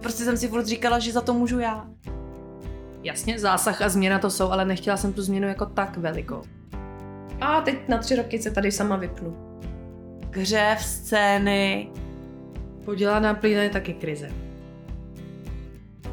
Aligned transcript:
Prostě 0.00 0.24
jsem 0.24 0.36
si 0.36 0.48
furt 0.48 0.66
říkala, 0.66 0.98
že 0.98 1.12
za 1.12 1.20
to 1.20 1.34
můžu 1.34 1.58
já. 1.58 1.86
Jasně, 3.02 3.38
zásah 3.38 3.82
a 3.82 3.88
změna 3.88 4.18
to 4.18 4.30
jsou, 4.30 4.50
ale 4.50 4.64
nechtěla 4.64 4.96
jsem 4.96 5.12
tu 5.12 5.22
změnu 5.22 5.48
jako 5.48 5.66
tak 5.66 5.96
velikou. 5.96 6.42
A 7.40 7.60
teď 7.60 7.88
na 7.88 7.98
tři 7.98 8.16
roky 8.16 8.42
se 8.42 8.50
tady 8.50 8.72
sama 8.72 8.96
vypnu. 8.96 9.36
Křev, 10.30 10.84
scény. 10.84 11.88
Podělaná 12.84 13.34
plína 13.34 13.62
je 13.62 13.70
taky 13.70 13.94
krize. 13.94 14.30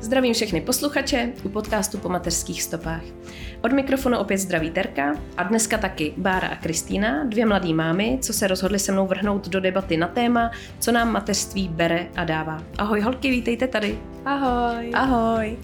Zdravím 0.06 0.34
všechny 0.34 0.62
posluchače 0.62 1.30
u 1.44 1.50
podcastu 1.50 1.98
po 1.98 2.10
mateřských 2.10 2.64
stopách. 2.64 3.02
Od 3.62 3.72
mikrofonu 3.72 4.18
opět 4.18 4.38
zdraví 4.38 4.72
Terka 4.72 5.16
a 5.38 5.44
dneska 5.44 5.78
taky 5.78 6.14
Bára 6.18 6.48
a 6.48 6.56
Kristýna, 6.56 7.24
dvě 7.24 7.46
mladé 7.46 7.74
mámy, 7.74 8.20
co 8.22 8.34
se 8.34 8.48
rozhodly 8.48 8.80
se 8.80 8.92
mnou 8.92 9.08
vrhnout 9.08 9.50
do 9.50 9.60
debaty 9.60 9.98
na 9.98 10.08
téma, 10.08 10.52
co 10.80 10.92
nám 10.92 11.12
mateřství 11.12 11.68
bere 11.68 12.08
a 12.16 12.24
dává. 12.24 12.64
Ahoj 12.78 13.02
holky, 13.02 13.30
vítejte 13.30 13.68
tady. 13.68 14.00
Ahoj. 14.26 14.92
Ahoj. 14.94 15.58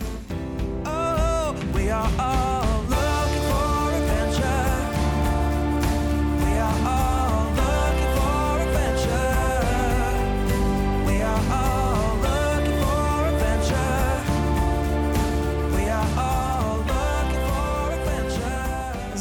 Oh, 0.86 1.56
we 1.74 1.92
are 1.92 2.10
all 2.18 2.71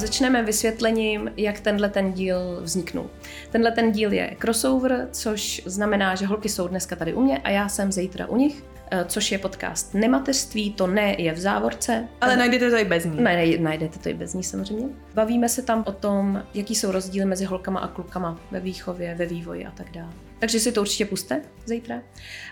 Začneme 0.00 0.42
vysvětlením, 0.42 1.30
jak 1.36 1.60
tenhle 1.60 1.88
ten 1.88 2.12
díl 2.12 2.60
vzniknul. 2.60 3.10
Tenhle 3.50 3.72
ten 3.72 3.92
díl 3.92 4.12
je 4.12 4.36
crossover, 4.40 5.08
což 5.12 5.62
znamená, 5.66 6.14
že 6.14 6.26
holky 6.26 6.48
jsou 6.48 6.68
dneska 6.68 6.96
tady 6.96 7.14
u 7.14 7.20
mě 7.20 7.38
a 7.38 7.50
já 7.50 7.68
jsem 7.68 7.92
zítra 7.92 8.26
u 8.26 8.36
nich, 8.36 8.64
eh, 8.90 9.04
což 9.08 9.32
je 9.32 9.38
podcast 9.38 9.94
Nemateřství, 9.94 10.72
to 10.72 10.86
ne 10.86 11.14
je 11.18 11.32
v 11.32 11.38
závorce. 11.38 12.08
Ale 12.20 12.36
najdete 12.36 12.70
to 12.70 12.76
i 12.76 12.84
bez 12.84 13.04
ní. 13.04 13.20
Ne, 13.20 13.58
najdete 13.58 13.98
to 13.98 14.08
i 14.08 14.14
bez 14.14 14.34
ní 14.34 14.44
samozřejmě. 14.44 14.88
Bavíme 15.14 15.48
se 15.48 15.62
tam 15.62 15.84
o 15.86 15.92
tom, 15.92 16.42
jaký 16.54 16.74
jsou 16.74 16.92
rozdíly 16.92 17.26
mezi 17.26 17.44
holkama 17.44 17.80
a 17.80 17.88
klukama 17.88 18.40
ve 18.50 18.60
výchově, 18.60 19.14
ve 19.14 19.26
vývoji 19.26 19.66
a 19.66 19.70
tak 19.70 19.90
dále. 19.92 20.12
Takže 20.40 20.60
si 20.60 20.72
to 20.72 20.80
určitě 20.80 21.04
puste 21.04 21.42
zítra. 21.64 22.02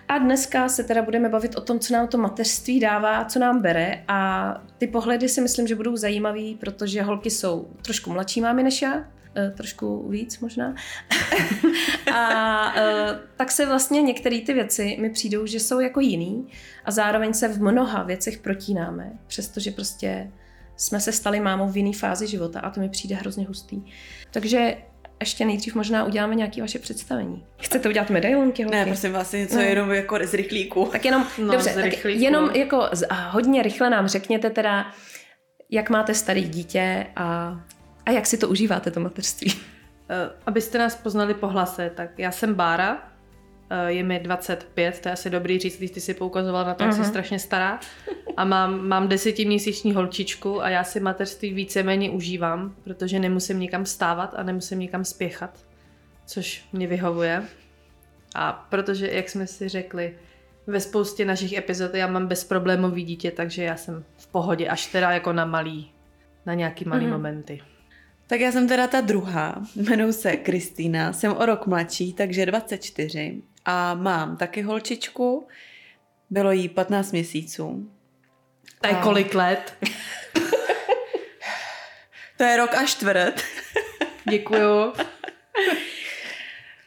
A 0.08 0.18
dneska 0.18 0.68
se 0.68 0.84
teda 0.84 1.02
budeme 1.02 1.28
bavit 1.28 1.56
o 1.56 1.60
tom, 1.60 1.78
co 1.78 1.92
nám 1.92 2.08
to 2.08 2.18
mateřství 2.18 2.80
dává, 2.80 3.24
co 3.24 3.38
nám 3.38 3.62
bere 3.62 4.04
a 4.08 4.54
ty 4.78 4.86
pohledy 4.86 5.28
si 5.28 5.40
myslím, 5.40 5.66
že 5.66 5.74
budou 5.74 5.96
zajímavý, 5.96 6.54
protože 6.54 7.02
holky 7.02 7.30
jsou 7.30 7.68
trošku 7.82 8.10
mladší 8.10 8.40
mámy 8.40 8.62
než 8.62 8.82
já, 8.82 9.04
eh, 9.36 9.50
trošku 9.56 10.08
víc 10.08 10.38
možná. 10.38 10.74
a 12.14 12.72
eh, 12.76 13.18
tak 13.36 13.50
se 13.50 13.66
vlastně 13.66 14.02
některé 14.02 14.40
ty 14.40 14.52
věci 14.52 14.96
mi 15.00 15.10
přijdou, 15.10 15.46
že 15.46 15.60
jsou 15.60 15.80
jako 15.80 16.00
jiný 16.00 16.48
a 16.84 16.90
zároveň 16.90 17.34
se 17.34 17.48
v 17.48 17.62
mnoha 17.62 18.02
věcech 18.02 18.38
protínáme, 18.38 19.12
přestože 19.26 19.70
prostě 19.70 20.30
jsme 20.76 21.00
se 21.00 21.12
stali 21.12 21.40
mámou 21.40 21.68
v 21.68 21.76
jiné 21.76 21.92
fázi 21.92 22.26
života 22.26 22.60
a 22.60 22.70
to 22.70 22.80
mi 22.80 22.88
přijde 22.88 23.14
hrozně 23.14 23.46
hustý. 23.46 23.82
Takže 24.30 24.76
ještě 25.20 25.44
nejdřív 25.44 25.74
možná 25.74 26.04
uděláme 26.04 26.34
nějaké 26.34 26.60
vaše 26.60 26.78
představení. 26.78 27.46
Chcete 27.60 27.88
udělat 27.88 28.10
medailonky, 28.10 28.62
holky? 28.62 28.76
Ne, 28.76 28.86
prosím 28.86 29.12
vás, 29.12 29.32
něco 29.32 29.56
Ne. 29.56 29.64
jenom 29.64 29.90
jako 29.90 30.18
z 30.26 30.34
rychlíku. 30.34 30.88
Tak 30.92 31.04
jenom, 31.04 31.26
No, 31.38 31.44
no, 31.46 31.52
dobře, 31.52 31.70
z 31.70 31.74
tak 31.74 31.84
rychlíku. 31.84 32.22
jenom 32.22 32.50
jako 32.50 32.88
z, 32.92 33.06
a 33.10 33.14
hodně 33.14 33.62
rychle 33.62 33.90
nám 33.90 34.08
řekněte 34.08 34.50
teda, 34.50 34.86
jak 35.70 35.90
máte 35.90 36.14
starý 36.14 36.42
dítě 36.48 37.06
a, 37.16 37.56
a 38.06 38.10
jak 38.10 38.26
si 38.26 38.38
to 38.38 38.48
užíváte, 38.48 38.90
to 38.90 39.00
mateřství. 39.00 39.52
Eh, 40.10 40.30
Abyste 40.46 40.78
nás 40.78 40.94
poznali 40.96 41.34
po 41.34 41.46
hlase, 41.48 41.90
tak 41.94 42.10
já 42.18 42.30
jsem 42.30 42.54
Bára, 42.54 43.07
je 43.86 44.02
mi 44.02 44.20
25, 44.20 45.00
to 45.00 45.08
je 45.08 45.12
asi 45.12 45.30
dobrý 45.30 45.58
říct, 45.58 45.78
když 45.78 45.90
ty 45.90 46.00
si 46.00 46.14
poukazovala 46.14 46.64
na 46.64 46.74
to, 46.74 46.84
jak 46.84 46.92
jsi 46.92 47.00
Mhm. 47.00 47.08
strašně 47.08 47.38
stará. 47.38 47.80
A 48.36 48.44
mám, 48.44 48.88
mám 48.88 49.08
desetiměsíční 49.08 49.92
holčičku 49.92 50.62
a 50.62 50.68
já 50.68 50.84
si 50.84 51.00
mateřství 51.00 51.52
víceméně 51.54 52.10
užívám, 52.10 52.74
protože 52.84 53.18
nemusím 53.18 53.60
nikam 53.60 53.86
stávat 53.86 54.34
a 54.36 54.42
nemusím 54.42 54.78
nikam 54.78 55.04
spěchat, 55.04 55.58
což 56.26 56.64
mě 56.72 56.86
vyhovuje. 56.86 57.42
A 58.34 58.66
protože, 58.70 59.08
jak 59.12 59.28
jsme 59.28 59.46
si 59.46 59.68
řekli, 59.68 60.14
ve 60.66 60.80
spoustě 60.80 61.24
našich 61.24 61.52
epizod 61.52 61.94
já 61.94 62.06
mám 62.06 62.26
bezproblémový 62.26 63.04
dítě, 63.04 63.30
takže 63.30 63.62
já 63.64 63.76
jsem 63.76 64.04
v 64.16 64.26
pohodě, 64.26 64.68
až 64.68 64.86
teda 64.86 65.10
jako 65.10 65.32
na 65.32 65.44
malý, 65.44 65.90
na 66.46 66.54
nějaký 66.54 66.84
malý 66.84 67.04
Mhm. 67.04 67.12
momenty. 67.12 67.60
Tak 68.26 68.40
já 68.40 68.52
jsem 68.52 68.68
teda 68.68 68.86
ta 68.86 69.00
druhá, 69.00 69.62
jmenuji 69.76 70.12
se 70.12 70.36
Kristýna, 70.36 71.12
jsem 71.12 71.32
o 71.36 71.46
rok 71.46 71.66
mladší, 71.66 72.12
takže 72.12 72.46
24 72.46 73.42
a 73.70 73.94
mám 73.94 74.36
taky 74.36 74.62
holčičku, 74.62 75.48
bylo 76.30 76.52
jí 76.52 76.68
15 76.68 77.12
měsíců. 77.12 77.90
To 78.80 78.88
je 78.88 78.94
A- 78.94 79.02
kolik 79.02 79.34
let? 79.34 79.76
To 82.36 82.44
je 82.44 82.56
rok 82.56 82.74
a 82.74 82.86
čtvrt. 82.86 83.42
Děkuju. 84.30 84.92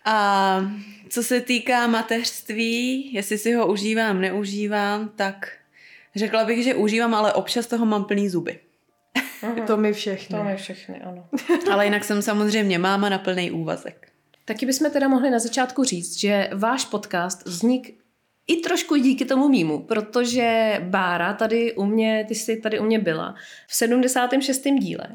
A 0.05 0.61
co 1.09 1.23
se 1.23 1.41
týká 1.41 1.87
mateřství, 1.87 3.13
jestli 3.13 3.37
si 3.37 3.53
ho 3.53 3.67
užívám, 3.67 4.21
neužívám, 4.21 5.09
tak 5.09 5.51
řekla 6.15 6.45
bych, 6.45 6.63
že 6.63 6.75
užívám, 6.75 7.13
ale 7.15 7.33
občas 7.33 7.67
toho 7.67 7.85
mám 7.85 8.05
plný 8.05 8.29
zuby. 8.29 8.59
To 9.67 9.77
mi 9.77 9.93
všechny. 9.93 10.37
To 10.37 10.43
my 10.43 10.55
všechny, 10.55 11.01
ano. 11.01 11.27
Ale 11.71 11.85
jinak 11.85 12.03
jsem 12.03 12.21
samozřejmě 12.21 12.79
máma 12.79 13.09
na 13.09 13.17
plný 13.17 13.51
úvazek. 13.51 14.10
Taky 14.51 14.65
bychom 14.65 14.91
teda 14.91 15.07
mohli 15.07 15.29
na 15.29 15.39
začátku 15.39 15.83
říct, 15.83 16.19
že 16.19 16.49
váš 16.53 16.85
podcast 16.85 17.45
vznik 17.45 17.97
i 18.47 18.55
trošku 18.55 18.95
díky 18.95 19.25
tomu 19.25 19.49
mýmu, 19.49 19.79
protože 19.79 20.77
Bára 20.83 21.33
tady 21.33 21.73
u 21.73 21.85
mě, 21.85 22.25
ty 22.27 22.35
jsi 22.35 22.57
tady 22.57 22.79
u 22.79 22.83
mě 22.83 22.99
byla 22.99 23.35
v 23.67 23.75
76. 23.75 24.63
díle, 24.79 25.05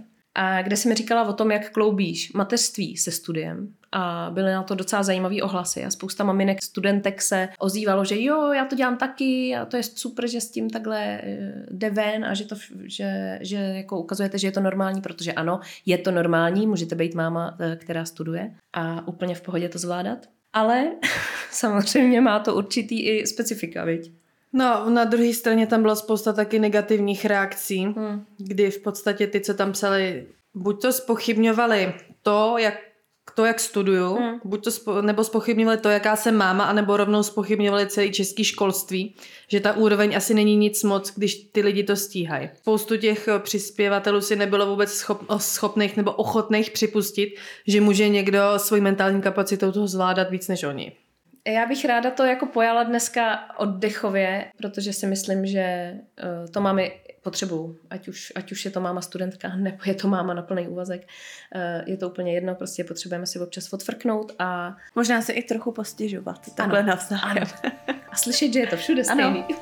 kde 0.62 0.76
jsi 0.76 0.88
mi 0.88 0.94
říkala 0.94 1.28
o 1.28 1.32
tom, 1.32 1.50
jak 1.50 1.70
kloubíš 1.70 2.32
mateřství 2.32 2.96
se 2.96 3.10
studiem 3.10 3.74
a 3.92 4.30
byly 4.34 4.52
na 4.52 4.62
to 4.62 4.74
docela 4.74 5.02
zajímavé 5.02 5.42
ohlasy 5.42 5.84
a 5.84 5.90
spousta 5.90 6.24
maminek, 6.24 6.62
studentek 6.62 7.22
se 7.22 7.48
ozývalo, 7.58 8.04
že 8.04 8.22
jo, 8.22 8.52
já 8.52 8.64
to 8.64 8.76
dělám 8.76 8.96
taky 8.96 9.56
a 9.56 9.64
to 9.64 9.76
je 9.76 9.82
super, 9.82 10.28
že 10.28 10.40
s 10.40 10.50
tím 10.50 10.70
takhle 10.70 11.20
eh, 11.22 11.66
jde 11.70 11.90
ven 11.90 12.24
a 12.24 12.34
že, 12.34 12.44
to, 12.44 12.56
že, 12.84 13.38
že 13.42 13.56
jako 13.56 14.00
ukazujete, 14.00 14.38
že 14.38 14.46
je 14.46 14.52
to 14.52 14.60
normální, 14.60 15.00
protože 15.00 15.32
ano, 15.32 15.60
je 15.86 15.98
to 15.98 16.10
normální, 16.10 16.66
můžete 16.66 16.94
být 16.94 17.14
máma, 17.14 17.56
eh, 17.60 17.76
která 17.76 18.04
studuje 18.04 18.54
a 18.72 19.08
úplně 19.08 19.34
v 19.34 19.40
pohodě 19.40 19.68
to 19.68 19.78
zvládat. 19.78 20.18
Ale 20.52 20.92
samozřejmě 21.50 22.20
má 22.20 22.38
to 22.38 22.54
určitý 22.54 23.06
i 23.06 23.26
specifika, 23.26 23.84
viď? 23.84 24.12
No, 24.56 24.90
na 24.90 25.04
druhé 25.04 25.32
straně 25.34 25.66
tam 25.66 25.82
bylo 25.82 25.96
spousta 25.96 26.32
taky 26.32 26.58
negativních 26.58 27.24
reakcí, 27.24 27.84
Hmm. 27.84 28.24
kdy 28.38 28.70
v 28.70 28.82
podstatě 28.82 29.26
ty, 29.26 29.40
co 29.40 29.54
tam 29.54 29.72
psali, 29.72 30.26
buď 30.54 30.82
to 30.82 30.92
spochybňovali 30.92 31.94
to, 32.22 32.54
jak 32.58 32.74
to, 33.34 33.44
jak 33.44 33.60
studuju, 33.60 34.14
Hmm. 34.14 34.40
buď 34.44 34.64
to 34.64 34.70
spo, 34.70 35.02
nebo 35.02 35.24
spochybňovali 35.24 35.78
to, 35.78 35.88
jaká 35.88 36.16
jsem 36.16 36.36
máma, 36.36 36.64
anebo 36.64 36.96
rovnou 36.96 37.22
spochybňovali 37.22 37.86
celý 37.86 38.12
český 38.12 38.44
školství, 38.44 39.14
že 39.48 39.60
ta 39.60 39.72
úroveň 39.76 40.16
asi 40.16 40.34
není 40.34 40.56
nic 40.56 40.82
moc, 40.82 41.12
když 41.16 41.34
ty 41.34 41.60
lidi 41.60 41.82
to 41.84 41.96
stíhají. 41.96 42.50
Spoustu 42.54 42.96
těch 42.96 43.28
eh, 43.28 43.38
přispěvatelů 43.38 44.20
si 44.20 44.36
nebylo 44.36 44.66
vůbec 44.66 44.92
schop, 44.92 45.22
schopných 45.36 45.96
nebo 45.96 46.12
ochotných 46.12 46.70
připustit, 46.70 47.34
že 47.66 47.80
může 47.80 48.08
někdo 48.08 48.40
svojí 48.56 48.82
mentální 48.82 49.22
kapacitou 49.22 49.72
toho 49.72 49.86
zvládat 49.86 50.30
víc 50.30 50.48
než 50.48 50.62
oni. 50.64 50.92
Já 51.46 51.66
bych 51.66 51.84
ráda 51.84 52.10
to 52.10 52.24
jako 52.24 52.46
pojala 52.46 52.82
dneska 52.82 53.38
oddechově, 53.58 54.44
protože 54.56 54.92
si 54.92 55.06
myslím, 55.06 55.46
že 55.46 55.92
uh, 55.94 56.50
to 56.50 56.60
máme 56.60 56.88
potřebu, 57.22 57.76
ať 57.90 58.08
už, 58.08 58.32
ať 58.34 58.52
už 58.52 58.64
je 58.64 58.70
to 58.70 58.80
máma 58.80 59.00
studentka, 59.00 59.56
nebo 59.56 59.76
je 59.86 59.94
to 59.94 60.08
máma 60.08 60.34
na 60.34 60.42
plný 60.42 60.68
úvazek. 60.68 61.00
Uh, 61.54 61.88
je 61.90 61.96
to 61.96 62.08
úplně 62.08 62.34
jedno, 62.34 62.54
prostě 62.54 62.84
potřebujeme 62.84 63.26
si 63.26 63.38
občas 63.40 63.72
odfrknout 63.72 64.32
a, 64.38 64.76
Možná 64.94 65.22
se 65.22 65.32
i 65.32 65.42
trochu 65.42 65.72
postěžovat, 65.72 66.54
takhle 66.54 66.78
Ano, 66.78 66.88
navzájem. 66.88 67.46
ano. 67.62 67.74
a 68.10 68.16
slyšet, 68.16 68.52
že 68.52 68.58
je 68.60 68.66
to 68.66 68.76
všude 68.76 69.02
Ano. 69.08 69.22
stejný. 69.22 69.44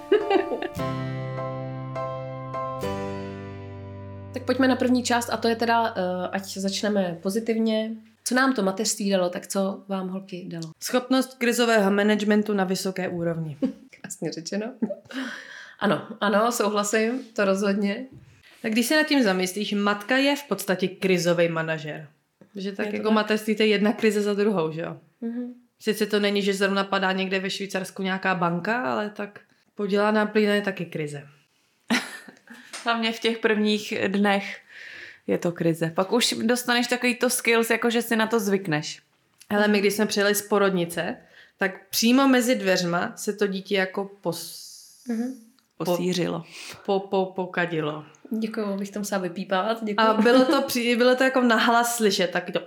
tak 4.35 4.43
pojďme 4.43 4.69
na 4.69 4.77
první 4.77 5.03
část 5.03 5.31
a 5.31 5.37
to 5.37 5.49
je 5.49 5.57
teda, 5.57 5.83
uh, 5.83 5.97
ať 6.33 6.59
začneme 6.59 7.19
pozitivně. 7.23 7.91
Co 8.25 8.35
nám 8.35 8.55
to 8.55 8.63
mateřství 8.63 9.11
dalo, 9.11 9.31
tak 9.31 9.47
co 9.47 9.85
vám 9.89 10.09
holky 10.09 10.45
dalo? 10.49 10.73
Schopnost 10.81 11.35
krizového 11.39 11.91
managementu 11.91 12.53
na 12.55 12.65
vysoké 12.65 13.09
úrovni. 13.09 13.57
Krásně 14.01 14.33
řečeno. 14.33 14.73
Ano, 15.79 16.09
ano, 16.21 16.53
souhlasím, 16.53 17.21
to 17.33 17.45
rozhodně. 17.45 18.07
Tak 18.63 18.73
když 18.73 18.87
se 18.87 18.97
nad 18.97 19.07
tím 19.07 19.23
zamyslíš, 19.23 19.73
matka 19.73 20.17
je 20.17 20.37
v 20.37 20.43
podstatě 20.49 20.89
krizový 20.89 21.49
manažer. 21.49 22.09
Že 22.57 22.73
tak 22.73 22.87
Je 22.87 22.93
jako 22.97 23.09
tak. 23.09 23.15
mateřství 23.15 23.57
to 23.57 23.63
je 23.63 23.69
jedna 23.69 23.93
krize 23.93 24.21
za 24.23 24.35
druhou, 24.35 24.73
že 24.73 24.81
jo? 24.81 24.97
Mhm. 25.21 25.55
Sice 25.81 26.07
to 26.07 26.21
není, 26.21 26.43
že 26.43 26.55
zrovna 26.55 26.85
padá 26.85 27.13
někde 27.13 27.41
ve 27.41 27.51
Švýcarsku 27.51 28.03
nějaká 28.03 28.35
banka, 28.35 28.83
ale 28.83 29.11
tak 29.11 29.41
podělaná 29.75 30.27
plína 30.27 30.55
je 30.55 30.63
taky 30.63 30.85
krize. 30.87 31.27
Hlavně 32.85 33.13
v 33.13 33.21
těch 33.21 33.39
prvních 33.39 33.95
dnech 34.09 34.61
je 35.27 35.39
to 35.39 35.53
krize. 35.53 35.93
Pak 35.95 36.13
už 36.13 36.35
dostaneš 36.43 36.87
takový 36.87 37.15
to 37.15 37.31
skills, 37.31 37.71
jako 37.71 37.91
že 37.91 38.03
si 38.03 38.17
na 38.17 38.27
to 38.27 38.41
zvykneš. 38.41 39.03
Ale 39.51 39.69
my, 39.69 39.81
když 39.81 39.95
jsme 39.95 40.07
přijeli 40.07 40.35
z 40.35 40.43
porodnice, 40.43 41.17
tak 41.59 41.89
přímo 41.89 42.29
mezi 42.29 42.55
dveřma 42.55 43.13
se 43.17 43.33
to 43.33 43.47
dítě 43.47 43.75
jako 43.75 44.11
pos... 44.21 44.65
Mhm. 45.09 45.35
Posířilo. 45.77 46.45
Po, 46.87 47.01
po, 47.01 47.33
pokadilo. 47.37 48.05
Děkuju, 48.31 48.77
bych 48.77 48.91
to 48.91 48.99
musela 48.99 49.21
vypípávat. 49.21 49.85
Děkuju. 49.85 50.09
A 50.09 50.15
bylo 50.15 50.45
to, 50.45 50.63
při, 50.63 50.97
bylo 50.97 51.17
to 51.17 51.25
jako 51.25 51.41
nahlas 51.41 51.97
slyšet, 51.97 52.31
taky 52.31 52.53
to 52.53 52.61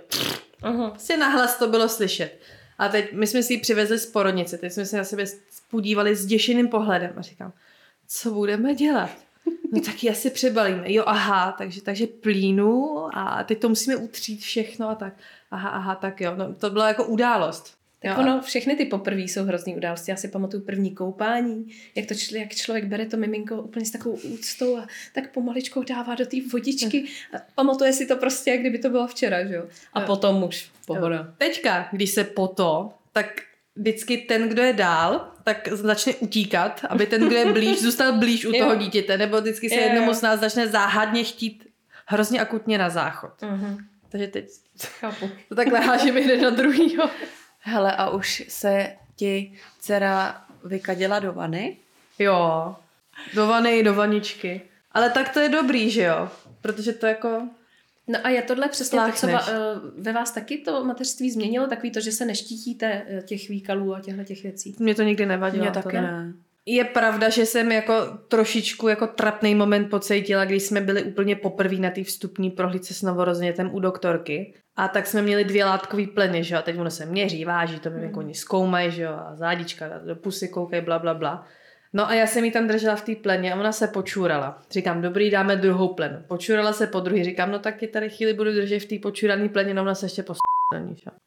Aha. 0.62 0.90
prostě 0.90 1.16
nahlas 1.16 1.58
to 1.58 1.68
bylo 1.68 1.88
slyšet. 1.88 2.40
A 2.78 2.88
teď 2.88 3.12
my 3.12 3.26
jsme 3.26 3.42
si 3.42 3.52
ji 3.52 3.60
přivezli 3.60 3.98
z 3.98 4.06
porodnice, 4.06 4.58
teď 4.58 4.72
jsme 4.72 4.86
se 4.86 4.96
na 4.96 5.04
sebe 5.04 5.24
podívali 5.70 6.16
s 6.16 6.26
děšeným 6.26 6.68
pohledem 6.68 7.12
a 7.16 7.22
říkám, 7.22 7.52
co 8.08 8.30
budeme 8.30 8.74
dělat? 8.74 9.10
No 9.72 9.80
tak 9.80 10.04
ji 10.04 10.10
asi 10.10 10.30
přebalíme. 10.30 10.92
Jo, 10.92 11.02
aha, 11.06 11.54
takže, 11.58 11.82
takže 11.82 12.06
plínu 12.06 12.96
a 13.14 13.44
teď 13.44 13.58
to 13.60 13.68
musíme 13.68 13.96
utřít 13.96 14.40
všechno 14.40 14.88
a 14.88 14.94
tak. 14.94 15.12
Aha, 15.50 15.68
aha, 15.68 15.94
tak 15.94 16.20
jo. 16.20 16.34
No, 16.36 16.54
to 16.54 16.70
byla 16.70 16.88
jako 16.88 17.04
událost. 17.04 17.74
Tak 18.02 18.10
jo, 18.10 18.22
ono, 18.22 18.40
všechny 18.42 18.76
ty 18.76 18.84
poprví 18.84 19.28
jsou 19.28 19.44
hrozný 19.44 19.76
události. 19.76 20.10
Já 20.10 20.16
si 20.16 20.28
pamatuju 20.28 20.62
první 20.62 20.94
koupání, 20.94 21.66
jak, 21.94 22.06
to 22.06 22.14
čl- 22.14 22.36
jak 22.40 22.54
člověk 22.54 22.84
bere 22.84 23.06
to 23.06 23.16
miminko 23.16 23.62
úplně 23.62 23.86
s 23.86 23.90
takovou 23.90 24.14
úctou 24.16 24.76
a 24.76 24.86
tak 25.14 25.32
pomaličkou 25.32 25.82
dává 25.82 26.14
do 26.14 26.26
té 26.26 26.36
vodičky. 26.52 27.04
A 27.34 27.36
pamatuje 27.54 27.92
si 27.92 28.06
to 28.06 28.16
prostě, 28.16 28.50
jak 28.50 28.60
kdyby 28.60 28.78
to 28.78 28.90
bylo 28.90 29.06
včera, 29.06 29.44
že 29.46 29.54
jo? 29.54 29.64
A 29.92 30.00
Jo. 30.00 30.06
potom 30.06 30.42
už 30.42 30.70
pohoda. 30.86 31.34
Teďka, 31.38 31.88
když 31.92 32.10
se 32.10 32.24
poto, 32.24 32.90
tak 33.12 33.42
vždycky 33.78 34.16
ten, 34.16 34.48
kdo 34.48 34.62
je 34.62 34.72
dál, 34.72 35.28
tak 35.44 35.68
začne 35.68 36.14
utíkat, 36.14 36.84
aby 36.88 37.06
ten, 37.06 37.26
kdo 37.26 37.36
je 37.36 37.52
blíž, 37.52 37.82
zůstal 37.82 38.12
blíž 38.12 38.46
u 38.46 38.52
toho 38.52 38.74
dítěte, 38.74 39.18
nebo 39.18 39.40
vždycky 39.40 39.68
se 39.68 39.74
Jo, 39.74 39.80
jo. 39.80 39.86
jednomu 39.88 40.14
z 40.14 40.22
nás 40.22 40.40
začne 40.40 40.68
záhadně 40.68 41.24
chtít 41.24 41.66
hrozně 42.06 42.40
akutně 42.40 42.78
na 42.78 42.90
záchod. 42.90 43.42
Mhm. 43.42 43.78
Takže 44.08 44.26
teď 44.28 44.48
Chápu. 45.00 45.30
to 45.48 45.54
takhle 45.54 45.80
hážeme 45.80 46.20
jeden 46.20 46.40
na 46.40 46.50
druhýho. 46.50 47.10
Hele, 47.60 47.92
a 47.96 48.10
už 48.10 48.44
se 48.48 48.92
ti 49.16 49.52
dcera 49.80 50.44
vykadila 50.64 51.18
do 51.18 51.32
vany? 51.32 51.76
Jo, 52.18 52.76
do 53.34 53.46
vany, 53.46 53.82
do 53.82 53.94
vaničky. 53.94 54.60
Ale 54.92 55.10
tak 55.10 55.28
to 55.28 55.40
je 55.40 55.48
dobrý, 55.48 55.90
že 55.90 56.02
jo? 56.02 56.28
Protože 56.60 56.92
to 56.92 57.06
jako... 57.06 57.48
No 58.08 58.18
a 58.24 58.28
je 58.28 58.42
tohle 58.42 58.68
přesně 58.68 59.00
to, 59.00 59.12
co 59.12 59.28
eh, 59.28 59.38
ve 59.98 60.12
vás 60.12 60.30
taky 60.30 60.58
to 60.58 60.84
mateřství 60.84 61.30
změnilo? 61.30 61.66
Takový 61.66 61.90
to, 61.90 62.00
že 62.00 62.12
se 62.12 62.24
neštítíte 62.24 63.02
eh, 63.08 63.22
těch 63.22 63.48
výkalů 63.48 63.94
a 63.94 64.00
těchto 64.00 64.24
těch 64.24 64.42
věcí? 64.42 64.76
Mě 64.78 64.94
to 64.94 65.02
nikdy 65.02 65.26
nevadilo. 65.26 65.66
To 65.66 65.72
taky 65.72 65.96
ne. 65.96 66.32
Je 66.66 66.84
pravda, 66.84 67.28
že 67.28 67.46
jsem 67.46 67.72
jako 67.72 68.18
trošičku 68.28 68.88
jako 68.88 69.06
trapný 69.06 69.54
moment 69.54 69.90
pocítila, 69.90 70.44
když 70.44 70.62
jsme 70.62 70.80
byli 70.80 71.02
úplně 71.02 71.36
poprvé 71.36 71.76
na 71.76 71.90
té 71.90 72.04
vstupní 72.04 72.50
prohlídce 72.50 72.94
s 72.94 73.02
novorozenětem 73.02 73.74
u 73.74 73.80
doktorky. 73.80 74.54
A 74.76 74.88
tak 74.88 75.06
jsme 75.06 75.22
měli 75.22 75.44
dvě 75.44 75.64
látkový 75.64 76.06
pleny, 76.06 76.44
že 76.44 76.54
jo, 76.54 76.58
a 76.58 76.62
teď 76.62 76.78
ono 76.78 76.90
se 76.90 77.06
měří, 77.06 77.44
váží, 77.44 77.80
to 77.80 77.90
mi 77.90 78.02
jako 78.02 78.18
oni 78.18 78.34
zkoumají, 78.34 78.90
že 78.90 79.02
jo, 79.02 79.12
a 79.12 79.36
zádička, 79.36 79.88
do 79.98 80.16
pusy 80.16 80.48
koukají, 80.48 80.82
bla, 80.82 80.98
bla, 80.98 81.14
bla. 81.14 81.46
No 81.92 82.08
a 82.08 82.14
já 82.14 82.26
jsem 82.26 82.44
ji 82.44 82.50
tam 82.50 82.66
držela 82.66 82.96
v 82.96 83.02
té 83.02 83.14
pleně 83.14 83.52
a 83.52 83.56
ona 83.60 83.72
se 83.72 83.88
počůrala. 83.88 84.62
Říkám, 84.70 85.02
dobrý, 85.02 85.30
dáme 85.30 85.56
druhou 85.56 85.94
plenu. 85.94 86.16
Počůrala 86.28 86.72
se 86.72 86.86
po 86.86 87.00
druhý, 87.00 87.24
říkám, 87.24 87.50
no 87.52 87.58
tak 87.58 87.82
je 87.82 87.88
tady 87.88 88.10
chvíli 88.10 88.34
budu 88.34 88.52
držet 88.52 88.80
v 88.80 88.84
té 88.84 88.98
počůrané 88.98 89.48
pleně, 89.48 89.74
no 89.74 89.82
ona 89.82 89.94
se 89.94 90.06
ještě 90.06 90.22
pos... 90.22 90.36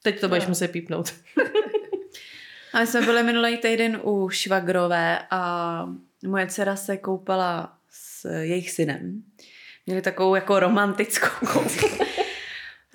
Teď 0.04 0.20
to 0.22 0.28
budeš 0.28 0.48
muset 0.48 0.68
pípnout. 0.68 1.14
A 2.74 2.80
my 2.80 2.88
jsme 2.88 3.02
byli 3.02 3.24
minulý 3.24 3.58
týden 3.58 4.00
u 4.04 4.30
švagrové 4.30 5.20
a 5.32 5.86
moje 6.28 6.48
dcera 6.48 6.76
se 6.76 6.98
koupala 6.98 7.74
s 7.90 8.30
jejich 8.30 8.72
synem. 8.72 9.24
Měli 9.86 10.02
takovou 10.02 10.36
jako 10.36 10.60
romantickou 10.60 11.46
koupku. 11.54 12.06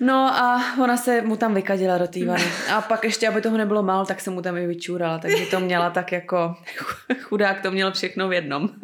No 0.01 0.15
a 0.15 0.61
ona 0.83 0.97
se 0.97 1.21
mu 1.21 1.35
tam 1.37 1.53
vykadila 1.53 1.97
do 1.97 2.07
té 2.07 2.25
vany. 2.25 2.43
A 2.73 2.81
pak 2.81 3.03
ještě, 3.03 3.27
aby 3.27 3.41
toho 3.41 3.57
nebylo 3.57 3.83
málo, 3.83 4.05
tak 4.05 4.21
se 4.21 4.29
mu 4.29 4.41
tam 4.41 4.57
i 4.57 4.67
vyčůrala. 4.67 5.19
Takže 5.19 5.45
to 5.45 5.59
měla 5.59 5.89
tak 5.89 6.11
jako 6.11 6.55
chudák 7.21 7.61
to 7.61 7.71
měl 7.71 7.91
všechno 7.91 8.27
v 8.29 8.33
jednom. 8.33 8.69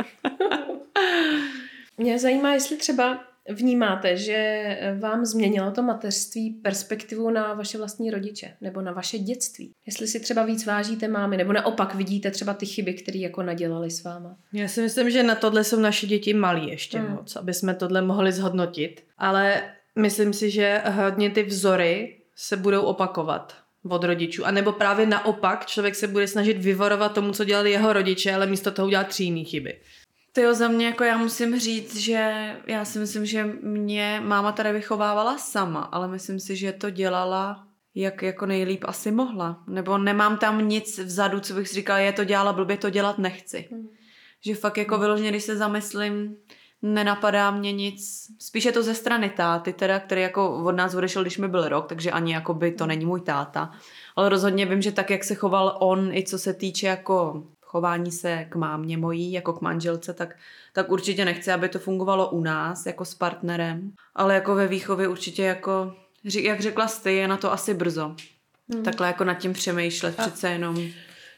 Mě 1.98 2.20
zajímá, 2.20 2.54
jestli 2.54 2.78
třeba 2.78 3.20
vnímáte, 3.50 4.18
že 4.18 4.64
vám 5.00 5.26
změnilo 5.26 5.72
to 5.72 5.84
mateřství 5.84 6.50
perspektivu 6.50 7.30
na 7.30 7.54
vaše 7.54 7.78
vlastní 7.78 8.12
rodiče 8.12 8.54
nebo 8.62 8.82
na 8.82 8.92
vaše 8.92 9.18
dětství. 9.18 9.72
Jestli 9.86 10.08
si 10.08 10.20
třeba 10.20 10.44
víc 10.44 10.66
vážíte 10.66 11.08
mámy, 11.08 11.38
nebo 11.38 11.54
naopak 11.54 11.96
vidíte 11.96 12.32
třeba 12.32 12.54
ty 12.54 12.66
chyby, 12.66 12.94
které 12.94 13.20
jako 13.20 13.44
nadělali 13.44 13.92
s 13.92 14.04
váma. 14.04 14.36
Já 14.54 14.68
si 14.68 14.82
myslím, 14.82 15.10
že 15.10 15.24
na 15.24 15.36
tohle 15.36 15.64
jsou 15.64 15.80
naši 15.80 16.08
děti 16.08 16.34
malí 16.34 16.70
ještě 16.70 17.00
Mm. 17.00 17.12
moc, 17.12 17.36
aby 17.36 17.54
jsme 17.54 17.74
tohle 17.74 18.02
mohli 18.02 18.32
zhodnotit. 18.32 19.04
Ale 19.18 19.62
myslím 19.96 20.34
si, 20.34 20.52
že 20.52 20.82
hodně 20.92 21.30
ty 21.30 21.44
vzory 21.44 22.18
se 22.36 22.58
budou 22.58 22.82
opakovat 22.82 23.56
od 23.90 24.04
rodičů. 24.04 24.46
A 24.46 24.52
nebo 24.52 24.72
právě 24.72 25.06
naopak, 25.06 25.66
člověk 25.66 25.96
se 25.96 26.08
bude 26.08 26.28
snažit 26.28 26.58
vyvarovat 26.58 27.14
tomu, 27.14 27.34
co 27.34 27.44
dělali 27.44 27.72
jeho 27.72 27.94
rodiče, 27.94 28.34
ale 28.34 28.48
místo 28.48 28.72
toho 28.72 28.88
udělat 28.88 29.08
tři 29.08 29.24
jiný 29.24 29.46
chyby. 29.46 29.80
Ty 30.32 30.56
za 30.56 30.68
mě, 30.68 30.86
jako 30.86 31.04
já 31.04 31.18
musím 31.18 31.60
říct, 31.60 31.96
že 31.96 32.52
já 32.68 32.86
si 32.86 33.00
myslím, 33.00 33.26
že 33.26 33.44
mě 33.62 34.22
máma 34.26 34.52
tady 34.52 34.74
vychovávala 34.74 35.38
sama, 35.38 35.82
ale 35.82 36.08
myslím 36.08 36.40
si, 36.40 36.56
že 36.56 36.72
to 36.72 36.90
dělala 36.90 37.68
jak 37.96 38.22
jako 38.22 38.46
nejlíp 38.46 38.84
asi 38.88 39.12
mohla. 39.12 39.64
Nebo 39.68 39.98
nemám 39.98 40.38
tam 40.38 40.68
nic 40.68 41.00
vzadu, 41.00 41.40
co 41.40 41.54
bych 41.54 41.68
si 41.68 41.76
říkala, 41.76 42.00
je 42.00 42.14
to 42.14 42.24
dělala 42.24 42.54
blbě, 42.54 42.78
to 42.78 42.90
dělat 42.90 43.18
nechci. 43.18 43.68
Hmm. 43.72 43.88
Že 44.46 44.56
fakt 44.56 44.78
jako 44.78 44.98
vyloženě, 44.98 45.30
když 45.30 45.44
se 45.44 45.58
zamyslím, 45.58 46.36
nenapadá 46.84 47.52
mě 47.52 47.72
nic. 47.72 48.28
Spíš 48.40 48.66
je 48.66 48.72
to 48.72 48.84
ze 48.84 48.94
strany 48.94 49.30
táty, 49.30 49.74
teda, 49.74 50.00
který 50.00 50.22
jako 50.22 50.64
od 50.64 50.72
nás 50.72 50.96
odešel, 50.96 51.22
když 51.22 51.38
mi 51.38 51.48
byl 51.48 51.70
rok, 51.70 51.88
takže 51.88 52.12
ani 52.12 52.34
jako 52.34 52.54
by 52.54 52.72
to 52.72 52.86
není 52.86 53.06
můj 53.06 53.22
táta. 53.22 53.72
Ale 54.16 54.30
rozhodně 54.30 54.66
vím, 54.66 54.82
že 54.82 54.92
tak, 54.92 55.10
jak 55.10 55.24
se 55.24 55.36
choval 55.36 55.78
on, 55.80 56.12
i 56.14 56.24
co 56.24 56.40
se 56.40 56.54
týče 56.54 56.88
jako 56.88 57.44
chování 57.62 58.12
se 58.12 58.46
k 58.50 58.56
mámě 58.56 58.98
mojí, 58.98 59.32
jako 59.32 59.54
k 59.54 59.62
manželce, 59.62 60.14
tak, 60.14 60.36
tak 60.74 60.92
určitě 60.92 61.26
nechci, 61.26 61.52
aby 61.52 61.70
to 61.70 61.80
fungovalo 61.80 62.30
u 62.30 62.42
nás, 62.42 62.86
jako 62.86 63.06
s 63.06 63.16
partnerem. 63.16 63.92
Ale 64.16 64.34
jako 64.34 64.56
ve 64.56 64.68
výchově 64.68 65.08
určitě 65.08 65.44
jako, 65.44 65.94
jak 66.24 66.62
řekla 66.62 66.88
ty, 67.04 67.16
je 67.16 67.28
na 67.28 67.38
to 67.38 67.52
asi 67.52 67.74
brzo. 67.74 68.16
Hmm. 68.74 68.84
Takhle 68.84 69.08
jako 69.08 69.24
nad 69.24 69.34
tím 69.34 69.54
přemýšlet 69.54 70.20
A- 70.20 70.22
přece 70.22 70.50
jenom. 70.50 70.78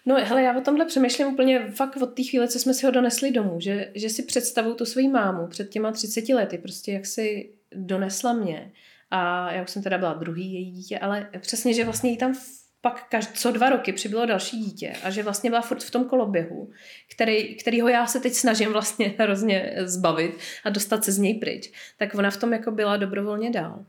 No 0.06 0.16
hele, 0.16 0.44
já 0.44 0.58
o 0.58 0.62
tomhle 0.62 0.86
přemýšlím 0.86 1.28
úplně 1.28 1.60
fakt 1.60 1.98
od 1.98 2.14
té 2.14 2.24
chvíle, 2.24 2.48
co 2.48 2.60
jsme 2.60 2.74
si 2.74 2.86
ho 2.86 2.92
donesli 2.92 3.32
domů, 3.32 3.60
že, 3.60 3.92
že 3.96 4.10
si 4.10 4.24
představuju 4.24 4.76
tu 4.76 4.86
svoji 4.86 5.08
mámu 5.08 5.48
před 5.48 5.70
těma 5.70 5.92
30 5.92 6.30
lety, 6.30 6.58
prostě 6.58 6.92
jak 6.92 7.06
si 7.06 7.50
donesla 7.76 8.34
mě. 8.34 8.72
A 9.12 9.52
já 9.52 9.64
už 9.64 9.70
jsem 9.70 9.84
teda 9.84 9.98
byla 9.98 10.14
druhý 10.14 10.54
její 10.54 10.72
dítě, 10.72 11.00
ale 11.00 11.30
přesně, 11.40 11.74
že 11.74 11.84
vlastně 11.84 12.10
jí 12.10 12.18
tam 12.18 12.36
pak 12.82 13.08
každ- 13.12 13.34
co 13.34 13.52
dva 13.52 13.70
roky 13.70 13.94
přibylo 13.94 14.26
další 14.26 14.58
dítě 14.58 14.94
a 15.04 15.10
že 15.10 15.24
vlastně 15.24 15.50
byla 15.50 15.62
furt 15.62 15.84
v 15.84 15.92
tom 15.92 16.06
koloběhu, 16.06 16.70
který, 17.16 17.56
kterýho 17.56 17.88
já 17.88 18.08
se 18.08 18.20
teď 18.20 18.34
snažím 18.34 18.72
vlastně 18.74 19.14
hrozně 19.20 19.76
zbavit 19.84 20.38
a 20.64 20.70
dostat 20.70 21.04
se 21.04 21.12
z 21.12 21.18
něj 21.18 21.34
pryč, 21.34 21.72
tak 21.98 22.16
ona 22.16 22.32
v 22.32 22.38
tom 22.38 22.54
jako 22.54 22.72
byla 22.72 22.98
dobrovolně 22.98 23.50
dál. 23.52 23.86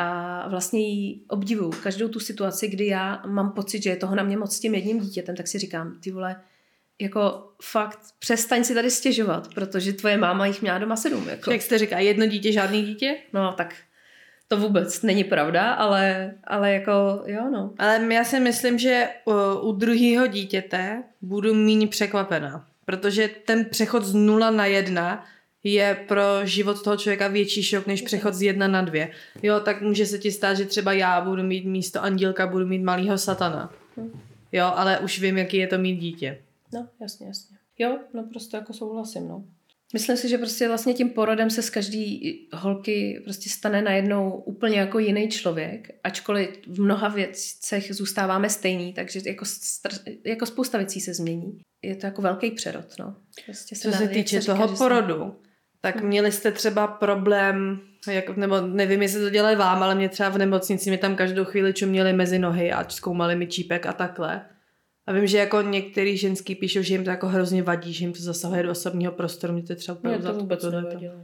A 0.00 0.48
vlastně 0.48 0.80
jí 0.80 1.24
obdivuju 1.28 1.70
každou 1.82 2.08
tu 2.08 2.20
situaci, 2.20 2.68
kdy 2.68 2.86
já 2.86 3.22
mám 3.26 3.52
pocit, 3.52 3.82
že 3.82 3.90
je 3.90 3.96
toho 3.96 4.14
na 4.14 4.22
mě 4.22 4.36
moc 4.36 4.56
s 4.56 4.60
tím 4.60 4.74
jedním 4.74 5.00
dítětem, 5.00 5.36
tak 5.36 5.48
si 5.48 5.58
říkám, 5.58 5.98
ty 6.00 6.10
vole, 6.10 6.36
jako 7.00 7.50
fakt 7.62 7.98
přestaň 8.18 8.64
si 8.64 8.74
tady 8.74 8.90
stěžovat, 8.90 9.54
protože 9.54 9.92
tvoje 9.92 10.16
máma 10.16 10.46
jich 10.46 10.62
měla 10.62 10.78
doma 10.78 10.96
sedm. 10.96 11.28
Jako. 11.28 11.50
Jak 11.50 11.62
jste 11.62 11.78
říká, 11.78 11.98
jedno 11.98 12.26
dítě, 12.26 12.52
žádný 12.52 12.82
dítě? 12.82 13.16
No 13.32 13.52
tak 13.52 13.74
to 14.48 14.56
vůbec 14.56 15.02
není 15.02 15.24
pravda, 15.24 15.72
ale, 15.72 16.34
ale 16.44 16.72
jako 16.72 17.22
jo 17.26 17.50
no. 17.50 17.74
Ale 17.78 18.14
já 18.14 18.24
si 18.24 18.40
myslím, 18.40 18.78
že 18.78 19.08
u, 19.24 19.58
u 19.68 19.72
druhého 19.72 20.26
dítěte 20.26 21.02
budu 21.22 21.54
méně 21.54 21.86
překvapená, 21.86 22.66
protože 22.84 23.30
ten 23.44 23.64
přechod 23.64 24.04
z 24.04 24.14
nula 24.14 24.50
na 24.50 24.66
jedna 24.66 25.24
je 25.72 26.04
pro 26.08 26.22
život 26.44 26.82
toho 26.82 26.96
člověka 26.96 27.28
větší 27.28 27.62
šok, 27.62 27.86
než 27.86 28.02
přechod 28.02 28.34
z 28.34 28.42
jedna 28.42 28.68
na 28.68 28.82
dvě. 28.82 29.10
Jo, 29.42 29.60
tak 29.60 29.82
může 29.82 30.06
se 30.06 30.18
ti 30.18 30.32
stát, 30.32 30.54
že 30.54 30.64
třeba 30.64 30.92
já 30.92 31.20
budu 31.20 31.42
mít 31.42 31.64
místo 31.64 32.02
andílka, 32.02 32.46
budu 32.46 32.66
mít 32.66 32.82
malýho 32.82 33.18
satana. 33.18 33.74
Jo, 34.52 34.72
ale 34.74 34.98
už 34.98 35.20
vím, 35.20 35.38
jaký 35.38 35.56
je 35.56 35.66
to 35.66 35.78
mít 35.78 35.96
dítě. 35.96 36.38
No, 36.74 36.88
jasně, 37.00 37.26
jasně. 37.26 37.56
Jo, 37.78 37.98
no 38.14 38.22
prostě 38.30 38.56
jako 38.56 38.72
souhlasím, 38.72 39.28
no. 39.28 39.44
Myslím 39.92 40.16
si, 40.16 40.28
že 40.28 40.38
prostě 40.38 40.68
vlastně 40.68 40.94
tím 40.94 41.10
porodem 41.10 41.50
se 41.50 41.62
z 41.62 41.70
každý 41.70 42.32
holky 42.52 43.20
prostě 43.24 43.50
stane 43.50 43.82
najednou 43.82 44.30
úplně 44.32 44.78
jako 44.78 44.98
jiný 44.98 45.28
člověk, 45.28 45.88
ačkoliv 46.04 46.48
v 46.66 46.80
mnoha 46.80 47.08
věcech 47.08 47.94
zůstáváme 47.94 48.50
stejný, 48.50 48.92
takže 48.92 49.20
jako, 49.26 49.44
str- 49.44 50.18
jako 50.24 50.46
spousta 50.46 50.78
věcí 50.78 51.00
se 51.00 51.14
změní. 51.14 51.58
Je 51.82 51.96
to 51.96 52.06
jako 52.06 52.22
velký 52.22 52.50
přerod, 52.50 52.84
no. 52.98 53.16
Prostě 53.46 53.76
Co 53.76 53.90
dá- 53.90 53.96
se 53.98 54.08
týče 54.08 54.40
říká, 54.40 54.54
toho 54.54 54.68
se- 54.68 54.78
porodu, 54.78 55.34
tak 55.80 56.02
měli 56.02 56.32
jste 56.32 56.52
třeba 56.52 56.86
problém, 56.86 57.80
jak, 58.10 58.36
nebo 58.36 58.60
nevím, 58.60 59.02
jestli 59.02 59.20
to 59.20 59.30
dělali 59.30 59.56
vám, 59.56 59.82
ale 59.82 59.94
mě 59.94 60.08
třeba 60.08 60.28
v 60.28 60.38
nemocnici 60.38 60.90
mi 60.90 60.98
tam 60.98 61.16
každou 61.16 61.44
chvíli 61.44 61.72
čuměli 61.72 62.12
mezi 62.12 62.38
nohy 62.38 62.72
a 62.72 62.88
zkoumali 62.88 63.36
mi 63.36 63.46
čípek 63.46 63.86
a 63.86 63.92
takhle. 63.92 64.40
A 65.06 65.12
vím, 65.12 65.26
že 65.26 65.38
jako 65.38 65.62
některý 65.62 66.16
ženský 66.16 66.54
píšou, 66.54 66.82
že 66.82 66.94
jim 66.94 67.04
to 67.04 67.10
jako 67.10 67.28
hrozně 67.28 67.62
vadí, 67.62 67.92
že 67.92 68.04
jim 68.04 68.12
to 68.12 68.22
zasahuje 68.22 68.62
do 68.62 68.70
osobního 68.70 69.12
prostoru. 69.12 69.52
Mě 69.52 69.62
to 69.62 69.74
třeba 69.74 69.98
Mě 70.02 70.16
úplně 70.16 70.32
to 70.32 70.38
vůbec 70.38 70.64
nevadilo. 70.64 71.14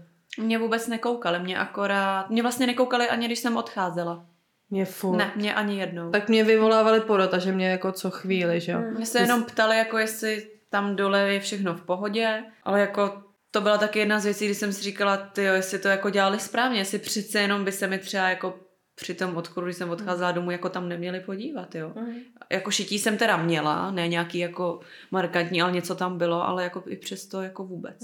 Mě 0.41 0.59
vůbec 0.59 0.89
nekoukali, 0.89 1.39
mě 1.39 1.59
akorát, 1.59 2.31
mě 2.31 2.43
vlastně 2.43 2.67
nekoukali 2.67 3.09
ani 3.09 3.27
když 3.27 3.39
jsem 3.39 3.57
odcházela. 3.57 4.27
Mě 4.71 4.85
furt. 4.85 5.17
Ne, 5.17 5.33
mě 5.37 5.55
ani 5.55 5.79
jednou. 5.79 6.11
Tak 6.11 6.29
mě 6.29 6.45
vyvolávali 6.45 7.01
porod, 7.01 7.35
a 7.35 7.39
že 7.39 7.53
mě 7.53 7.69
jako 7.69 7.93
co 7.93 8.11
chvíli, 8.11 8.61
že 8.61 8.73
jo. 8.73 8.79
Hmm. 8.79 8.95
Mě 8.95 9.07
se 9.07 9.19
jenom 9.19 9.43
ptali, 9.43 9.79
jako 9.79 9.99
jestli 9.99 10.47
tam 10.71 10.97
dole 10.97 11.33
je 11.33 11.41
všechno 11.41 11.75
v 11.75 11.83
pohodě, 11.83 12.43
ale 12.65 12.81
jako 12.81 13.23
to 13.55 13.61
byla 13.61 13.79
taky 13.79 13.99
jedna 13.99 14.21
z 14.21 14.25
věcí, 14.25 14.45
kdy 14.45 14.55
jsem 14.55 14.73
si 14.73 14.83
říkala, 14.83 15.17
ty 15.17 15.43
jestli 15.43 15.79
to 15.79 15.89
jako 15.89 16.11
dělali 16.11 16.41
správně, 16.41 16.79
jestli 16.79 16.99
přece 16.99 17.41
jenom 17.41 17.65
by 17.65 17.73
se 17.73 17.87
mi 17.87 17.99
třeba 17.99 18.29
jako 18.29 18.61
při 18.95 19.15
tom 19.15 19.37
odchodu, 19.37 19.67
když 19.67 19.77
jsem 19.77 19.91
odcházela 19.91 20.33
domů, 20.33 20.51
jako 20.51 20.69
tam 20.69 20.89
neměli 20.89 21.21
podívat, 21.21 21.75
jo. 21.75 21.93
Mhm. 21.97 22.15
Jako 22.51 22.71
šití 22.71 22.99
jsem 22.99 23.17
teda 23.17 23.37
měla, 23.37 23.91
ne 23.91 24.09
nějaký 24.09 24.39
jako 24.39 24.81
markantní, 25.11 25.63
ale 25.63 25.73
něco 25.73 25.95
tam 25.95 26.19
bylo, 26.19 26.43
ale 26.43 26.65
jako 26.65 26.83
i 26.87 26.97
přesto 26.97 27.43
jako 27.43 27.65
vůbec. 27.65 27.97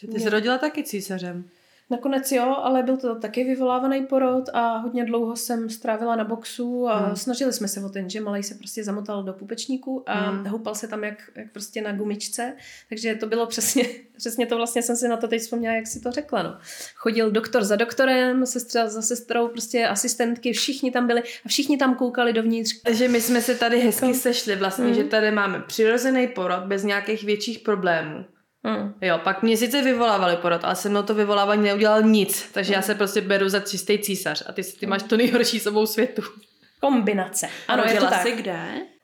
Že 0.00 0.08
ty 0.08 0.20
jsi 0.20 0.28
rodila 0.28 0.58
taky 0.58 0.84
císařem. 0.84 1.44
Nakonec 1.90 2.32
jo, 2.32 2.56
ale 2.62 2.82
byl 2.82 2.96
to 2.96 3.14
taky 3.14 3.44
vyvolávaný 3.44 4.06
porod 4.06 4.44
a 4.52 4.76
hodně 4.76 5.04
dlouho 5.04 5.36
jsem 5.36 5.70
strávila 5.70 6.16
na 6.16 6.24
boxu 6.24 6.88
a 6.88 6.96
Hmm. 6.96 7.06
hmm. 7.06 7.16
snažili 7.16 7.52
jsme 7.52 7.68
se 7.68 7.80
o 7.84 7.88
ten, 7.88 8.10
že 8.10 8.20
malej 8.20 8.42
se 8.42 8.54
prostě 8.54 8.84
zamotal 8.84 9.22
do 9.22 9.32
pupečníku 9.32 10.02
a 10.06 10.14
Hmm. 10.14 10.36
hmm. 10.38 10.46
houpal 10.46 10.74
se 10.74 10.88
tam 10.88 11.04
jak, 11.04 11.30
jak 11.36 11.52
prostě 11.52 11.82
na 11.82 11.92
gumičce, 11.92 12.52
takže 12.88 13.14
to 13.14 13.26
bylo 13.26 13.46
přesně, 13.46 13.84
přesně 14.16 14.46
to 14.46 14.56
vlastně 14.56 14.82
jsem 14.82 14.96
si 14.96 15.08
na 15.08 15.16
to 15.16 15.28
teď 15.28 15.40
vzpomněla, 15.42 15.74
jak 15.74 15.86
si 15.86 16.00
to 16.00 16.10
řekla, 16.12 16.42
no. 16.42 16.58
Chodil 16.94 17.30
doktor 17.30 17.64
za 17.64 17.76
doktorem, 17.76 18.46
sestra 18.46 18.88
za 18.88 19.02
sestrou, 19.02 19.48
prostě 19.48 19.86
asistentky, 19.86 20.52
všichni 20.52 20.90
tam 20.90 21.06
byli 21.06 21.22
a 21.44 21.48
všichni 21.48 21.76
tam 21.78 21.94
koukali 21.94 22.32
dovnitř. 22.32 22.82
Takže 22.82 23.08
my 23.08 23.20
jsme 23.20 23.40
se 23.42 23.54
tady 23.54 23.80
hezky 23.80 24.06
Jako- 24.06 24.18
sešli 24.18 24.56
vlastně, 24.56 24.84
Mm. 24.84 24.94
že 24.94 25.04
tady 25.04 25.30
máme 25.30 25.60
přirozený 25.66 26.28
porod 26.28 26.60
bez 26.66 26.84
nějakých 26.84 27.24
větších 27.24 27.58
problémů. 27.58 28.24
Hmm. 28.66 28.94
Jo, 29.02 29.18
pak 29.24 29.42
mě 29.42 29.56
sice 29.56 29.82
vyvolávali 29.82 30.36
porod, 30.36 30.64
ale 30.64 30.76
se 30.76 30.88
mnou 30.88 31.02
to 31.02 31.14
vyvolávání 31.14 31.62
neudělal 31.62 32.02
nic, 32.02 32.50
takže 32.52 32.74
já 32.74 32.82
se 32.82 32.94
prostě 32.94 33.20
beru 33.20 33.48
za 33.48 33.60
čistý 33.60 33.98
císař 33.98 34.42
a 34.46 34.52
ty, 34.52 34.62
ty 34.64 34.86
máš 34.86 35.02
to 35.02 35.16
nejhorší 35.16 35.60
s 35.60 35.66
obou 35.66 35.86
světu. 35.86 36.22
Kombinace. 36.80 37.48
Ano, 37.68 37.84
je 37.86 37.94
to 38.00 38.06
tak. 38.06 38.22
jsi 38.22 38.32
kde? 38.32 38.60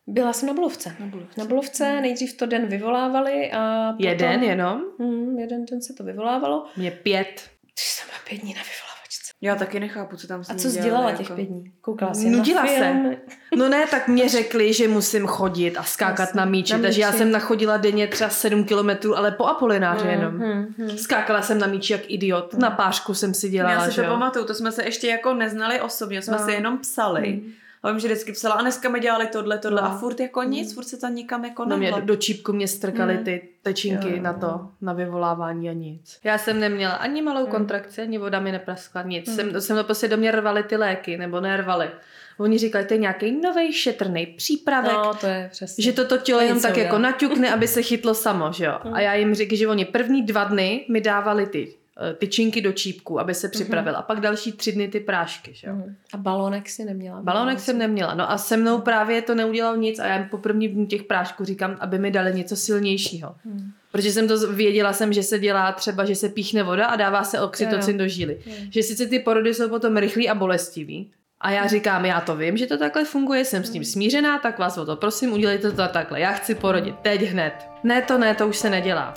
Byla 0.06 0.32
jsem 0.32 0.46
na 0.46 0.54
Bolovce. 0.54 0.96
Na 1.00 1.06
Bulovce. 1.06 1.40
Na 1.40 1.46
Bolovce 1.46 2.00
nejdřív 2.00 2.36
to 2.36 2.46
den 2.46 2.66
vyvolávali 2.66 3.52
a 3.52 3.92
potom... 3.92 4.06
Jeden 4.10 4.42
jenom, 4.42 4.80
Hmm, 4.98 5.38
jeden 5.38 5.64
den 5.64 5.82
se 5.82 5.92
to 5.94 6.04
vyvolávalo. 6.04 6.66
mě 6.76 6.90
pět. 6.90 7.50
Ty 7.74 7.82
jsem 7.82 8.06
byla 8.06 8.18
pět 8.28 8.40
dní 8.40 8.54
na 8.54 8.60
vyvolávačce. 8.62 8.93
Já 9.40 9.56
taky 9.56 9.80
nechápu, 9.80 10.16
co 10.16 10.26
tam 10.26 10.44
s 10.44 10.50
A 10.50 10.54
co 10.54 10.70
jsi 10.70 10.80
dělala 10.80 11.10
jako. 11.10 11.22
těch 11.22 11.32
pět 11.36 11.44
dní? 11.44 11.72
Koukala 11.80 12.14
jsi 12.14 12.30
Nudila 12.30 12.62
na 12.62 12.68
se. 12.68 13.16
No 13.56 13.68
ne, 13.68 13.86
tak 13.90 14.08
mě 14.08 14.28
řekli, 14.28 14.72
že 14.72 14.88
musím 14.88 15.26
chodit 15.26 15.76
a 15.76 15.82
skákat 15.82 16.18
Jasně, 16.18 16.38
na 16.38 16.44
míči, 16.44 16.72
na 16.72 16.78
takže 16.78 17.00
já 17.02 17.08
míči. 17.08 17.18
jsem 17.18 17.30
nachodila 17.30 17.76
denně 17.76 18.06
třeba 18.06 18.30
7 18.30 18.64
kilometrů, 18.64 19.16
ale 19.18 19.30
po 19.30 19.44
Apolináři 19.46 20.08
jenom. 20.08 20.38
Hmm, 20.38 20.66
hmm. 20.78 20.98
Skákala 20.98 21.42
jsem 21.42 21.58
na 21.58 21.66
míči 21.66 21.92
jak 21.92 22.02
idiot, 22.10 22.54
na 22.54 22.70
pášku 22.70 23.14
jsem 23.14 23.34
si 23.34 23.48
dělala, 23.48 23.74
Já 23.74 23.90
si 23.90 23.94
to 23.96 24.02
jo. 24.02 24.08
pamatuju, 24.10 24.44
to 24.44 24.54
jsme 24.54 24.72
se 24.72 24.84
ještě 24.84 25.06
jako 25.08 25.34
neznali 25.34 25.80
osobně, 25.80 26.22
jsme 26.22 26.36
No. 26.38 26.44
si 26.44 26.52
jenom 26.52 26.78
psali. 26.78 27.28
Hmm. 27.30 27.52
A 27.84 27.90
vím, 27.90 28.00
že 28.00 28.08
vždycky 28.08 28.32
psala, 28.32 28.54
a 28.54 28.60
dneska 28.60 28.88
mi 28.88 29.00
dělali 29.00 29.26
tohle, 29.26 29.58
tohle 29.58 29.82
No. 29.82 29.88
a 29.88 29.96
furt 29.98 30.20
jako 30.20 30.42
nic, 30.42 30.74
furt 30.74 30.84
se 30.84 30.96
tam 30.96 31.14
nikam 31.14 31.44
jako 31.44 31.64
No 31.64 31.76
mě 31.76 31.92
do 32.00 32.16
čípku 32.16 32.52
mě 32.52 32.68
strkaly 32.68 33.14
Mm. 33.16 33.24
ty 33.24 33.48
tečinky 33.62 34.16
Jo. 34.16 34.22
na 34.22 34.32
to, 34.32 34.68
na 34.80 34.92
vyvolávání 34.92 35.70
a 35.70 35.72
nic. 35.72 36.18
Já 36.24 36.38
jsem 36.38 36.60
neměla 36.60 36.92
ani 36.94 37.22
malou 37.22 37.44
Mm. 37.44 37.50
kontrakci, 37.50 38.02
ani 38.02 38.18
voda 38.18 38.40
mi 38.40 38.52
nepraskla, 38.52 39.02
nic. 39.02 39.28
Mm. 39.28 39.34
Jsem, 39.34 39.60
jsem 39.60 39.76
to 39.76 39.84
prostě 39.84 40.08
do 40.08 40.16
mě 40.16 40.30
rvali 40.30 40.62
ty 40.62 40.76
léky, 40.76 41.16
nebo 41.16 41.40
nervali. 41.40 41.90
Oni 42.38 42.58
říkali, 42.58 42.84
to 42.84 42.94
je 42.94 42.98
nějaký 42.98 43.32
nový 43.40 43.72
šetrný 43.72 44.26
přípravek, 44.26 44.92
No, 44.92 45.14
to 45.14 45.26
je 45.26 45.48
přesně. 45.52 45.84
že 45.84 45.92
toto 45.92 46.16
tělo 46.18 46.40
jenom 46.40 46.60
tak 46.60 46.76
jako 46.76 46.98
naťukne, 46.98 47.54
aby 47.54 47.68
se 47.68 47.82
chytlo 47.82 48.14
samo, 48.14 48.52
že 48.52 48.64
jo. 48.64 48.78
Mm. 48.84 48.94
A 48.94 49.00
já 49.00 49.14
jim 49.14 49.34
říkám, 49.34 49.56
že 49.56 49.68
oni 49.68 49.84
první 49.84 50.22
dva 50.22 50.44
dny 50.44 50.84
mi 50.90 51.00
dávali 51.00 51.46
ty 51.46 51.74
tyčinky 52.18 52.60
do 52.60 52.72
čípku, 52.72 53.20
aby 53.20 53.34
se 53.34 53.48
připravila. 53.48 53.98
A 53.98 54.02
pak 54.02 54.20
další 54.20 54.52
tři 54.52 54.72
dny 54.72 54.88
ty 54.88 55.00
prášky, 55.00 55.54
že 55.54 55.66
jo. 55.66 55.74
Mhm. 55.74 55.96
A 56.12 56.16
balónek 56.16 56.68
si 56.68 56.84
neměla? 56.84 57.22
Balonek 57.22 57.60
jsem 57.60 57.78
neměla, 57.78 58.14
no 58.14 58.30
a 58.30 58.38
se 58.38 58.56
mnou 58.56 58.80
právě 58.80 59.22
to 59.22 59.34
neudělal 59.34 59.76
nic 59.76 59.98
a 59.98 60.06
já 60.06 60.16
jim 60.16 60.28
po 60.28 60.38
první 60.38 60.68
dní 60.68 60.86
těch 60.86 61.02
prášků 61.02 61.44
říkám, 61.44 61.76
aby 61.80 61.98
mi 61.98 62.10
dali 62.10 62.34
něco 62.34 62.56
silnějšího. 62.56 63.34
Hmm. 63.44 63.70
Protože 63.92 64.12
jsem 64.12 64.28
to 64.28 64.52
věděla 64.52 64.92
jsem, 64.92 65.12
že 65.12 65.22
se 65.22 65.38
dělá 65.38 65.72
třeba, 65.72 66.04
že 66.04 66.14
se 66.14 66.28
píchne 66.28 66.62
voda 66.62 66.86
a 66.86 66.96
dává 66.96 67.24
se 67.24 67.40
oxytocin 67.40 67.98
do 67.98 68.08
žíly. 68.08 68.38
Jo. 68.46 68.52
Že 68.70 68.82
sice 68.82 69.06
ty 69.06 69.18
porody 69.18 69.54
jsou 69.54 69.68
potom 69.68 69.96
rychlý 69.96 70.28
a 70.28 70.34
bolestivý. 70.34 71.10
A 71.40 71.50
já 71.50 71.66
říkám, 71.66 72.04
já 72.04 72.20
to 72.20 72.36
vím, 72.36 72.56
že 72.56 72.66
to 72.66 72.78
takhle 72.78 73.04
funguje, 73.04 73.44
jsem 73.44 73.64
s 73.64 73.70
tím 73.70 73.84
smířená, 73.84 74.38
tak 74.38 74.58
vás 74.58 74.78
o 74.78 74.86
to 74.86 74.96
prosím, 74.96 75.32
udělejte 75.32 75.70
to 75.70 75.88
takhle. 75.88 76.20
Já 76.20 76.32
chci 76.32 76.54
porodit, 76.54 76.94
teď 77.02 77.22
hned. 77.22 77.52
Ne, 77.84 78.02
to 78.02 78.18
ne, 78.18 78.34
to 78.34 78.48
už 78.48 78.56
se 78.56 78.70
nedělá. 78.70 79.14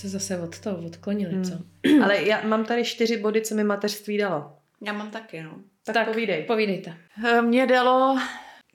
Se 0.00 0.08
zase 0.08 0.38
od 0.40 0.58
toho 0.58 0.76
odklonili, 0.86 1.32
Hmm. 1.32 1.44
co? 1.44 1.52
Ale 2.04 2.22
já 2.22 2.40
mám 2.46 2.64
tady 2.64 2.84
čtyři 2.84 3.16
body, 3.16 3.40
co 3.40 3.54
mi 3.54 3.64
mateřství 3.64 4.18
dalo. 4.18 4.52
Já 4.86 4.92
mám 4.92 5.10
taky, 5.10 5.42
no. 5.42 5.50
Tak, 5.84 5.94
tak 5.94 6.08
povídej. 6.08 6.42
Povídejte. 6.42 6.96
Eh, 7.26 7.42
Mě 7.42 7.66
dalo 7.66 8.18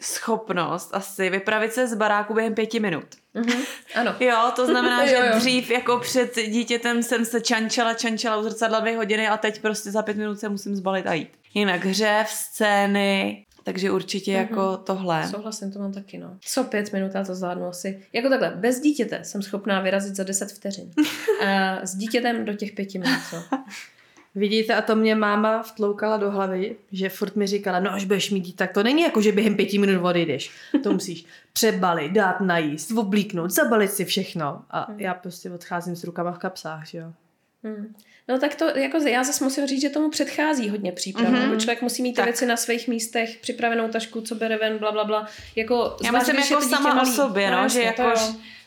schopnost 0.01 0.89
asi 0.93 1.29
vypravit 1.29 1.73
se 1.73 1.87
z 1.87 1.93
baráku 1.95 2.33
během 2.33 2.55
pěti 2.55 2.79
minut. 2.79 3.05
Mhm. 3.33 3.61
Ano. 3.95 4.15
Jo, 4.19 4.51
to 4.55 4.65
znamená, 4.65 5.05
že 5.07 5.15
Jo, 5.15 5.21
jo. 5.25 5.39
dřív 5.39 5.71
jako 5.71 5.99
před 5.99 6.35
dítětem 6.35 7.03
jsem 7.03 7.25
se 7.25 7.41
čančala, 7.41 7.93
čančala 7.93 8.37
u 8.37 8.43
zrcadla 8.43 8.79
dvě 8.79 8.95
hodiny 8.97 9.27
a 9.27 9.37
teď 9.37 9.61
prostě 9.61 9.91
za 9.91 10.01
pět 10.01 10.17
minut 10.17 10.39
se 10.39 10.49
musím 10.49 10.75
zbalit 10.75 11.07
a 11.07 11.13
jít. 11.13 11.29
Jinak 11.53 11.85
hřev, 11.85 12.29
scény, 12.29 13.45
takže 13.63 13.91
určitě 13.91 14.31
Mhm. 14.31 14.41
jako 14.41 14.77
tohle. 14.77 15.27
Souhlasím, 15.27 15.71
to 15.71 15.79
mám 15.79 15.91
taky, 15.91 16.17
no. 16.17 16.37
Co 16.41 16.63
pět 16.63 16.93
minut, 16.93 17.11
já 17.15 17.23
to 17.23 17.35
zvládnu 17.35 17.65
asi. 17.65 18.03
Jako 18.13 18.29
takhle, 18.29 18.49
bez 18.55 18.79
dítěte 18.79 19.23
jsem 19.23 19.41
schopná 19.41 19.81
vyrazit 19.81 20.15
za 20.15 20.23
10 20.23 20.51
vteřin. 20.51 20.91
A 21.47 21.79
s 21.85 21.95
dítětem 21.95 22.45
do 22.45 22.53
těch 22.53 22.71
pěti 22.71 22.99
minut, 22.99 23.19
co? 23.29 23.37
Vidíte, 24.35 24.75
a 24.75 24.81
to 24.81 24.95
mě 24.95 25.15
máma 25.15 25.63
vtloukala 25.63 26.17
do 26.17 26.31
hlavy, 26.31 26.75
že 26.91 27.09
furt 27.09 27.35
mi 27.35 27.47
říkala, 27.47 27.79
no 27.79 27.93
až 27.93 28.05
budeš 28.05 28.31
mít 28.31 28.39
dítě, 28.39 28.57
tak 28.57 28.73
to 28.73 28.83
není 28.83 29.01
jako, 29.01 29.21
že 29.21 29.31
během 29.31 29.55
pěti 29.55 29.79
minut 29.79 30.03
odejdeš. 30.05 30.51
To 30.83 30.93
musíš 30.93 31.25
přebalit, 31.53 32.11
dát 32.11 32.41
najíst, 32.41 32.91
oblíknout, 32.91 33.51
zabalit 33.51 33.91
si 33.91 34.05
všechno. 34.05 34.61
A 34.71 34.87
já 34.97 35.13
prostě 35.13 35.51
odcházím 35.51 35.95
s 35.95 36.03
rukama 36.03 36.31
v 36.31 36.37
kapsách, 36.37 36.87
že 36.87 36.97
jo. 36.97 37.13
Hmm. 37.63 37.95
No 38.27 38.39
tak 38.39 38.55
to, 38.55 38.65
jako 38.77 38.97
já 38.97 39.23
zase 39.23 39.43
musím 39.43 39.67
říct, 39.67 39.81
že 39.81 39.89
tomu 39.89 40.09
předchází 40.09 40.69
hodně 40.69 40.91
příprav. 40.91 41.27
Mhm. 41.27 41.35
Mm-hmm. 41.35 41.41
Nebo 41.41 41.55
člověk 41.55 41.81
musí 41.81 42.03
mít 42.03 42.11
ty 42.11 42.15
Tak. 42.15 42.25
věci 42.25 42.45
na 42.45 42.57
svých 42.57 42.87
místech, 42.87 43.37
připravenou 43.41 43.87
tašku, 43.87 44.21
co 44.21 44.35
bere 44.35 44.57
ven, 44.57 44.77
bla, 44.77 44.91
bla, 44.91 45.03
bla. 45.03 45.27
Jako, 45.55 45.97
Já 46.03 46.11
myslím 46.11 46.35
jako 46.35 46.61
sama 46.61 47.01
o 47.01 47.05
sobě, 47.05 47.51
no, 47.51 47.57
jasně, 47.57 47.81
že 47.81 47.85
jako 47.85 48.13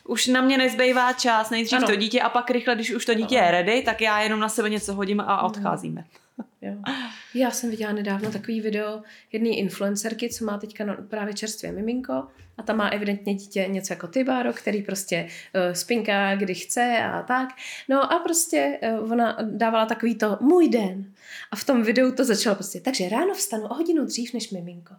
už 0.07 0.27
na 0.27 0.41
mě 0.41 0.57
nezbývá 0.57 1.13
čas, 1.13 1.49
nejdřív 1.49 1.77
Ano. 1.77 1.87
to 1.87 1.95
dítě 1.95 2.21
a 2.21 2.29
pak 2.29 2.49
rychle, 2.51 2.75
když 2.75 2.91
už 2.91 3.05
to 3.05 3.13
dítě 3.13 3.35
je 3.35 3.51
ready, 3.51 3.81
tak 3.81 4.01
já 4.01 4.21
jenom 4.21 4.39
na 4.39 4.49
sebe 4.49 4.69
něco 4.69 4.93
hodím 4.93 5.19
a 5.19 5.41
odcházíme. 5.41 6.03
Já 7.33 7.51
jsem 7.51 7.69
viděla 7.69 7.91
nedávno 7.93 8.31
takový 8.31 8.61
video 8.61 9.01
jedné 9.31 9.49
influencerky, 9.49 10.29
co 10.29 10.45
má 10.45 10.57
teďka 10.57 10.85
no, 10.85 10.97
právě 11.09 11.33
čerstvě 11.33 11.71
miminko 11.71 12.27
a 12.57 12.63
ta 12.63 12.73
má 12.73 12.89
evidentně 12.89 13.35
dítě 13.35 13.67
něco 13.67 13.93
jako 13.93 14.07
ty, 14.07 14.23
Báro, 14.23 14.53
který 14.53 14.81
prostě 14.81 15.27
uh, 15.55 15.73
spinká, 15.73 16.35
kdy 16.35 16.55
chce 16.55 16.97
a 17.13 17.21
tak. 17.21 17.49
No 17.89 18.13
a 18.13 18.19
prostě 18.19 18.79
uh, 18.99 19.11
ona 19.11 19.37
dávala 19.41 19.85
takový 19.85 20.15
to 20.15 20.37
můj 20.41 20.69
den. 20.69 21.13
A 21.51 21.55
v 21.55 21.63
tom 21.63 21.83
videu 21.83 22.11
to 22.11 22.25
začalo 22.25 22.55
prostě, 22.55 22.81
takže 22.81 23.09
ráno 23.09 23.33
vstanu 23.33 23.63
o 23.63 23.73
hodinu 23.73 24.05
dřív 24.05 24.33
než 24.33 24.51
miminko. 24.51 24.93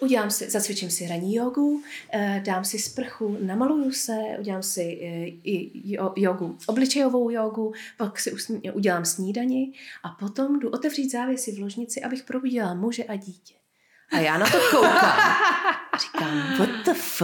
Udělám 0.00 0.30
si, 0.30 0.50
zacvičím 0.50 0.90
si 0.90 1.08
ranní 1.08 1.34
jogu, 1.34 1.82
eh, 2.12 2.42
dám 2.46 2.64
si 2.64 2.78
sprchu, 2.78 3.36
namaluju 3.40 3.92
se, 3.92 4.12
udělám 4.38 4.62
si 4.62 5.00
eh, 5.02 5.26
i 5.44 5.70
jo- 5.92 6.12
jogu, 6.16 6.58
obličejovou 6.66 7.30
jogu, 7.30 7.72
pak 7.96 8.20
si 8.20 8.32
udělám 8.72 9.04
snídani 9.04 9.72
a 10.02 10.08
potom 10.08 10.60
jdu 10.60 10.70
otevřít 10.70 11.10
závěsy 11.10 11.52
v 11.52 11.58
ložnici, 11.62 12.02
abych 12.02 12.22
probudila 12.22 12.74
muže 12.74 13.04
a 13.04 13.16
dítě. 13.16 13.54
A 14.12 14.18
já 14.18 14.38
na 14.38 14.46
to 14.50 14.58
koukám. 14.70 15.20
A 15.92 15.98
říkám, 15.98 16.58
what 16.58 16.84
the 16.84 16.90
f? 16.90 17.22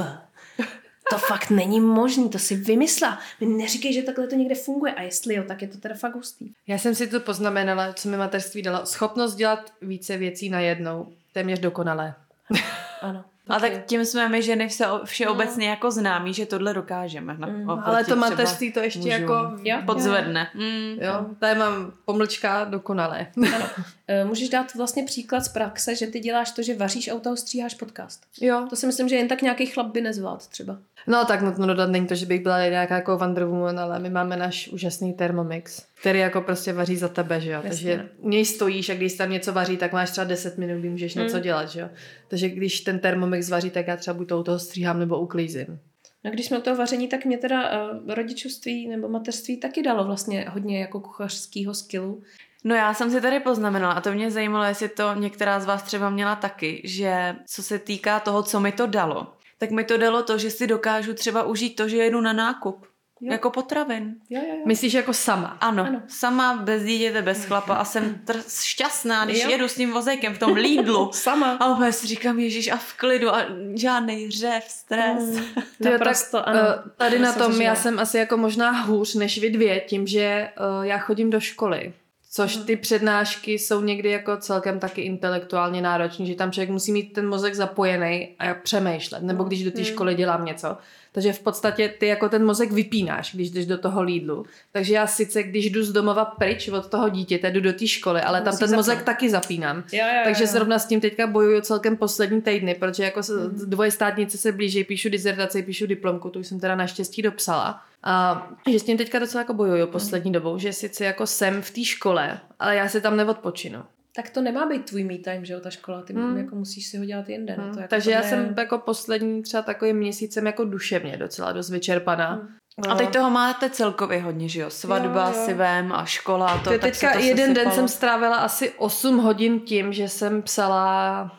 To 1.11 1.19
fakt 1.19 1.51
není 1.51 1.81
možný, 1.81 2.31
to 2.31 2.39
si 2.39 2.57
vymyslela. 2.57 3.19
Mi 3.41 3.47
neříkej, 3.47 3.93
že 3.93 4.03
takhle 4.03 4.27
to 4.27 4.35
někde 4.35 4.55
funguje 4.55 4.93
a 4.95 5.03
jestli 5.03 5.35
jo, 5.35 5.45
tak 5.49 5.63
je 5.63 5.69
to 5.69 5.79
teda 5.79 5.95
fakt 5.95 6.15
hustý. 6.15 6.53
Já 6.67 6.79
jsem 6.79 6.95
si 6.95 7.07
to 7.07 7.21
poznamenala, 7.21 7.93
co 7.93 8.09
mi 8.09 8.17
mateřství 8.17 8.63
dalo. 8.63 8.87
Schopnost 8.87 9.35
dělat 9.35 9.73
více 9.83 10.17
věcí 10.17 10.51
najednou. 10.51 11.13
Téměř 11.33 11.59
dokonalé. 11.59 12.15
Ano. 13.03 13.25
A 13.49 13.61
tak 13.61 13.73
tím 13.87 14.05
jsme 14.05 14.29
my 14.29 14.43
ženy 14.43 14.69
vše, 14.69 14.85
všeobecně 15.05 15.69
jako 15.69 15.91
známí, 15.91 16.35
že 16.35 16.47
tohle 16.47 16.75
dokážeme. 16.75 17.37
Na, 17.39 17.47
Mm. 17.47 17.71
Ale 17.71 18.05
to 18.05 18.17
mateřství 18.17 18.73
to 18.73 18.81
ještě 18.81 18.99
mužům. 18.99 19.13
jako... 19.13 19.35
Jo? 19.63 19.77
podzvedne. 19.87 20.51
Mm. 20.55 20.99
Jo, 21.01 21.27
tady 21.41 21.59
mám 21.59 21.93
pomlčka 22.05 22.65
dokonalé. 22.65 23.27
Ano. 23.55 23.67
Eh, 24.09 24.25
Můžeš 24.25 24.49
dát 24.49 24.75
vlastně 24.75 25.05
příklad 25.05 25.41
z 25.45 25.49
praxe, 25.49 25.95
že 25.95 26.07
ty 26.07 26.21
děláš 26.21 26.51
to, 26.51 26.63
že 26.63 26.77
vaříš 26.77 27.09
a 27.09 27.15
u 27.15 27.21
toho 27.21 27.37
stříháš 27.37 27.75
podcast. 27.75 28.23
Jo. 28.41 28.67
To 28.71 28.77
si 28.77 28.87
myslím, 28.87 29.09
že 29.09 29.17
jen 29.17 29.29
tak 29.29 29.43
nějaký 29.43 29.67
chlap 29.67 29.87
by 29.87 30.01
nezvlád 30.01 30.47
třeba. 30.47 30.79
No 31.07 31.25
tak 31.25 31.43
nutno 31.43 31.67
dodat, 31.67 31.91
není 31.91 32.07
to, 32.07 32.15
že 32.15 32.27
bych 32.27 32.43
byla 32.43 32.67
nějaká 32.69 32.95
jako 32.95 33.17
Wonder 33.19 33.45
Woman, 33.45 33.81
ale 33.81 33.99
my 33.99 34.11
máme 34.11 34.37
náš 34.37 34.69
úžasný 34.69 35.13
Thermomix, 35.15 35.87
který 36.01 36.19
jako 36.19 36.41
prostě 36.41 36.73
vaří 36.73 36.97
za 36.97 37.09
tebe, 37.09 37.41
že 37.41 37.51
jo. 37.51 37.61
Jasně. 37.65 37.97
Takže 37.97 38.09
u 38.19 38.29
něj 38.29 38.45
stojíš 38.45 38.89
a 38.89 38.95
když 38.95 39.15
tam 39.15 39.31
něco 39.31 39.53
vaří, 39.53 39.77
tak 39.77 39.93
máš 39.93 40.11
třeba 40.11 40.25
10 40.25 40.59
minut, 40.59 40.79
kdy 40.79 40.89
můžeš 40.89 41.15
něco 41.15 41.37
Mm. 41.37 41.43
dělat, 41.43 41.69
že 41.69 41.81
jo. 41.81 41.89
Takže 42.29 42.49
když 42.49 42.81
ten 42.81 42.99
Thermomix 42.99 43.49
vaří, 43.51 43.71
tak 43.71 43.87
já 43.87 43.97
třeba 43.97 44.15
buď 44.15 44.29
to 44.29 44.41
u 44.41 44.43
toho 44.43 44.59
stříhám 44.59 44.99
nebo 44.99 45.19
uklízím. 45.21 45.79
No 46.25 46.31
když 46.31 46.47
jsme 46.47 46.59
u 46.59 46.61
toho 46.61 46.77
vaření, 46.77 47.09
tak 47.09 47.25
mě 47.25 47.39
teda 47.39 47.91
uh, 47.91 48.15
rodičovství 48.15 48.89
nebo 48.89 49.09
mateřství 49.09 49.57
taky 49.61 49.83
dalo 49.83 50.05
vlastně 50.05 50.47
hodně 50.53 50.81
jako 50.81 51.01
kuchařského 51.01 51.75
skillu. 51.75 52.23
No 52.65 52.75
já 52.75 52.95
jsem 52.95 53.11
si 53.11 53.21
tady 53.21 53.41
poznamenala 53.41 53.93
a 53.95 54.01
to 54.01 54.13
mě 54.13 54.31
zajímalo, 54.31 54.65
jestli 54.65 54.89
to 54.89 55.15
některá 55.15 55.61
z 55.61 55.67
vás 55.67 55.83
třeba 55.83 56.11
měla 56.11 56.37
taky, 56.37 56.83
že 56.85 57.35
co 57.47 57.63
se 57.63 57.79
týká 57.79 58.21
toho, 58.21 58.43
co 58.43 58.61
mi 58.61 58.73
to 58.73 58.87
dalo, 58.87 59.27
tak 59.59 59.71
mi 59.71 59.85
to 59.85 59.97
dalo 59.97 60.23
to, 60.23 60.39
že 60.39 60.51
si 60.51 60.67
dokážu 60.67 61.15
třeba 61.15 61.43
užít 61.43 61.77
to, 61.77 61.89
že 61.89 61.97
jedu 61.97 62.21
na 62.21 62.33
nákup. 62.33 62.87
Jo. 63.21 63.33
Jako 63.33 63.51
potravin. 63.51 64.15
Jo, 64.31 64.41
jo, 64.49 64.55
jo. 64.57 64.63
Myslíš 64.67 64.93
jako 64.95 65.13
sama? 65.13 65.47
Ano, 65.61 65.83
Ano. 65.83 65.89
ano, 65.89 66.03
sama 66.09 66.57
bez 66.57 66.85
dítěte, 66.85 67.23
bez 67.23 67.45
chlapa 67.45 67.75
a 67.75 67.85
jsem 67.85 68.21
tr- 68.27 68.63
šťastná, 68.65 69.25
když 69.25 69.43
Jo. 69.45 69.51
jedu 69.51 69.69
s 69.69 69.75
tím 69.75 69.93
vozejkem 69.93 70.35
v 70.35 70.39
tom 70.39 70.53
Lidlu. 70.53 71.11
Sama. 71.13 71.57
A 71.61 71.67
úplně 71.75 71.93
si 71.93 72.07
říkám, 72.07 72.39
ježíš, 72.39 72.69
a 72.71 72.77
v 72.77 72.93
klidu 72.93 73.35
a 73.35 73.43
žádný 73.75 74.31
řev, 74.31 74.65
stres. 74.69 75.25
Mm, 75.25 75.37
Jo, 75.81 75.91
Naprosto, 75.93 76.37
tak, 76.39 76.49
ano. 76.49 76.61
eh, 76.61 76.91
Tady 76.97 77.17
To 77.17 77.23
na 77.23 77.33
tom 77.33 77.53
zažila. 77.53 77.65
já 77.65 77.75
jsem 77.75 77.99
asi 77.99 78.19
jako 78.19 78.37
možná 78.37 78.71
hůř 78.71 79.15
než 79.15 79.39
vy 79.39 79.51
dvě, 79.51 79.81
tím, 79.81 80.07
že 80.07 80.49
uh, 80.79 80.85
já 80.87 80.99
chodím 80.99 81.31
do 81.31 81.41
školy. 81.41 81.93
Což 82.37 82.57
Mhm. 82.57 82.67
ty 82.67 82.77
přednášky 82.77 83.53
jsou 83.53 83.81
někdy 83.83 84.11
jako 84.11 84.37
celkem 84.37 84.79
taky 84.79 85.01
intelektuálně 85.03 85.83
náročný, 85.83 86.27
že 86.27 86.35
tam 86.35 86.53
člověk 86.53 86.71
musí 86.71 86.93
mít 86.93 87.13
ten 87.13 87.29
mozek 87.29 87.55
zapojený 87.55 88.29
a 88.39 88.55
přemýšlet, 88.55 89.23
nebo 89.23 89.45
když 89.45 89.65
do 89.65 89.71
té 89.71 89.77
Mhm. 89.81 89.85
školy 89.85 90.15
dělám 90.15 90.45
něco. 90.45 90.77
Takže 91.13 91.33
v 91.33 91.39
podstatě 91.41 91.89
ty 91.99 92.07
jako 92.07 92.29
ten 92.29 92.45
mozek 92.45 92.73
vypínáš, 92.73 93.35
když 93.35 93.51
jdeš 93.51 93.67
do 93.67 93.79
toho 93.79 94.03
lídlu. 94.03 94.45
Takže 94.73 94.95
já 94.95 95.07
sice, 95.07 95.43
když 95.43 95.71
jdu 95.71 95.85
z 95.85 95.93
domova 95.93 96.25
pryč 96.25 96.69
od 96.69 96.87
toho 96.89 97.09
dítěte, 97.09 97.51
jdu 97.51 97.61
do 97.61 97.73
té 97.73 97.87
školy, 97.87 98.21
ale 98.21 98.41
tam 98.41 98.53
Musíš 98.55 98.67
ten 98.69 98.77
mozek 98.77 98.99
zapnout. 98.99 99.07
taky 99.07 99.31
zapínám. 99.31 99.77
Jo, 99.77 99.83
jo, 99.93 99.99
jo, 100.15 100.21
Takže 100.25 100.45
jo. 100.45 100.49
zrovna 100.53 100.79
s 100.79 100.87
tím 100.87 101.01
teďka 101.01 101.27
bojuju 101.27 101.61
celkem 101.61 101.97
poslední 101.97 102.43
týdny, 102.43 102.75
protože 102.75 103.03
jako 103.05 103.21
Mhm. 103.21 103.71
dvoje 103.71 103.91
státnice 103.91 104.39
se 104.39 104.53
blíží, 104.53 104.85
píšu 104.85 105.09
dizertaci, 105.09 105.63
píšu 105.63 105.87
diplomku, 105.87 106.31
tu 106.31 106.39
už 106.41 106.47
jsem 106.47 106.61
teda 106.61 106.77
naštěstí 106.77 107.23
dopsala. 107.23 107.81
A 108.09 108.47
že 108.71 108.79
s 108.79 108.83
tím 108.83 108.97
teďka 108.99 109.19
docela 109.19 109.41
jako 109.43 109.55
bojuju 109.55 109.87
poslední 109.87 110.33
dobou, 110.33 110.59
že 110.59 110.73
sice 110.73 111.05
jako 111.05 111.27
jsem 111.27 111.63
v 111.63 111.71
té 111.71 111.85
škole, 111.85 112.41
ale 112.59 112.77
já 112.77 112.89
si 112.89 113.01
tam 113.01 113.17
neodpočinu. 113.17 113.83
Tak 114.17 114.31
to 114.31 114.43
nemá 114.43 114.67
být 114.67 114.85
tvůj 114.85 115.05
me 115.05 115.19
time, 115.19 115.45
že 115.45 115.53
jo, 115.55 115.61
ta 115.61 115.71
škola. 115.71 116.03
Ty 116.03 116.13
Hmm. 116.13 116.37
jako 116.39 116.57
musíš 116.57 116.87
si 116.87 116.99
ho 116.99 117.05
dělat 117.05 117.29
jinde. 117.29 117.55
No, 117.59 117.63
Hmm. 117.65 117.73
to 117.75 117.81
jako 117.81 117.91
Takže 117.91 118.11
já 118.11 118.21
tohle 118.21 118.31
jsem 118.31 118.45
je- 118.45 118.55
jako 118.59 118.79
poslední 118.79 119.43
třeba 119.43 119.63
takovým 119.63 119.97
měsícem 119.97 120.47
jako 120.47 120.65
duševně 120.65 121.17
docela 121.17 121.53
dost 121.53 121.71
vyčerpaná. 121.71 122.33
Hmm. 122.33 122.93
A 122.93 122.95
teď 122.95 123.13
toho 123.13 123.31
máte 123.31 123.71
celkově 123.71 124.21
hodně, 124.23 124.49
že 124.49 124.61
jo? 124.61 124.71
Svatba, 124.71 125.29
Jo, 125.29 125.35
jo. 125.39 125.45
si 125.47 125.55
vem 125.55 125.93
a 125.93 126.05
škola 126.05 126.47
a 126.49 126.59
to, 126.59 126.65
To 126.65 126.71
tak 126.71 126.81
teďka 126.81 127.13
se 127.13 127.19
to 127.19 127.25
jeden 127.25 127.47
den 127.47 127.55
sesypalo. 127.55 127.75
jsem 127.77 127.89
strávila 127.89 128.37
asi 128.37 128.71
8 128.71 129.19
hodin 129.19 129.61
tím, 129.61 129.93
že 129.93 130.09
jsem 130.09 130.43
psala 130.43 131.33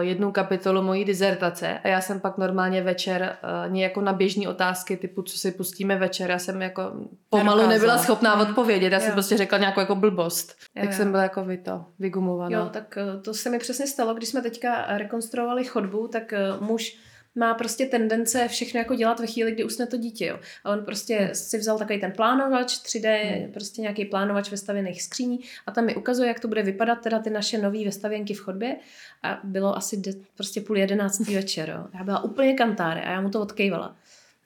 jednu 0.00 0.32
kapitolu 0.32 0.82
mojí 0.82 1.04
dizertace 1.04 1.78
a 1.78 1.88
já 1.88 2.00
jsem 2.00 2.20
pak 2.20 2.38
normálně 2.38 2.82
večer 2.82 3.36
uh, 3.66 3.72
nějako 3.72 4.00
na 4.00 4.12
běžní 4.12 4.48
otázky 4.48 4.96
typu, 4.96 5.22
co 5.22 5.38
si 5.38 5.52
pustíme 5.52 5.96
večer, 5.96 6.30
já 6.30 6.38
jsem 6.38 6.62
jako 6.62 6.82
pomalu 7.30 7.46
Nedokázala. 7.48 7.68
nebyla 7.68 7.98
schopná 7.98 8.40
odpovědět, 8.40 8.92
já 8.92 9.00
jsem 9.00 9.08
Jo. 9.08 9.12
prostě 9.14 9.36
řekla 9.36 9.58
nějakou 9.58 9.80
jako 9.80 9.94
blbost. 9.94 10.54
Jo, 10.76 10.82
tak 10.82 10.90
jo. 10.90 10.96
jsem 10.96 11.10
byla 11.10 11.22
jako 11.22 11.44
vy 11.44 11.56
to, 11.58 11.84
vygumovaná. 11.98 12.58
Jo, 12.58 12.68
tak 12.72 12.98
eh, 12.98 13.20
to 13.20 13.34
se 13.34 13.50
mi 13.50 13.58
přesně 13.58 13.86
stalo, 13.86 14.14
když 14.14 14.28
jsme 14.28 14.42
teďka 14.42 14.84
rekonstruovali 14.88 15.64
chodbu, 15.64 16.08
tak 16.08 16.32
eh, 16.32 16.38
muž 16.60 16.98
má 17.36 17.54
prostě 17.54 17.86
tendence 17.86 18.48
všechno 18.48 18.78
jako 18.78 18.94
dělat 18.94 19.20
ve 19.20 19.26
chvíli, 19.26 19.52
kdy 19.52 19.64
usne 19.64 19.86
to 19.86 19.96
dítě. 19.96 20.26
Jo. 20.26 20.40
A 20.64 20.70
on 20.70 20.84
prostě 20.84 21.30
si 21.32 21.58
vzal 21.58 21.78
takový 21.78 22.00
ten 22.00 22.12
plánovač 22.12 22.72
3D, 22.72 23.52
prostě 23.52 23.82
nějaký 23.82 24.04
plánovač 24.04 24.50
vestavěných 24.50 25.02
skříní 25.02 25.40
a 25.66 25.70
tam 25.70 25.84
mi 25.84 25.96
ukazuje, 25.96 26.28
jak 26.28 26.40
to 26.40 26.48
bude 26.48 26.62
vypadat 26.62 27.00
teda 27.00 27.18
ty 27.18 27.30
naše 27.30 27.58
nové 27.58 27.84
vestavěnky 27.84 28.34
v 28.34 28.40
chodbě 28.40 28.76
a 29.22 29.40
bylo 29.44 29.76
asi 29.76 29.96
de, 29.96 30.12
prostě 30.34 30.60
půl 30.60 30.78
jedenáctý 30.78 31.34
večer. 31.34 31.70
Jo. 31.70 31.86
Já 31.94 32.04
byla 32.04 32.24
úplně 32.24 32.54
kantáre 32.54 33.02
a 33.02 33.10
já 33.10 33.20
mu 33.20 33.30
to 33.30 33.40
odkejvala. 33.40 33.96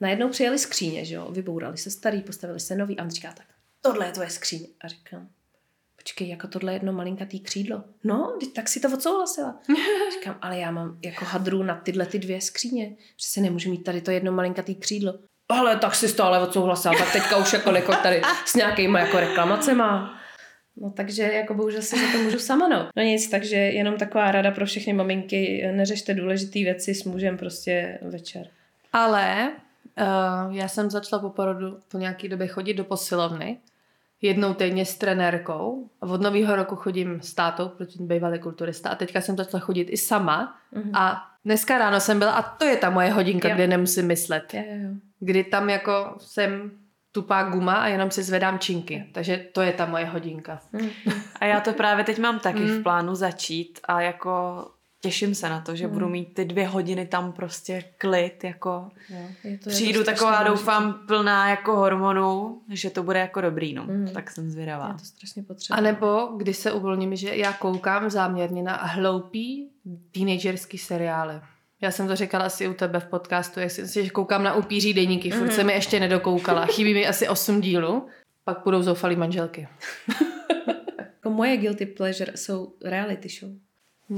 Najednou 0.01 0.29
přijeli 0.29 0.59
skříně, 0.59 1.05
že 1.05 1.15
jo, 1.15 1.31
vybourali 1.31 1.77
se 1.77 1.91
starý, 1.91 2.21
postavili 2.21 2.59
se 2.59 2.75
nový 2.75 2.99
a 2.99 3.03
on 3.03 3.09
říká 3.09 3.33
tak, 3.33 3.45
tohle 3.81 4.05
je 4.05 4.11
tvoje 4.11 4.29
skříně. 4.29 4.67
A 4.81 4.87
říkám, 4.87 5.29
počkej, 6.01 6.29
jako 6.29 6.47
tohle 6.47 6.73
jedno 6.73 6.93
malinkatý 6.93 7.39
křídlo. 7.39 7.83
No, 8.03 8.37
tak 8.55 8.69
si 8.69 8.79
to 8.79 8.93
odsouhlasila. 8.93 9.59
Říkám, 10.13 10.37
ale 10.41 10.57
já 10.57 10.71
mám 10.71 10.97
jako 11.05 11.25
hadru 11.25 11.63
na 11.63 11.75
tyhle 11.75 12.05
ty 12.05 12.19
dvě 12.19 12.41
skříně. 12.41 12.95
Přece 13.17 13.41
nemůžu 13.41 13.69
mít 13.69 13.83
tady 13.83 14.01
to 14.01 14.11
jedno 14.11 14.31
malinkatý 14.31 14.75
křídlo. 14.75 15.13
Ale 15.49 15.75
tak 15.77 15.95
si 15.95 16.13
to 16.13 16.23
ale 16.23 16.39
odsouhlasila, 16.39 16.93
tak 16.97 17.13
teďka 17.13 17.37
už 17.37 17.53
jako 17.53 17.71
jako 17.71 17.93
tady 18.03 18.21
s 18.45 18.55
nějakýma 18.55 18.99
jako 18.99 19.19
reklamacema. 19.19 20.17
No 20.77 20.91
takže 20.91 21.23
jako 21.23 21.53
bohužel 21.53 21.81
si 21.81 21.99
za 21.99 22.11
to 22.11 22.23
můžu 22.23 22.39
sama, 22.39 22.67
no. 22.67 22.89
No 22.95 23.03
nic, 23.03 23.29
takže 23.29 23.55
jenom 23.55 23.97
taková 23.97 24.31
rada 24.31 24.51
pro 24.51 24.65
všechny 24.65 24.93
maminky, 24.93 25.69
neřešte 25.71 26.13
důležité 26.13 26.59
věci 26.59 26.95
s 26.95 27.03
mužem 27.03 27.37
prostě 27.37 27.99
večer. 28.01 28.47
Ale 28.93 29.51
uh, 29.99 30.55
já 30.55 30.67
jsem 30.67 30.89
začala 30.89 31.21
po 31.21 31.29
porodu 31.29 31.79
po 31.91 31.97
nějaký 31.97 32.29
době 32.29 32.47
chodit 32.47 32.73
do 32.73 32.83
posilovny. 32.83 33.57
Jednou 34.21 34.53
týdně 34.53 34.85
s 34.85 34.97
trenérkou. 34.97 35.89
Od 35.99 36.21
nového 36.21 36.55
roku 36.55 36.75
chodím 36.75 37.21
s 37.21 37.33
tátou, 37.33 37.67
protože 37.67 37.99
bývalý 38.03 38.39
kulturista. 38.39 38.89
A 38.89 38.95
teďka 38.95 39.21
jsem 39.21 39.37
začala 39.37 39.61
chodit 39.61 39.87
i 39.91 39.97
sama. 39.97 40.57
Mhm. 40.71 40.95
A 40.95 41.23
dneska 41.45 41.77
ráno 41.77 41.99
jsem 41.99 42.19
byla, 42.19 42.31
a 42.31 42.41
to 42.41 42.65
je 42.65 42.77
ta 42.77 42.89
moje 42.89 43.11
hodinka, 43.11 43.47
Jo. 43.47 43.55
kde 43.55 43.67
nemusím 43.67 44.07
myslet. 44.07 44.53
Jo, 44.53 44.61
jo. 44.65 44.89
Kdy 45.19 45.43
tam 45.43 45.69
jako 45.69 46.15
jsem 46.17 46.71
tupá 47.11 47.43
guma 47.43 47.73
a 47.75 47.87
jenom 47.87 48.11
si 48.11 48.23
zvedám 48.23 48.59
činky. 48.59 49.09
Takže 49.13 49.45
to 49.51 49.61
je 49.61 49.71
ta 49.73 49.85
moje 49.85 50.05
hodinka. 50.05 50.59
Mhm. 50.71 50.89
A 51.39 51.45
já 51.45 51.59
to 51.59 51.73
právě 51.73 52.03
teď 52.03 52.19
mám 52.19 52.39
taky 52.39 52.59
Mm. 52.59 52.67
v 52.79 52.83
plánu 52.83 53.15
začít 53.15 53.79
a 53.87 54.01
jako 54.01 54.65
těším 55.01 55.35
se 55.35 55.49
na 55.49 55.61
to, 55.61 55.75
že 55.75 55.87
Mm. 55.87 55.93
budu 55.93 56.09
mít 56.09 56.33
ty 56.33 56.45
dvě 56.45 56.67
hodiny 56.67 57.05
tam 57.05 57.31
prostě 57.31 57.83
klid, 57.97 58.43
jako 58.43 58.89
Je 59.43 59.57
to, 59.57 59.69
je 59.69 59.75
přijdu 59.75 59.99
to 59.99 60.03
strašně 60.03 60.13
taková, 60.19 60.31
důležitý. 60.43 60.59
doufám, 60.59 60.93
plná 61.07 61.49
jako 61.49 61.75
hormonů, 61.75 62.61
že 62.69 62.89
to 62.89 63.03
bude 63.03 63.19
jako 63.19 63.41
dobrý, 63.41 63.73
no. 63.73 63.83
Mm. 63.85 64.07
Tak 64.13 64.31
jsem 64.31 64.49
zvědavá. 64.51 64.87
Je 64.87 64.93
to 64.93 65.05
strašně 65.05 65.43
potřeba. 65.43 65.77
A 65.77 65.81
nebo 65.81 66.29
když 66.37 66.57
se 66.57 66.71
uvolním, 66.71 67.15
že 67.15 67.35
já 67.35 67.53
koukám 67.53 68.09
záměrně 68.09 68.63
na 68.63 68.73
hloupý 68.75 69.69
teenagerský 70.11 70.77
seriály. 70.77 71.33
Já 71.81 71.91
jsem 71.91 72.07
to 72.07 72.15
říkala 72.15 72.45
asi 72.45 72.67
u 72.67 72.73
tebe 72.73 72.99
v 72.99 73.05
podcastu, 73.05 73.59
jak 73.59 73.71
si, 73.71 74.03
že 74.03 74.09
koukám 74.09 74.43
na 74.43 74.53
upíří 74.55 74.93
deníky, 74.93 75.31
furt 75.31 75.45
Mhm. 75.47 75.51
se 75.55 75.63
mi 75.63 75.73
ještě 75.73 75.99
nedokoukala. 75.99 76.65
Chybí 76.65 76.93
mi 76.93 77.07
asi 77.07 77.27
8 77.27 77.61
dílů, 77.61 78.07
pak 78.43 78.57
budou 78.63 78.81
zoufalý 78.81 79.15
manželky. 79.15 79.67
Jako 80.99 81.29
moje 81.29 81.57
guilty 81.57 81.85
pleasure 81.85 82.31
jsou 82.37 82.73
reality 82.85 83.29
show. 83.29 83.51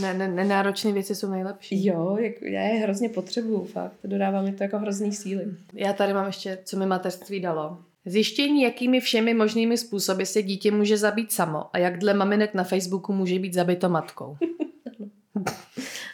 Ne, 0.01 0.13
ne, 0.13 0.27
nenáročné 0.27 0.91
věci 0.91 1.15
jsou 1.15 1.31
nejlepší. 1.31 1.85
Jo, 1.85 2.17
jak, 2.19 2.41
já 2.41 2.61
je 2.61 2.79
hrozně 2.79 3.09
potřebuju, 3.09 3.63
fakt. 3.63 3.97
Dodává 4.03 4.41
mi 4.41 4.53
to 4.53 4.63
jako 4.63 4.77
hrozný 4.77 5.13
síly. 5.13 5.45
Já 5.73 5.93
tady 5.93 6.13
mám 6.13 6.27
ještě, 6.27 6.57
co 6.63 6.79
mi 6.79 6.85
mateřství 6.85 7.39
dalo. 7.39 7.77
Zjištění, 8.05 8.61
jakými 8.61 8.99
všemi 8.99 9.33
možnými 9.33 9.77
způsoby 9.77 10.23
se 10.23 10.43
dítě 10.43 10.71
může 10.71 10.97
zabít 10.97 11.31
samo 11.31 11.65
a 11.73 11.77
jak 11.77 11.99
dle 11.99 12.13
maminek 12.13 12.53
na 12.53 12.63
Facebooku 12.63 13.13
může 13.13 13.39
být 13.39 13.53
zabito 13.53 13.89
matkou. 13.89 14.37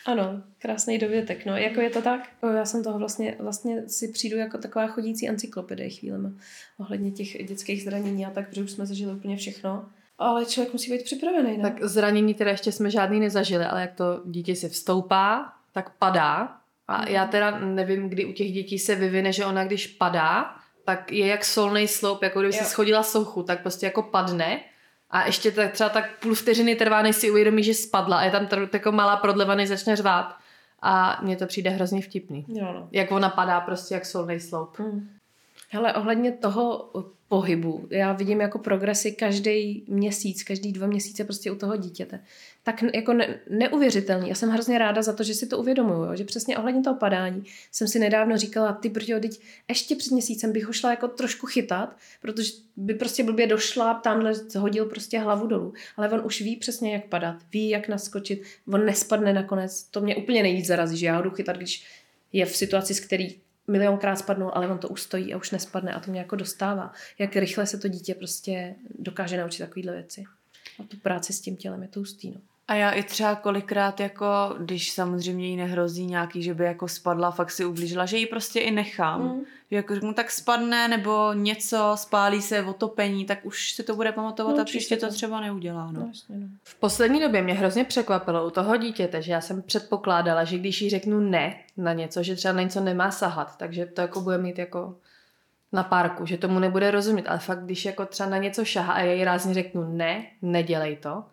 Ano, 0.05 0.43
krásný 0.59 0.97
dovětek. 0.97 1.45
No, 1.45 1.57
jako 1.57 1.81
je 1.81 1.89
to 1.89 2.01
tak? 2.01 2.29
Já 2.55 2.65
jsem 2.65 2.83
toho 2.83 2.99
vlastně, 2.99 3.35
vlastně 3.39 3.89
si 3.89 4.07
přijdu 4.07 4.37
jako 4.37 4.57
taková 4.57 4.87
chodící 4.87 5.29
encyklopedie 5.29 5.89
chvílema 5.89 6.31
ohledně 6.77 7.11
těch 7.11 7.47
dětských 7.47 7.83
zranění 7.83 8.25
a 8.25 8.29
tak, 8.29 8.49
protože 8.49 8.63
už 8.63 8.71
jsme 8.71 8.85
zažili 8.85 9.13
úplně 9.13 9.37
všechno. 9.37 9.89
Ale 10.19 10.45
člověk 10.45 10.73
musí 10.73 10.91
být 10.91 11.03
připravený, 11.03 11.57
no. 11.57 11.63
Tak 11.63 11.83
zranění 11.83 12.33
teda 12.33 12.51
ještě 12.51 12.71
jsme 12.71 12.89
žádný 12.91 13.19
nezažili, 13.19 13.65
ale 13.65 13.81
jak 13.81 13.93
to 13.93 14.21
dítě 14.25 14.55
si 14.55 14.69
vstoupá, 14.69 15.53
tak 15.73 15.89
padá. 15.99 16.55
A 16.87 16.97
Mhm. 16.97 17.07
já 17.07 17.25
teda 17.25 17.59
nevím, 17.59 18.09
kdy 18.09 18.25
u 18.25 18.31
těch 18.33 18.51
dětí 18.51 18.79
se 18.79 18.95
vyvine, 18.95 19.33
že 19.33 19.45
ona 19.45 19.63
když 19.63 19.87
padá, 19.87 20.55
tak 20.85 21.11
je 21.11 21.27
jak 21.27 21.45
solný 21.45 21.87
sloup, 21.87 22.23
jako 22.23 22.39
kdyby 22.39 22.55
Jo. 22.55 22.63
si 22.63 22.69
schodila 22.69 23.03
souchu, 23.03 23.43
tak 23.43 23.61
prostě 23.61 23.85
jako 23.85 24.03
padne. 24.03 24.59
A 25.11 25.25
ještě 25.25 25.51
tak 25.51 25.71
třeba 25.71 25.89
tak 25.89 26.19
půl 26.19 26.35
vteřiny 26.35 26.75
trvá, 26.75 27.01
než 27.01 27.15
si 27.15 27.31
uvědomí, 27.31 27.63
že 27.63 27.73
spadla 27.73 28.17
a 28.17 28.23
je 28.23 28.31
tam 28.31 28.45
tr- 28.45 28.69
jako 28.73 28.91
malá 28.91 29.17
prodleva, 29.17 29.55
než 29.55 29.69
začne 29.69 29.95
řvát. 29.95 30.35
A 30.81 31.19
mně 31.23 31.35
to 31.35 31.45
přijde 31.45 31.69
hrozně 31.69 32.01
vtipný. 32.01 32.45
Jo, 32.47 32.65
no. 32.73 32.87
Jak 32.91 33.11
ona 33.11 33.29
padá 33.29 33.59
prostě 33.61 33.93
jak 33.93 34.05
solný 34.05 34.39
sloup. 34.39 34.79
Hmm. 34.79 35.09
Hele, 35.69 35.93
ohledně 35.93 36.31
toho 36.31 36.89
pohybu, 37.29 37.87
já 37.89 38.13
vidím 38.13 38.41
jako 38.41 38.59
progresy 38.59 39.11
každý 39.11 39.83
měsíc, 39.87 40.43
každý 40.43 40.71
dva 40.71 40.87
měsíce 40.87 41.23
prostě 41.23 41.51
u 41.51 41.55
toho 41.55 41.77
dítěte. 41.77 42.19
Tak 42.63 42.83
jako 42.93 43.13
ne, 43.13 43.39
neuvěřitelný. 43.49 44.29
Já 44.29 44.35
jsem 44.35 44.49
hrozně 44.49 44.77
ráda 44.77 45.01
za 45.01 45.13
to, 45.13 45.23
že 45.23 45.33
si 45.33 45.47
to 45.47 45.57
uvědomuju, 45.57 46.03
jo? 46.03 46.15
že 46.15 46.23
přesně 46.23 46.57
ohledně 46.57 46.81
toho 46.81 46.95
padání 46.95 47.43
jsem 47.71 47.87
si 47.87 47.99
nedávno 47.99 48.37
říkala, 48.37 48.73
ty 48.73 48.89
brďo, 48.89 49.19
teď 49.19 49.39
ještě 49.67 49.95
před 49.95 50.11
měsícem 50.11 50.51
bych 50.51 50.65
ho 50.65 50.73
šla 50.73 50.89
jako 50.89 51.07
trošku 51.07 51.47
chytat, 51.47 51.97
protože 52.21 52.51
by 52.75 52.93
prostě 52.93 53.23
blbě 53.23 53.47
došla, 53.47 53.93
tamhle 53.93 54.33
hodil 54.57 54.85
prostě 54.85 55.19
hlavu 55.19 55.47
dolů. 55.47 55.73
Ale 55.97 56.09
on 56.09 56.21
už 56.25 56.41
ví 56.41 56.55
přesně, 56.55 56.93
jak 56.93 57.05
padat, 57.05 57.35
ví, 57.53 57.69
jak 57.69 57.87
naskočit, 57.87 58.41
on 58.73 58.85
nespadne 58.85 59.33
nakonec. 59.33 59.83
To 59.83 60.01
mě 60.01 60.15
úplně 60.15 60.43
nejvíc 60.43 60.65
zarazí, 60.65 60.97
že 60.97 61.05
já 61.05 61.17
ho 61.17 61.23
jdu 61.23 61.29
chytat, 61.29 61.57
když 61.57 61.85
je 62.33 62.45
v 62.45 62.55
situaci, 62.55 62.93
z 62.93 62.99
který 62.99 63.35
milionkrát 63.69 64.19
spadnul, 64.19 64.51
ale 64.53 64.67
on 64.67 64.77
to 64.77 64.87
ustojí 64.87 65.33
a 65.33 65.37
už 65.37 65.51
nespadne 65.51 65.93
a 65.93 65.99
to 65.99 66.11
mě 66.11 66.19
jako 66.19 66.35
dostává. 66.35 66.93
Jak 67.19 67.35
rychle 67.35 67.65
se 67.65 67.77
to 67.77 67.87
dítě 67.87 68.15
prostě 68.15 68.75
dokáže 68.99 69.37
naučit 69.37 69.63
takovýhle 69.63 69.93
věci. 69.93 70.23
A 70.79 70.83
tu 70.83 70.97
práci 70.97 71.33
s 71.33 71.41
tím 71.41 71.57
tělem 71.57 71.81
je 71.81 71.87
to 71.87 71.99
hustý, 71.99 72.31
no. 72.31 72.41
A 72.69 72.75
já 72.75 72.91
i 72.91 73.03
třeba 73.03 73.35
kolikrát 73.35 73.99
jako, 73.99 74.25
když 74.59 74.91
samozřejmě 74.91 75.47
jí 75.47 75.55
nehrozí 75.55 76.05
nějaký, 76.05 76.43
že 76.43 76.53
by 76.53 76.65
jako 76.65 76.87
spadla, 76.87 77.31
fakt 77.31 77.51
si 77.51 77.65
ublížila, 77.65 78.05
že 78.05 78.17
ji 78.17 78.25
prostě 78.25 78.59
i 78.59 78.71
nechám. 78.71 79.21
Mm. 79.21 79.41
Že 79.71 79.75
jako 79.75 79.95
řeknu, 79.95 80.13
tak 80.13 80.31
spadne 80.31 80.87
nebo 80.87 81.33
něco, 81.33 81.91
spálí 81.95 82.41
se 82.41 82.63
otopení, 82.63 83.25
tak 83.25 83.45
už 83.45 83.71
si 83.71 83.83
to 83.83 83.95
bude 83.95 84.11
pamatovat 84.11 84.55
No, 84.55 84.61
a 84.61 84.65
příště 84.65 84.97
to 84.97 85.07
to. 85.07 85.13
třeba 85.13 85.41
neudělá. 85.41 85.91
No. 85.91 85.99
No, 85.99 86.07
jasně, 86.07 86.35
no. 86.37 86.47
V 86.63 86.79
poslední 86.79 87.19
době 87.19 87.41
mě 87.41 87.53
hrozně 87.53 87.83
překvapilo 87.83 88.47
u 88.47 88.49
toho 88.49 88.77
dítěte, 88.77 89.21
že 89.21 89.31
já 89.31 89.41
jsem 89.41 89.61
předpokládala, 89.61 90.43
že 90.43 90.57
když 90.57 90.81
jí 90.81 90.89
řeknu 90.89 91.19
ne 91.19 91.55
na 91.77 91.93
něco, 91.93 92.23
že 92.23 92.35
třeba 92.35 92.53
na 92.53 92.61
něco 92.61 92.81
nemá 92.81 93.11
sahat, 93.11 93.57
takže 93.57 93.85
to 93.85 94.01
jako 94.01 94.21
bude 94.21 94.37
mít 94.37 94.59
jako 94.59 94.95
na 95.71 95.83
parku, 95.83 96.25
že 96.25 96.37
tomu 96.37 96.59
nebude 96.59 96.91
rozumět, 96.91 97.27
ale 97.27 97.39
fakt, 97.39 97.63
když 97.63 97.85
jako 97.85 98.05
třeba 98.05 98.29
na 98.29 98.37
něco 98.37 98.65
šahá 98.65 98.93
a 98.93 99.01
já 99.01 99.13
jí 99.13 99.23
rázně 99.23 99.53
řeknu 99.53 99.97
ne, 99.97 100.25
nedělej 100.41 100.95
to, 100.97 101.23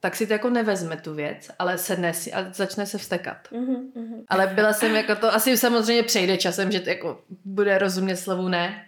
tak 0.00 0.16
si 0.16 0.26
to 0.26 0.32
jako 0.32 0.50
nevezme 0.50 0.96
tu 0.96 1.14
věc, 1.14 1.50
ale 1.58 1.78
sedne 1.78 2.14
si 2.14 2.32
a 2.32 2.46
začne 2.52 2.86
se 2.86 2.98
vstekat. 2.98 3.36
Mhm, 3.50 3.76
mhm. 3.94 4.24
Ale 4.28 4.46
byla 4.46 4.72
jsem 4.72 4.96
jako 4.96 5.16
to, 5.16 5.34
asi 5.34 5.56
samozřejmě 5.56 6.02
přejde 6.02 6.36
časem, 6.36 6.72
že 6.72 6.80
to 6.80 6.88
jako 6.88 7.20
bude 7.44 7.78
rozumět 7.78 8.16
slovu 8.16 8.48
ne, 8.48 8.84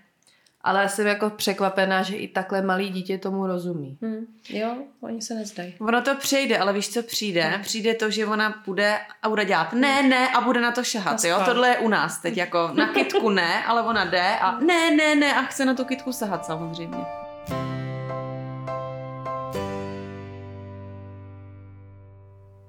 ale 0.63 0.89
jsem 0.89 1.07
jako 1.07 1.31
překvapená, 1.31 2.03
že 2.03 2.17
i 2.17 2.29
takhle 2.29 2.63
malý 2.63 2.91
dítě 2.91 3.19
tomu 3.19 3.47
rozumí. 3.47 3.99
Hm, 4.03 4.27
Jo, 4.49 4.77
oni 5.01 5.23
se 5.23 5.35
nezdají. 5.35 5.75
Ono 5.81 6.03
to 6.03 6.15
přejde, 6.17 6.59
ale 6.59 6.73
víš, 6.73 6.93
co 6.93 7.03
přijde? 7.03 7.59
Přijde 7.63 7.95
to, 7.95 8.11
že 8.11 8.27
ona 8.27 8.63
bude 8.67 8.99
a 9.23 9.29
bude 9.29 9.45
dělat 9.45 9.73
ne, 9.73 10.03
ne 10.03 10.29
a 10.29 10.41
bude 10.41 10.61
na 10.61 10.73
to 10.73 10.85
šahat, 10.85 11.25
jo? 11.25 11.43
Tohle 11.45 11.69
je 11.69 11.79
u 11.79 11.89
nás 11.89 12.19
teď, 12.19 12.37
jako 12.37 12.71
na 12.75 12.89
kitku 12.93 13.31
ne, 13.31 13.65
ale 13.65 13.83
ona 13.83 14.05
jde 14.05 14.37
a 14.41 14.61
ne, 14.61 14.91
ne, 14.91 15.15
ne 15.15 15.35
a 15.35 15.43
chce 15.43 15.65
na 15.65 15.75
tu 15.75 15.85
kitku 15.85 16.13
sahat 16.13 16.47
samozřejmě. 16.47 17.20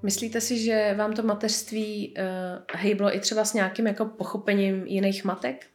Myslíte 0.04 0.42
si, 0.42 0.64
že 0.64 0.94
vám 0.98 1.14
to 1.14 1.24
mateřství 1.24 2.14
uh, 2.18 2.24
hejblo 2.74 3.16
i 3.16 3.20
třeba 3.20 3.46
s 3.46 3.54
nějakým 3.54 3.88
jako 3.88 4.06
pochopením 4.06 4.86
jiných 4.88 5.24
matek? 5.24 5.68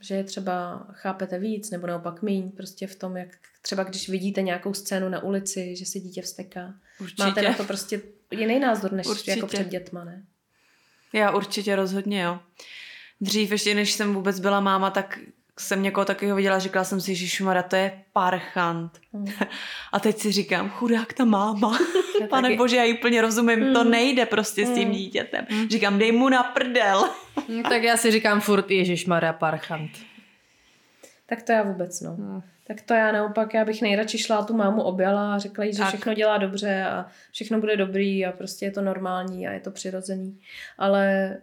Že 0.00 0.14
je 0.14 0.24
třeba 0.24 0.86
chápete 0.92 1.38
víc, 1.38 1.70
nebo 1.70 1.86
naopak 1.86 2.22
míň, 2.22 2.50
prostě 2.50 2.86
v 2.86 2.96
tom, 2.96 3.16
jak 3.16 3.28
třeba 3.62 3.84
když 3.84 4.08
vidíte 4.08 4.42
nějakou 4.42 4.74
scénu 4.74 5.08
na 5.08 5.22
ulici, 5.22 5.76
že 5.76 5.86
se 5.86 6.00
dítě 6.00 6.22
vsteká. 6.22 6.74
Určitě. 7.00 7.22
Máte 7.22 7.42
na 7.42 7.54
to 7.54 7.64
prostě 7.64 8.00
jiný 8.30 8.60
názor, 8.60 8.92
než 8.92 9.06
Určitě. 9.06 9.30
jako 9.30 9.46
před 9.46 9.68
dětma, 9.68 10.04
ne? 10.04 10.24
Já 11.12 11.30
určitě 11.30 11.76
rozhodně, 11.76 12.22
jo. 12.22 12.38
Dřív, 13.20 13.50
ještě 13.50 13.74
než 13.74 13.92
jsem 13.92 14.14
vůbec 14.14 14.40
byla 14.40 14.60
máma, 14.60 14.90
tak 14.90 15.18
jsem 15.60 15.82
někoho 15.82 16.04
takového 16.04 16.36
viděla, 16.36 16.58
říkala 16.58 16.84
jsem 16.84 17.00
si, 17.00 17.14
že 17.14 17.26
šmara, 17.28 17.62
to 17.62 17.76
je 17.76 18.02
parchant. 18.12 18.92
Hmm. 19.12 19.26
A 19.92 20.00
teď 20.00 20.18
si 20.18 20.32
říkám, 20.32 20.70
chudák 20.70 21.12
ta 21.12 21.24
máma. 21.24 21.78
Pane 22.30 22.48
taky. 22.48 22.56
bože, 22.56 22.76
já 22.76 22.84
jí 22.84 22.98
úplně 22.98 23.20
rozumím, 23.22 23.72
to 23.74 23.84
Mm. 23.84 23.90
nejde 23.90 24.26
prostě 24.26 24.66
s 24.66 24.70
tím 24.74 24.88
Mm. 24.88 24.94
dítětem. 24.94 25.46
Říkám, 25.70 25.98
dej 25.98 26.12
mu 26.12 26.28
na 26.28 26.42
prdel. 26.42 27.08
Hm, 27.48 27.62
tak 27.62 27.82
já 27.82 27.96
si 27.96 28.10
říkám 28.10 28.40
furt 28.40 28.70
Ježíš 28.70 29.06
Maria 29.06 29.32
Parchant. 29.32 29.90
Tak 31.26 31.42
to 31.42 31.52
já 31.52 31.62
vůbec, 31.62 32.00
no. 32.00 32.10
Hmm. 32.10 32.42
Tak 32.66 32.82
to 32.82 32.94
já 32.94 33.12
naopak, 33.12 33.54
já 33.54 33.64
bych 33.64 33.82
nejradši 33.82 34.18
šla 34.18 34.44
tu 34.44 34.56
mámu 34.56 34.82
objala 34.82 35.34
a 35.34 35.38
řekla 35.38 35.64
jí, 35.64 35.72
že 35.72 35.78
Tak. 35.78 35.88
všechno 35.88 36.14
dělá 36.14 36.38
dobře 36.38 36.84
a 36.84 37.06
všechno 37.32 37.60
bude 37.60 37.76
dobrý 37.76 38.26
a 38.26 38.32
prostě 38.32 38.64
je 38.66 38.70
to 38.70 38.80
normální 38.82 39.48
a 39.48 39.52
je 39.52 39.60
to 39.60 39.70
přirozený. 39.70 40.40
Ale 40.78 41.36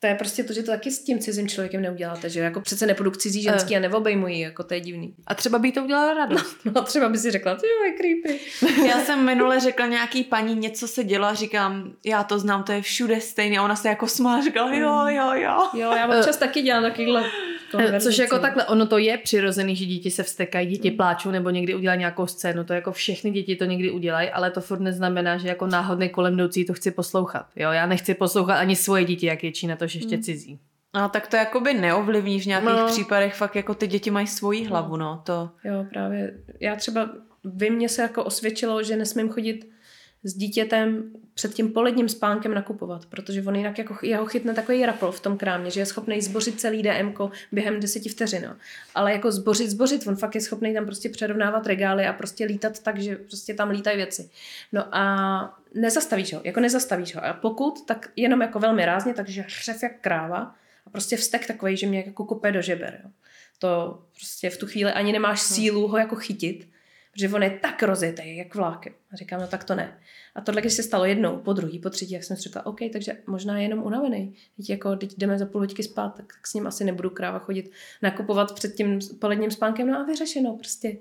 to 0.00 0.06
je 0.06 0.14
prostě 0.14 0.44
to, 0.44 0.52
že 0.52 0.62
to 0.62 0.70
taky 0.70 0.90
s 0.90 1.04
tím 1.04 1.18
cizím 1.18 1.48
člověkem 1.48 1.82
neuděláte, 1.82 2.28
že 2.28 2.40
jo? 2.40 2.44
jako 2.44 2.60
přece 2.60 2.86
nepůjdu 2.86 3.10
k 3.10 3.16
cizí 3.16 3.42
ženský 3.42 3.76
a 3.76 3.80
neobejmuji, 3.80 4.40
jako 4.40 4.62
to 4.64 4.74
je 4.74 4.80
divný. 4.80 5.14
A 5.26 5.34
třeba 5.34 5.58
by 5.58 5.68
jí 5.68 5.72
to 5.72 5.84
udělala 5.84 6.14
radost. 6.14 6.56
No 6.64 6.72
a 6.78 6.80
třeba 6.84 7.08
by 7.08 7.18
si 7.18 7.30
řekla, 7.30 7.54
ty 7.54 7.66
jo, 7.66 7.84
je 7.84 7.92
creepy. 7.92 8.40
Já 8.88 9.00
jsem 9.00 9.24
minule 9.24 9.60
řekla 9.60 9.86
nějaký 9.86 10.24
paní, 10.24 10.54
něco 10.54 10.88
se 10.88 11.04
dělo 11.04 11.26
a 11.26 11.34
říkám, 11.34 11.92
já 12.04 12.24
to 12.24 12.38
znám, 12.38 12.62
to 12.62 12.72
je 12.72 12.82
všude 12.82 13.20
stejné. 13.20 13.58
A 13.58 13.62
ona 13.62 13.76
se 13.76 13.88
jako 13.88 14.06
smála, 14.08 14.44
říkala, 14.44 14.74
jo, 14.74 15.06
jo, 15.06 15.32
jo. 15.34 15.68
Jo, 15.74 15.92
já 15.92 16.18
občas 16.18 16.36
taky 16.36 16.62
dělám 16.62 16.82
takovýhle 16.82 17.24
Eh, 17.78 18.00
Což 18.00 18.18
jako 18.18 18.38
takhle, 18.38 18.64
ono 18.64 18.86
to 18.86 18.98
je 18.98 19.18
přirozený, 19.18 19.76
že 19.76 19.84
děti 19.84 20.10
se 20.10 20.22
vstekají, 20.22 20.66
děti 20.68 20.90
pláčou 20.90 21.30
nebo 21.30 21.50
někdy 21.50 21.74
udělají 21.74 21.98
nějakou 21.98 22.26
scénu, 22.26 22.64
to 22.64 22.72
jako 22.72 22.92
všechny 22.92 23.30
děti 23.30 23.56
to 23.56 23.64
někdy 23.64 23.90
udělají, 23.90 24.30
ale 24.30 24.50
to 24.50 24.60
furt 24.60 24.80
neznamená, 24.80 25.36
že 25.36 25.48
jako 25.48 25.66
náhodný 25.66 26.08
kolem 26.08 26.34
jdoucí 26.34 26.64
to 26.64 26.72
chci 26.72 26.90
poslouchat. 26.90 27.46
Jo, 27.56 27.70
já 27.70 27.86
nechci 27.86 28.14
poslouchat 28.14 28.54
ani 28.54 28.76
svoje 28.76 29.04
děti, 29.04 29.26
jak 29.26 29.44
je 29.44 29.52
na 29.66 29.76
to 29.76 29.86
ještě 29.94 30.18
cizí. 30.18 30.58
A 30.92 31.08
tak 31.08 31.26
to 31.26 31.36
jakoby 31.36 31.74
neovlivní 31.74 32.40
v 32.40 32.46
nějakých 32.46 32.70
No. 32.70 32.86
případech, 32.86 33.34
fakt 33.34 33.56
jako 33.56 33.74
ty 33.74 33.86
děti 33.86 34.10
mají 34.10 34.26
svoji 34.26 34.64
hlavu, 34.64 34.96
no, 34.96 35.22
to... 35.26 35.50
Jo, 35.64 35.86
právě. 35.90 36.34
Já 36.60 36.76
třeba, 36.76 37.10
vy 37.44 37.70
mě 37.70 37.88
se 37.88 38.02
jako 38.02 38.24
osvědčilo, 38.24 38.82
že 38.82 38.96
nesmím 38.96 39.28
chodit 39.28 39.70
s 40.24 40.34
dítětem 40.34 41.12
před 41.40 41.54
tím 41.54 41.72
poledním 41.72 42.08
spánkem 42.08 42.54
nakupovat, 42.54 43.06
protože 43.06 43.42
on 43.42 43.56
jinak 43.56 43.78
jako 43.78 43.96
jeho 44.02 44.26
chytne 44.26 44.54
takový 44.54 44.86
rapol 44.86 45.12
v 45.12 45.20
tom 45.20 45.38
krámě, 45.38 45.70
že 45.70 45.80
je 45.80 45.86
schopný 45.86 46.20
zbořit 46.20 46.60
celý 46.60 46.82
DM 46.82 47.14
během 47.52 47.80
deseti 47.80 48.08
vteřin. 48.08 48.44
jo. 48.44 48.52
Ale 48.94 49.12
jako 49.12 49.32
zbořit, 49.32 49.70
zbořit, 49.70 50.06
on 50.06 50.16
fakt 50.16 50.34
je 50.34 50.40
schopný 50.40 50.74
tam 50.74 50.84
prostě 50.84 51.08
přerovnávat 51.08 51.66
regály 51.66 52.06
a 52.06 52.12
prostě 52.12 52.44
lítat 52.44 52.82
tak, 52.82 52.98
že 52.98 53.16
prostě 53.16 53.54
tam 53.54 53.70
lítají 53.70 53.96
věci. 53.96 54.30
No 54.72 54.96
a 54.96 55.58
nezastavíš 55.74 56.34
ho, 56.34 56.40
jako 56.44 56.60
nezastavíš 56.60 57.14
ho. 57.14 57.24
A 57.24 57.32
pokud, 57.32 57.86
tak 57.86 58.10
jenom 58.16 58.40
jako 58.40 58.58
velmi 58.58 58.84
rázně, 58.84 59.14
takže 59.14 59.42
hřev 59.42 59.82
jak 59.82 60.00
kráva 60.00 60.54
a 60.86 60.90
prostě 60.90 61.16
vztek 61.16 61.46
takový, 61.46 61.76
že 61.76 61.86
mě 61.86 62.02
jako 62.06 62.24
kope 62.24 62.52
do 62.52 62.62
žeber. 62.62 63.00
Jo. 63.04 63.10
To 63.58 64.02
prostě 64.14 64.50
v 64.50 64.56
tu 64.56 64.66
chvíli 64.66 64.92
ani 64.92 65.12
nemáš 65.12 65.40
sílu 65.40 65.88
ho 65.88 65.98
jako 65.98 66.16
chytit, 66.16 66.68
protože 67.20 67.34
on 67.34 67.42
je 67.42 67.50
tak 67.50 67.82
rozjetý, 67.82 68.36
jak 68.36 68.54
vlákem. 68.54 68.92
A 69.12 69.16
říkám, 69.16 69.40
no 69.40 69.46
tak 69.46 69.64
to 69.64 69.74
ne. 69.74 69.98
A 70.34 70.40
tohle, 70.40 70.60
když 70.60 70.72
se 70.72 70.82
stalo 70.82 71.04
jednou, 71.04 71.36
po 71.36 71.52
druhý, 71.52 71.78
po 71.78 71.90
třetí, 71.90 72.12
jak 72.12 72.24
jsem 72.24 72.36
si 72.36 72.42
řekla, 72.42 72.66
OK, 72.66 72.78
takže 72.92 73.12
možná 73.26 73.58
je 73.58 73.64
jenom 73.64 73.82
unavený. 73.82 74.34
Teď 74.56 74.70
jako, 74.70 74.96
teď 74.96 75.14
jdeme 75.18 75.38
za 75.38 75.46
půl 75.46 75.60
hoďky 75.60 75.82
spát, 75.82 76.08
tak, 76.08 76.26
tak, 76.26 76.46
s 76.46 76.54
ním 76.54 76.66
asi 76.66 76.84
nebudu 76.84 77.10
kráva 77.10 77.38
chodit 77.38 77.70
nakupovat 78.02 78.54
před 78.54 78.74
tím 78.74 78.98
poledním 79.18 79.50
spánkem. 79.50 79.90
No 79.90 79.98
a 79.98 80.02
vyřešeno 80.02 80.56
prostě. 80.56 80.96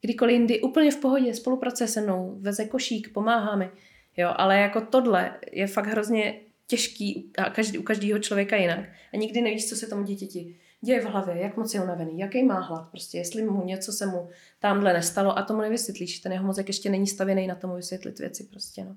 Kdykoliv 0.00 0.32
jindy, 0.32 0.60
úplně 0.60 0.90
v 0.90 0.96
pohodě, 0.96 1.34
spolupracuje 1.34 1.88
se 1.88 2.00
mnou, 2.00 2.36
veze 2.40 2.64
košík, 2.64 3.12
pomáhá 3.12 3.56
mi. 3.56 3.70
Jo, 4.16 4.34
ale 4.36 4.58
jako 4.58 4.80
tohle 4.80 5.34
je 5.52 5.66
fakt 5.66 5.86
hrozně 5.86 6.40
těžký 6.66 7.32
a 7.38 7.50
každý, 7.50 7.78
u 7.78 7.82
každého 7.82 8.18
člověka 8.18 8.56
jinak. 8.56 8.80
A 9.12 9.16
nikdy 9.16 9.40
nevíš, 9.40 9.68
co 9.68 9.76
se 9.76 9.86
tomu 9.86 10.04
dítěti 10.04 10.56
děje 10.84 11.00
v 11.00 11.04
hlavě, 11.04 11.42
jak 11.42 11.56
moc 11.56 11.74
je 11.74 11.80
unavený, 11.80 12.18
jaký 12.18 12.42
má 12.42 12.60
hlad, 12.60 12.88
prostě 12.90 13.18
jestli 13.18 13.42
mu 13.42 13.64
něco 13.64 13.92
se 13.92 14.06
mu 14.06 14.28
tamhle 14.60 14.92
nestalo 14.92 15.38
a 15.38 15.42
tomu 15.42 15.60
nevysvětlíš. 15.60 16.18
Ten 16.18 16.32
jeho 16.32 16.46
mozek 16.46 16.68
ještě 16.68 16.90
není 16.90 17.06
stavěný 17.06 17.46
na 17.46 17.54
tomu 17.54 17.76
vysvětlit 17.76 18.18
věci 18.18 18.44
prostě, 18.50 18.84
no. 18.84 18.96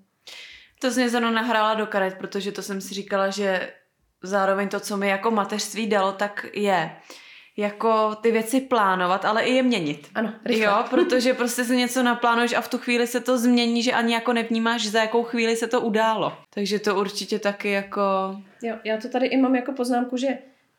To 0.82 0.92
jsi 0.92 1.00
mě 1.00 1.10
zrovna 1.10 1.32
nahrála 1.32 1.74
do 1.74 1.88
karet, 1.88 2.18
protože 2.18 2.52
to 2.52 2.62
jsem 2.62 2.82
si 2.82 2.94
říkala, 2.94 3.30
že 3.30 3.70
zároveň 4.24 4.70
to, 4.70 4.80
co 4.80 4.98
mi 4.98 5.08
jako 5.08 5.32
mateřství 5.32 5.88
dalo, 5.88 6.12
tak 6.12 6.46
je 6.54 6.92
jako 7.58 8.16
ty 8.16 8.32
věci 8.32 8.62
plánovat, 8.62 9.26
ale 9.26 9.44
i 9.44 9.54
je 9.54 9.64
měnit. 9.64 10.08
Ano, 10.16 10.34
rychle. 10.46 10.66
Jo, 10.66 10.84
protože 10.90 11.34
prostě 11.34 11.64
se 11.64 11.76
něco 11.76 12.04
naplánuješ 12.04 12.54
a 12.54 12.62
v 12.62 12.68
tu 12.68 12.78
chvíli 12.78 13.08
se 13.08 13.20
to 13.20 13.38
změní, 13.38 13.84
že 13.84 13.94
ani 13.94 14.14
jako 14.14 14.34
nevnímáš, 14.34 14.88
za 14.88 15.00
jakou 15.02 15.24
chvíli 15.24 15.56
se 15.56 15.68
to 15.68 15.82
událo. 15.82 16.38
Takže 16.54 16.80
to 16.80 16.96
určitě 16.96 17.40
taky 17.40 17.72
jako... 17.72 18.02
Jo, 18.62 18.76
já 18.84 18.98
to 18.98 19.10
tady 19.10 19.28
i 19.28 19.38
mám 19.38 19.56
jako 19.56 19.72
poznámku, 19.72 20.18
že 20.18 20.28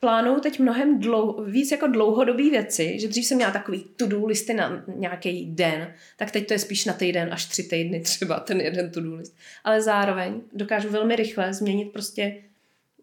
plánuju 0.01 0.41
teď 0.41 0.59
mnohem 0.61 1.01
dlou, 1.01 1.45
víc 1.45 1.71
jako 1.71 1.87
dlouhodobý 1.87 2.51
věci, 2.51 2.99
že 3.01 3.09
dřív 3.09 3.27
jsem 3.27 3.37
měla 3.37 3.53
takový 3.53 3.85
to-do 3.97 4.27
listy 4.27 4.55
na 4.55 4.85
nějaký 4.97 5.47
den, 5.47 5.95
tak 6.17 6.31
teď 6.31 6.47
to 6.47 6.55
je 6.55 6.59
spíš 6.59 6.85
na 6.85 6.93
týden 6.93 7.29
až 7.33 7.45
tři 7.47 7.63
týdny 7.63 8.01
třeba 8.01 8.41
ten 8.41 8.61
jeden 8.61 8.91
to-do 8.91 9.15
list. 9.15 9.37
Ale 9.65 9.83
zároveň 9.83 10.41
dokážu 10.53 10.89
velmi 10.89 11.17
rychle 11.17 11.55
změnit 11.55 11.85
prostě 11.93 12.37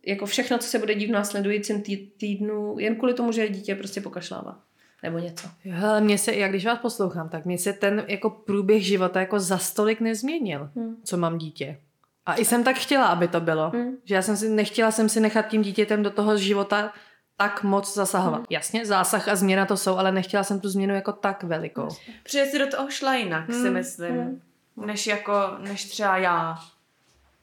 jako 0.06 0.26
všechno, 0.26 0.58
co 0.58 0.68
se 0.68 0.80
bude 0.80 0.96
dít 0.96 1.08
v 1.08 1.12
následujícím 1.12 1.82
tý- 1.82 2.08
týdnu, 2.18 2.76
jen 2.80 2.96
kvůli 2.96 3.14
tomu, 3.14 3.32
že 3.32 3.50
dítě 3.50 3.76
prostě 3.76 4.02
pokašlává. 4.02 4.60
Nebo 5.04 5.20
něco. 5.20 5.48
Hele, 5.64 6.02
mně 6.02 6.18
se, 6.18 6.36
jak 6.36 6.50
když 6.52 6.66
vás 6.66 6.80
poslouchám, 6.80 7.30
tak 7.30 7.46
mně 7.46 7.58
se 7.58 7.74
ten 7.74 8.06
jako 8.08 8.30
průběh 8.30 8.84
života 8.86 9.20
jako 9.20 9.40
za 9.40 9.58
stolik 9.58 10.00
nezměnil, 10.02 10.70
Hmm. 10.76 10.96
co 11.04 11.18
mám 11.18 11.38
dítě. 11.38 11.78
A 12.26 12.36
i 12.36 12.46
jsem 12.46 12.64
tak 12.64 12.76
chtěla, 12.76 13.08
aby 13.08 13.28
to 13.28 13.42
bylo. 13.42 13.70
Hmm. 13.70 13.98
Že 14.04 14.16
já 14.16 14.22
jsem 14.22 14.38
si, 14.38 14.50
nechtěla 14.50 14.92
jsem 14.92 15.10
si 15.10 15.20
nechat 15.20 15.48
tím 15.48 15.62
dítětem 15.62 16.04
do 16.04 16.10
toho 16.10 16.38
života 16.38 16.94
tak 17.38 17.64
moc 17.64 17.94
zasahovat. 17.94 18.38
Hmm. 18.38 18.46
Jasně, 18.50 18.86
zásah 18.86 19.28
a 19.28 19.36
změna 19.36 19.66
to 19.66 19.78
jsou, 19.78 19.98
ale 19.98 20.12
nechtěla 20.12 20.44
jsem 20.44 20.60
tu 20.60 20.70
změnu 20.70 20.96
jako 20.96 21.12
tak 21.12 21.44
velikou. 21.44 21.88
Protože 22.24 22.46
si 22.46 22.60
do 22.60 22.68
toho 22.68 22.90
šla 22.90 23.16
jinak, 23.16 23.46
si 23.46 23.54
Hmm, 23.54 23.74
myslím, 23.74 24.16
hmm. 24.16 24.42
než 24.86 25.08
jako, 25.08 25.34
než 25.60 25.86
třeba 25.86 26.18
já. 26.18 26.58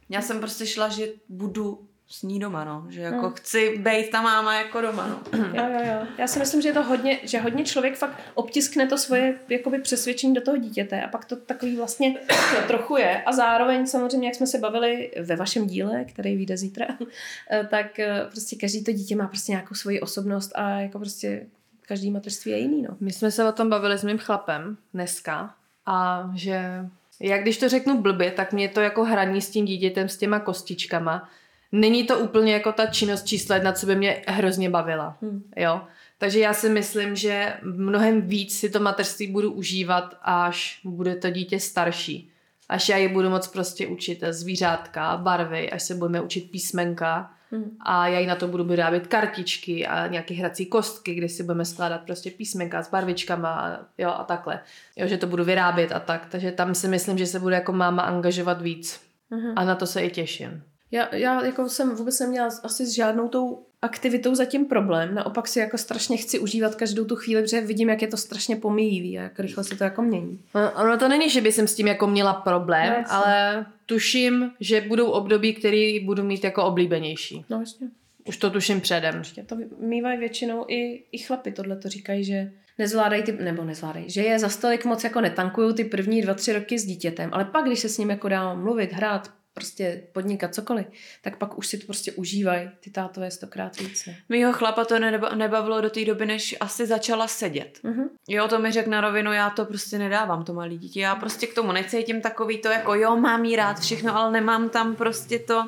Já 0.09 0.23
jsem 0.23 0.41
prostě 0.41 0.67
šla, 0.67 0.89
že 0.89 1.07
budu 1.29 1.89
s 2.13 2.23
ní 2.23 2.39
doma, 2.41 2.65
no. 2.65 2.87
Že 2.89 3.01
jako 3.01 3.27
Hmm. 3.27 3.33
chci 3.33 3.79
být 3.79 4.11
ta 4.11 4.23
máma 4.23 4.55
jako 4.59 4.81
doma, 4.81 5.07
no. 5.07 5.39
Jo, 5.39 5.65
jo, 5.73 5.81
jo. 5.85 6.07
Já 6.19 6.27
si 6.27 6.39
myslím, 6.39 6.63
že 6.63 6.69
je 6.69 6.73
to 6.73 6.83
hodně, 6.83 7.19
že 7.23 7.41
hodně 7.41 7.65
člověk 7.65 7.97
fakt 7.97 8.21
obtiskne 8.35 8.87
to 8.87 8.99
svoje 8.99 9.35
jakoby 9.49 9.79
přesvědčení 9.79 10.35
do 10.35 10.41
toho 10.41 10.57
dítěte 10.57 11.03
a 11.03 11.09
pak 11.09 11.25
to 11.25 11.37
takový 11.37 11.77
vlastně 11.77 12.15
trochu 12.67 12.97
je. 12.97 13.23
A 13.23 13.33
zároveň 13.33 13.87
samozřejmě, 13.87 14.29
jak 14.29 14.35
jsme 14.35 14.47
se 14.47 14.59
bavili 14.59 15.11
ve 15.23 15.37
vašem 15.37 15.67
díle, 15.67 16.05
který 16.05 16.37
vyjde 16.37 16.57
zítra, 16.57 16.87
eh, 17.51 17.67
tak 17.71 17.99
eh, 17.99 18.27
prostě 18.31 18.57
každý 18.57 18.85
to 18.85 18.93
dítě 18.93 19.17
má 19.17 19.29
prostě 19.29 19.53
nějakou 19.53 19.75
svoji 19.75 20.01
osobnost 20.01 20.53
a 20.55 20.71
jako 20.71 20.99
prostě 20.99 21.47
každý 21.89 22.11
mateřství 22.11 22.51
je 22.51 22.59
jiný, 22.59 22.83
no. 22.83 22.97
My 23.01 23.13
jsme 23.13 23.31
se 23.31 23.45
o 23.49 23.53
tom 23.53 23.71
bavili 23.71 23.99
s 23.99 24.05
mým 24.05 24.19
chlapem 24.19 24.77
dneska 24.95 25.55
a 25.87 26.31
že 26.35 26.87
Já 27.21 27.39
když 27.39 27.59
to 27.59 27.69
řeknu 27.69 28.03
blbě, 28.03 28.31
tak 28.31 28.53
mě 28.53 28.69
to 28.69 28.81
jako 28.81 29.05
hraní 29.05 29.41
s 29.41 29.51
tím 29.51 29.65
dítětem, 29.65 30.09
s 30.09 30.17
těma 30.17 30.41
kostičkama. 30.41 31.29
Není 31.73 32.05
to 32.05 32.19
úplně 32.19 32.53
jako 32.53 32.73
ta 32.73 32.87
činnost 32.87 33.27
číslo 33.27 33.55
jedna, 33.55 33.73
co 33.73 33.87
by 33.87 33.97
mě 33.97 34.23
hrozně 34.29 34.71
bavila. 34.71 35.17
Hmm. 35.23 35.43
Jo? 35.57 35.81
Takže 36.19 36.41
já 36.41 36.55
si 36.55 36.69
myslím, 36.69 37.17
že 37.17 37.53
mnohem 37.63 38.23
víc 38.23 38.59
si 38.59 38.71
to 38.71 38.81
mateřství 38.81 39.27
budu 39.27 39.53
užívat, 39.53 40.19
až 40.23 40.81
bude 40.85 41.17
to 41.17 41.31
dítě 41.31 41.61
starší. 41.61 42.31
Až 42.69 42.89
já 42.89 42.97
je 42.97 43.09
budu 43.09 43.31
moc 43.31 43.49
prostě 43.49 43.87
učit 43.87 44.25
zvířátka, 44.31 45.17
barvy, 45.17 45.71
až 45.71 45.83
se 45.83 45.95
budeme 45.95 46.21
učit 46.21 46.51
písmenka 46.51 47.31
Hmm. 47.53 47.77
a 47.81 48.09
já 48.09 48.19
jí 48.19 48.27
na 48.27 48.37
to 48.37 48.49
budu 48.49 48.65
vyrábět 48.65 49.07
kartičky 49.07 49.87
a 49.87 50.07
nějaké 50.07 50.35
hrací 50.35 50.67
kostky, 50.67 51.15
kde 51.15 51.29
si 51.29 51.43
budeme 51.43 51.65
skládat 51.65 52.01
prostě 52.01 52.31
písmenka 52.31 52.83
s 52.83 52.91
barvičkama 52.91 53.51
a, 53.51 53.79
jo, 53.99 54.11
a 54.11 54.25
takhle. 54.25 54.61
Jo, 54.97 55.07
že 55.07 55.17
to 55.19 55.27
budu 55.27 55.45
vyrábět 55.45 55.93
a 55.93 56.01
tak. 56.01 56.27
Takže 56.31 56.53
tam 56.53 56.75
si 56.75 56.89
myslím, 56.89 57.19
že 57.19 57.27
se 57.27 57.41
bude 57.41 57.55
jako 57.55 57.73
máma 57.73 58.03
angažovat 58.03 58.63
víc. 58.63 59.01
Mhm. 59.31 59.53
A 59.57 59.65
na 59.65 59.75
to 59.75 59.87
se 59.87 60.03
i 60.03 60.11
těším. 60.11 60.63
Já, 60.93 61.15
já 61.15 61.45
jako 61.45 61.69
jsem 61.69 61.95
vůbec 61.95 62.21
neměla 62.21 62.49
asi 62.63 62.87
s 62.87 62.91
žádnou 62.91 63.29
tou 63.29 63.63
aktivitou 63.83 64.35
zatím 64.35 64.67
problém. 64.67 65.15
Naopak 65.15 65.49
si 65.49 65.59
jako 65.59 65.79
strašně 65.79 66.17
chci 66.17 66.39
užívat 66.39 66.75
každou 66.75 67.05
tu 67.05 67.17
chvíli, 67.17 67.43
protože 67.43 67.61
vidím, 67.61 67.89
jak 67.89 68.03
je 68.03 68.09
to 68.09 68.17
strašně 68.17 68.57
pomíjivý 68.57 69.19
a 69.19 69.23
jak 69.23 69.41
rychle 69.41 69.65
se 69.65 69.77
to 69.77 69.85
jako 69.85 70.03
mění. 70.03 70.41
No, 70.55 70.73
ono 70.73 70.99
to 70.99 71.09
není, 71.09 71.31
že 71.31 71.41
by 71.41 71.53
jsem 71.53 71.69
s 71.69 71.75
tím 71.75 71.87
jako 71.87 72.07
měla 72.07 72.35
problém, 72.35 72.95
No, 72.99 73.13
ale 73.13 73.67
tuším, 73.87 74.51
že 74.61 74.81
budou 74.81 75.11
období, 75.11 75.55
které 75.55 75.99
budu 76.05 76.23
mít 76.23 76.45
jako 76.45 76.65
oblíbenější. 76.65 77.45
No 77.51 77.61
jasně. 77.61 77.89
Už 78.25 78.37
to 78.37 78.51
tuším 78.51 78.81
předem. 78.81 79.19
Určitě 79.19 79.43
to 79.43 79.57
mývají 79.79 80.19
většinou 80.19 80.65
i, 80.69 81.05
i 81.13 81.19
chlapy, 81.19 81.53
tohle 81.53 81.77
to 81.77 81.89
říkají, 81.89 82.25
že 82.25 82.53
nezvládají 82.79 83.23
ty, 83.23 83.33
nebo 83.33 83.65
nezvládají, 83.65 84.11
že 84.11 84.23
je 84.23 84.39
za 84.39 84.49
stolik 84.49 84.85
moc 84.85 85.05
jako 85.05 85.21
netankují 85.21 85.75
ty 85.75 85.85
první 85.85 86.23
dva, 86.23 86.35
tři 86.35 86.53
roky 86.53 86.79
s 86.79 86.85
dítětem, 86.85 87.31
ale 87.33 87.45
pak, 87.45 87.65
když 87.65 87.81
se 87.81 87.89
s 87.89 87.99
ním 87.99 88.11
jako 88.11 88.29
dá 88.29 88.55
mluvit, 88.55 88.93
hrát, 88.93 89.31
prostě 89.55 90.03
podnikat 90.13 90.55
cokoliv, 90.55 90.87
tak 91.23 91.37
pak 91.37 91.59
už 91.59 91.67
si 91.67 91.79
to 91.79 91.87
prostě 91.87 92.13
užívají 92.13 92.71
ty 92.81 92.91
tátové 92.91 93.31
stokrát 93.31 93.81
víc. 93.81 94.07
ne? 94.07 94.17
Mýho 94.29 94.53
chlapa 94.53 94.85
to 94.85 94.95
neba- 94.99 95.35
nebavilo 95.37 95.81
do 95.81 95.91
té 95.91 96.05
doby, 96.05 96.27
než 96.27 96.57
asi 96.61 96.87
začala 96.87 97.29
sedět. 97.29 97.79
Mhm. 97.83 98.05
Jo, 98.29 98.49
to 98.49 98.59
mi 98.59 98.73
řekl 98.73 98.91
na 98.91 99.01
rovinu, 99.01 99.33
já 99.33 99.51
to 99.51 99.65
prostě 99.65 99.99
nedávám, 99.99 100.45
to 100.45 100.55
malý 100.55 100.79
dítě. 100.79 101.01
Já 101.01 101.15
prostě 101.15 101.47
k 101.47 101.55
tomu 101.55 101.73
necítím 101.73 102.21
takový 102.21 102.59
to, 102.59 102.69
jako 102.69 102.95
jo, 102.95 103.17
mám 103.17 103.45
jí 103.45 103.57
rád 103.57 103.81
všechno, 103.81 104.17
ale 104.17 104.33
nemám 104.33 104.69
tam 104.69 104.97
prostě 104.97 105.39
to, 105.39 105.67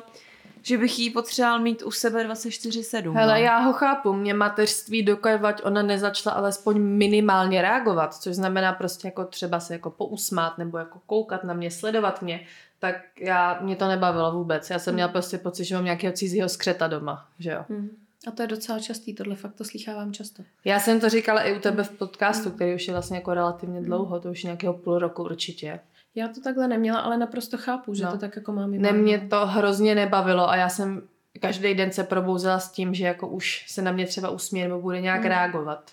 že 0.61 0.77
bych 0.77 0.99
jí 0.99 1.09
potřeboval 1.09 1.59
mít 1.59 1.81
u 1.85 1.91
sebe 1.91 2.23
24-7. 2.27 3.13
Hele, 3.13 3.33
no. 3.39 3.45
já 3.45 3.57
ho 3.59 3.73
chápu, 3.73 4.13
mě 4.13 4.33
mateřství, 4.33 5.03
dokud 5.03 5.31
ona 5.63 5.81
nezačala 5.81 6.35
alespoň 6.35 6.81
minimálně 6.81 7.61
reagovat, 7.61 8.15
což 8.15 8.35
znamená 8.35 8.73
prostě 8.73 9.07
jako 9.07 9.25
třeba 9.25 9.59
se 9.59 9.73
jako 9.73 9.89
pousmát 9.89 10.57
nebo 10.57 10.77
jako 10.77 10.99
koukat 11.05 11.43
na 11.43 11.53
mě, 11.53 11.71
sledovat 11.71 12.21
mě, 12.21 12.45
tak 12.79 12.95
já, 13.19 13.59
mě 13.61 13.75
to 13.75 13.87
nebavilo 13.87 14.31
vůbec. 14.31 14.69
Já 14.69 14.79
jsem 14.79 14.93
měla 14.93 15.09
prostě 15.09 15.37
pocit, 15.37 15.65
že 15.65 15.75
mám 15.75 15.85
nějakého 15.85 16.13
cizího 16.13 16.49
skřeta 16.49 16.87
doma, 16.87 17.27
že 17.39 17.51
jo. 17.51 17.65
Mhm. 17.69 17.89
A 18.27 18.31
to 18.31 18.41
je 18.41 18.47
docela 18.47 18.79
častý, 18.79 19.13
tohle 19.15 19.35
fakt 19.35 19.53
to 19.53 19.63
slychávám 19.63 20.13
často. 20.13 20.43
Já 20.65 20.79
jsem 20.79 20.99
to 20.99 21.09
říkala 21.09 21.41
i 21.41 21.57
u 21.57 21.59
tebe 21.59 21.83
v 21.83 21.91
podcastu, 21.91 22.51
který 22.51 22.75
už 22.75 22.87
je 22.87 22.93
vlastně 22.93 23.17
jako 23.17 23.33
relativně 23.33 23.81
dlouho, 23.81 24.19
to 24.19 24.31
už 24.31 24.43
nějakého 24.43 24.73
půl 24.73 24.99
roku 24.99 25.23
určitě. 25.23 25.79
Já 26.15 26.27
to 26.27 26.41
takhle 26.41 26.67
neměla, 26.67 26.99
ale 26.99 27.17
naprosto 27.17 27.57
chápu, 27.57 27.93
že 27.93 28.03
No. 28.05 28.11
to 28.11 28.17
tak 28.17 28.35
jako 28.35 28.51
mám 28.51 28.71
Ne, 28.71 28.91
mě 28.91 29.19
to 29.19 29.45
hrozně 29.45 29.95
nebavilo 29.95 30.49
a 30.49 30.55
já 30.55 30.69
jsem 30.69 31.01
každý 31.39 31.73
den 31.73 31.91
se 31.91 32.03
probouzela 32.03 32.59
s 32.59 32.71
tím, 32.71 32.93
že 32.93 33.05
jako 33.05 33.27
už 33.27 33.65
se 33.67 33.81
na 33.81 33.91
mě 33.91 34.05
třeba 34.07 34.29
usměje 34.29 34.67
nebo 34.67 34.81
bude 34.81 35.01
nějak 35.01 35.21
Mm. 35.21 35.27
reagovat. 35.27 35.91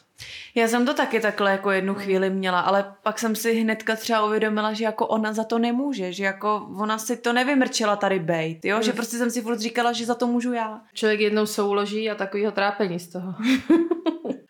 Já 0.54 0.68
jsem 0.68 0.86
to 0.86 0.94
taky 0.94 1.20
takhle 1.20 1.50
jako 1.50 1.70
jednu 1.70 1.94
chvíli 1.94 2.30
měla, 2.30 2.60
ale 2.60 2.94
pak 3.02 3.18
jsem 3.18 3.36
si 3.36 3.60
hnedka 3.60 3.96
třeba 3.96 4.26
uvědomila, 4.26 4.72
že 4.72 4.84
jako 4.84 5.06
ona 5.06 5.32
za 5.32 5.44
to 5.44 5.58
nemůže, 5.58 6.12
že 6.12 6.24
jako 6.24 6.68
ona 6.78 6.98
si 6.98 7.16
to 7.16 7.32
nevymrčela 7.32 7.96
tady 7.96 8.18
bejt, 8.18 8.64
jo? 8.64 8.76
Mm. 8.76 8.82
že 8.82 8.92
prostě 8.92 9.16
jsem 9.16 9.30
si 9.30 9.42
furt 9.42 9.58
říkala, 9.60 9.92
že 9.92 10.06
za 10.06 10.14
to 10.14 10.26
můžu 10.26 10.52
já. 10.52 10.80
Člověk 10.94 11.20
jednou 11.20 11.46
souloží 11.46 12.10
a 12.10 12.14
takovýho 12.14 12.52
trápení 12.52 13.00
z 13.00 13.08
toho. 13.08 13.34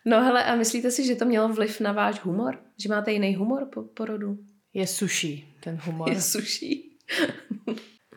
No 0.05 0.21
hele, 0.21 0.43
a 0.43 0.55
myslíte 0.55 0.91
si, 0.91 1.05
že 1.05 1.15
to 1.15 1.25
mělo 1.25 1.49
vliv 1.49 1.79
na 1.79 1.91
váš 1.91 2.19
humor? 2.19 2.57
Že 2.79 2.89
máte 2.89 3.11
jiný 3.11 3.35
humor 3.35 3.67
po 3.73 3.81
porodu? 3.81 4.37
Je 4.73 4.87
suší 4.87 5.55
ten 5.63 5.79
humor. 5.85 6.09
Je 6.09 6.21
suší. 6.21 6.97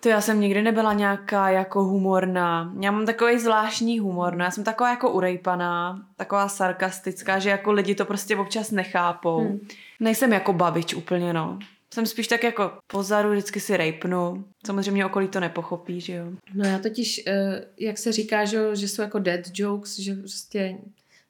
To 0.06 0.10
já 0.10 0.20
jsem 0.20 0.40
nikdy 0.40 0.62
nebyla 0.62 0.92
nějaká 0.92 1.50
jako 1.50 1.84
humorná. 1.84 2.74
Já 2.80 2.90
mám 2.90 3.06
takový 3.06 3.38
zvláštní 3.38 3.98
humor, 3.98 4.36
no 4.36 4.44
já 4.44 4.50
jsem 4.50 4.64
taková 4.64 4.90
jako 4.90 5.10
urejpaná, 5.10 6.06
taková 6.16 6.48
sarkastická, 6.48 7.38
že 7.38 7.50
jako 7.50 7.72
lidi 7.72 7.94
to 7.94 8.04
prostě 8.04 8.36
občas 8.36 8.70
nechápou. 8.70 9.38
Hmm. 9.38 9.68
Nejsem 10.00 10.32
jako 10.32 10.52
babič 10.52 10.94
úplně, 10.94 11.32
no. 11.32 11.58
Jsem 11.94 12.06
spíš 12.06 12.28
tak 12.28 12.44
jako 12.44 12.72
pozadu, 12.86 13.30
vždycky 13.30 13.60
si 13.60 13.76
rejpnu. 13.76 14.44
Samozřejmě 14.66 15.06
okolí 15.06 15.28
to 15.28 15.40
nepochopí, 15.40 16.00
že 16.00 16.12
jo. 16.12 16.26
No 16.54 16.68
já 16.68 16.78
totiž, 16.78 17.22
eh, 17.26 17.64
jak 17.78 17.98
se 17.98 18.12
říká, 18.12 18.44
že, 18.44 18.76
že 18.76 18.88
jsou 18.88 19.02
jako 19.02 19.18
dead 19.18 19.40
jokes, 19.54 19.98
že 19.98 20.14
prostě 20.14 20.78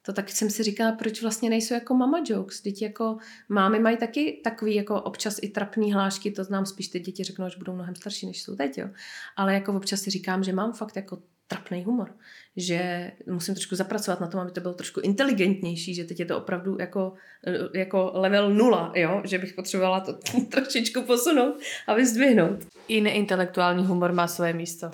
to 0.07 0.13
taky 0.13 0.33
jsem 0.33 0.51
si 0.51 0.63
říkala, 0.63 0.93
proč 0.93 1.23
vlastně 1.23 1.51
nejsou 1.51 1.75
jako 1.75 1.95
mama 1.95 2.23
jokes. 2.27 2.61
Teď 2.61 2.83
jako 2.83 3.17
mámy 3.49 3.79
mají 3.79 3.97
taky 3.97 4.41
takový 4.45 4.75
jako 4.75 5.03
občas 5.03 5.39
i 5.43 5.49
trapný 5.49 5.93
hlášky, 5.93 6.31
to 6.31 6.45
znám 6.45 6.67
spíš 6.67 6.89
ty 6.89 7.01
děti 7.01 7.25
řeknou, 7.25 7.49
že 7.49 7.59
budou 7.59 7.75
mnohem 7.75 7.95
starší, 7.95 8.27
než 8.27 8.43
jsou 8.43 8.57
teď, 8.57 8.79
jo. 8.79 8.89
Ale 9.37 9.55
jako 9.55 9.73
občas 9.73 10.01
si 10.01 10.11
říkám, 10.11 10.45
že 10.45 10.53
mám 10.53 10.73
fakt 10.73 10.97
jako 10.97 11.19
trapný 11.49 11.85
humor. 11.85 12.15
Že 12.57 13.13
musím 13.27 13.55
trošku 13.55 13.75
zapracovat 13.75 14.21
na 14.21 14.27
tom, 14.27 14.41
aby 14.41 14.51
to 14.51 14.61
bylo 14.61 14.75
trošku 14.75 15.01
inteligentnější, 15.01 15.95
že 15.95 16.05
teď 16.05 16.21
je 16.21 16.27
to 16.27 16.39
opravdu 16.39 16.77
jako, 16.81 17.13
eh, 17.47 17.79
jako 17.79 18.11
level 18.15 18.55
nula, 18.55 18.93
jo? 18.95 19.23
že 19.25 19.39
bych 19.39 19.55
potřebovala 19.55 20.01
to 20.01 20.13
trošičku 20.51 21.03
posunout 21.03 21.55
a 21.87 21.95
vyzdvihnout. 21.95 22.67
I 22.89 23.01
neintelektuální 23.01 23.87
humor 23.87 24.13
má 24.13 24.29
své 24.29 24.53
místo. 24.53 24.91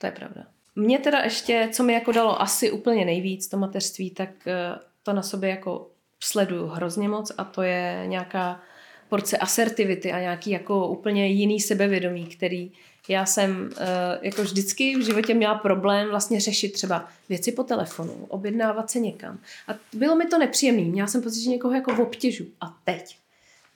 To 0.00 0.06
je 0.06 0.12
pravda. 0.12 0.57
Mně 0.78 0.98
teda 0.98 1.18
ještě, 1.18 1.68
co 1.72 1.82
mi 1.82 1.92
jako 1.92 2.12
dalo 2.12 2.42
asi 2.42 2.70
úplně 2.70 3.04
nejvíc 3.04 3.48
to 3.48 3.56
mateřství, 3.56 4.10
tak 4.10 4.30
eh, 4.46 4.78
to 5.02 5.12
na 5.12 5.22
sobě 5.22 5.50
jako 5.50 5.90
sleduju 6.20 6.66
hrozně 6.66 7.08
moc 7.08 7.32
a 7.38 7.44
to 7.44 7.62
je 7.62 8.04
nějaká 8.06 8.60
porce 9.08 9.38
asertivity 9.38 10.12
a 10.12 10.20
nějaký 10.20 10.50
jako 10.50 10.88
úplně 10.88 11.26
jiný 11.26 11.60
sebevědomí, 11.60 12.26
který 12.26 12.72
já 13.08 13.26
jsem 13.26 13.70
eh, 13.76 13.86
jako 14.22 14.42
vždycky 14.42 14.96
v 14.96 15.00
životě 15.00 15.34
měla 15.34 15.54
problém 15.54 16.08
vlastně 16.08 16.40
řešit 16.40 16.72
třeba 16.72 17.08
věci 17.28 17.52
po 17.52 17.62
telefonu, 17.62 18.26
objednávat 18.28 18.90
se 18.90 18.98
někam. 18.98 19.38
A 19.68 19.74
bylo 19.92 20.16
mi 20.16 20.26
to 20.26 20.38
nepříjemné. 20.38 20.82
Měla 20.82 21.08
jsem 21.08 21.22
pocit, 21.22 21.42
že 21.42 21.50
někoho 21.50 21.74
jako 21.74 22.02
obtěžu. 22.02 22.44
A 22.60 22.76
teď 22.84 23.18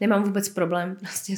nemám 0.00 0.24
vůbec 0.24 0.48
problém 0.48 0.96
vlastně 1.02 1.36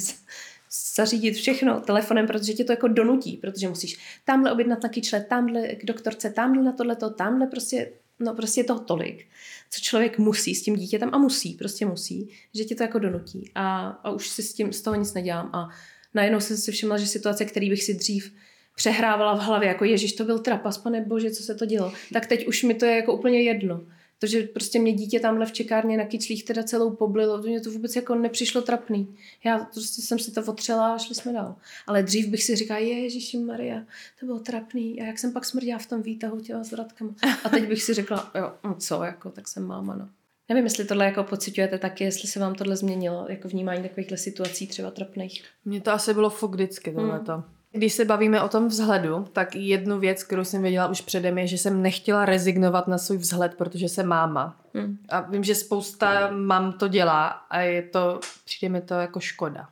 zařídit 0.95 1.33
všechno 1.33 1.81
telefonem, 1.81 2.27
protože 2.27 2.53
tě 2.53 2.63
to 2.63 2.71
jako 2.71 2.87
donutí, 2.87 3.37
protože 3.37 3.69
musíš 3.69 3.97
tamhle 4.25 4.51
objednat 4.51 4.83
na 4.83 4.89
kyčle, 4.89 5.21
tamhle 5.21 5.67
k 5.67 5.85
doktorce, 5.85 6.29
tamhle 6.29 6.63
na 6.63 6.71
tohleto, 6.71 7.09
tamhle 7.09 7.47
prostě, 7.47 7.91
no 8.19 8.33
prostě 8.33 8.59
je 8.59 8.63
toho 8.63 8.79
tolik, 8.79 9.25
co 9.69 9.81
člověk 9.81 10.17
musí 10.19 10.55
s 10.55 10.63
tím 10.63 10.75
dítětem 10.75 11.09
a 11.13 11.17
musí, 11.17 11.53
prostě 11.53 11.85
musí, 11.85 12.29
že 12.55 12.63
tě 12.63 12.75
to 12.75 12.83
jako 12.83 12.99
donutí 12.99 13.51
a, 13.55 13.87
a 13.87 14.11
už 14.11 14.29
si 14.29 14.43
s 14.43 14.53
tím 14.53 14.73
z 14.73 14.81
toho 14.81 14.95
nic 14.95 15.13
nedělám 15.13 15.49
a 15.53 15.69
najednou 16.13 16.39
jsem 16.39 16.57
si 16.57 16.71
všimla, 16.71 16.97
že 16.97 17.07
situace, 17.07 17.45
který 17.45 17.69
bych 17.69 17.83
si 17.83 17.93
dřív 17.93 18.33
přehrávala 18.75 19.35
v 19.35 19.39
hlavě, 19.39 19.67
jako 19.67 19.85
ježiš, 19.85 20.13
to 20.13 20.23
byl 20.23 20.39
trapas, 20.39 20.77
pane 20.77 21.01
bože, 21.01 21.31
co 21.31 21.43
se 21.43 21.55
to 21.55 21.65
dělo, 21.65 21.93
tak 22.13 22.25
teď 22.25 22.47
už 22.47 22.63
mi 22.63 22.73
to 22.73 22.85
je 22.85 22.95
jako 22.95 23.13
úplně 23.13 23.41
jedno. 23.41 23.81
To, 24.19 24.27
že 24.27 24.43
prostě 24.43 24.79
mě 24.79 24.93
dítě 24.93 25.19
tamhle 25.19 25.45
v 25.45 25.51
čekárně 25.51 25.97
na 25.97 26.05
kyčlích 26.05 26.45
teda 26.45 26.63
celou 26.63 26.95
poblilo, 26.95 27.41
to 27.41 27.47
mě 27.47 27.61
to 27.61 27.71
vůbec 27.71 27.95
jako 27.95 28.15
nepřišlo 28.15 28.61
trapný. 28.61 29.17
Já 29.43 29.57
prostě 29.57 30.01
jsem 30.01 30.19
si 30.19 30.31
to 30.31 30.43
otřela 30.43 30.93
a 30.93 30.97
šli 30.97 31.15
jsme 31.15 31.33
dál. 31.33 31.55
Ale 31.87 32.03
dřív 32.03 32.27
bych 32.27 32.43
si 32.43 32.55
říkala, 32.55 32.79
Ježíši 32.79 33.37
Maria, 33.37 33.83
to 34.19 34.25
bylo 34.25 34.39
trapný. 34.39 35.01
A 35.01 35.05
jak 35.05 35.19
jsem 35.19 35.33
pak 35.33 35.45
smrděla 35.45 35.79
v 35.79 35.85
tom 35.85 36.01
výtahu 36.01 36.39
těla 36.39 36.63
s 36.63 36.71
vratkama. 36.71 37.15
A 37.43 37.49
teď 37.49 37.67
bych 37.67 37.83
si 37.83 37.93
řekla, 37.93 38.31
jo, 38.35 38.53
no 38.63 38.75
co, 38.75 39.03
jako, 39.03 39.29
tak 39.29 39.47
jsem 39.47 39.63
máma, 39.63 39.95
no. 39.95 40.09
Nevím, 40.49 40.63
jestli 40.63 40.85
tohle 40.85 41.05
jako 41.05 41.23
pocitujete 41.23 41.77
taky, 41.77 42.03
jestli 42.03 42.27
se 42.27 42.39
vám 42.39 42.55
tohle 42.55 42.75
změnilo, 42.75 43.25
jako 43.29 43.47
vnímání 43.47 43.83
takovýchhle 43.83 44.17
situací 44.17 44.67
třeba 44.67 44.91
trapných. 44.91 45.43
Mně 45.65 45.81
to 45.81 45.91
asi 45.91 46.13
bylo 46.13 46.29
fakt 46.29 46.51
vždycky 46.51 46.91
tohleto. 46.91 47.43
Když 47.75 47.93
se 47.93 48.05
bavíme 48.05 48.41
o 48.41 48.49
tom 48.49 48.67
vzhledu, 48.67 49.25
tak 49.33 49.55
jednu 49.55 49.99
věc, 49.99 50.23
kterou 50.23 50.43
jsem 50.43 50.61
věděla 50.61 50.87
už 50.87 51.01
předem, 51.01 51.37
je, 51.37 51.47
že 51.47 51.57
jsem 51.57 51.81
nechtěla 51.81 52.25
rezignovat 52.25 52.87
na 52.87 52.97
svůj 52.97 53.17
vzhled, 53.17 53.53
protože 53.57 53.89
jsem 53.89 54.07
máma. 54.07 54.57
Hmm. 54.73 54.97
A 55.09 55.21
vím, 55.21 55.43
že 55.43 55.55
spousta 55.55 56.29
mám 56.31 56.73
to 56.73 56.87
dělá 56.87 57.27
a 57.27 57.59
je 57.59 57.81
to, 57.81 58.19
přijde 58.45 58.69
mi 58.69 58.81
to 58.81 58.93
jako 58.93 59.19
škoda. 59.19 59.67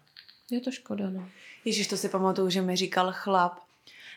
Je 0.52 0.60
to 0.62 0.72
škoda, 0.72 1.10
no. 1.10 1.26
Ježíš, 1.66 1.88
to 1.88 1.98
si 1.98 2.10
pamatuju, 2.10 2.50
že 2.50 2.62
mi 2.62 2.76
říkal 2.76 3.12
chlap, 3.16 3.54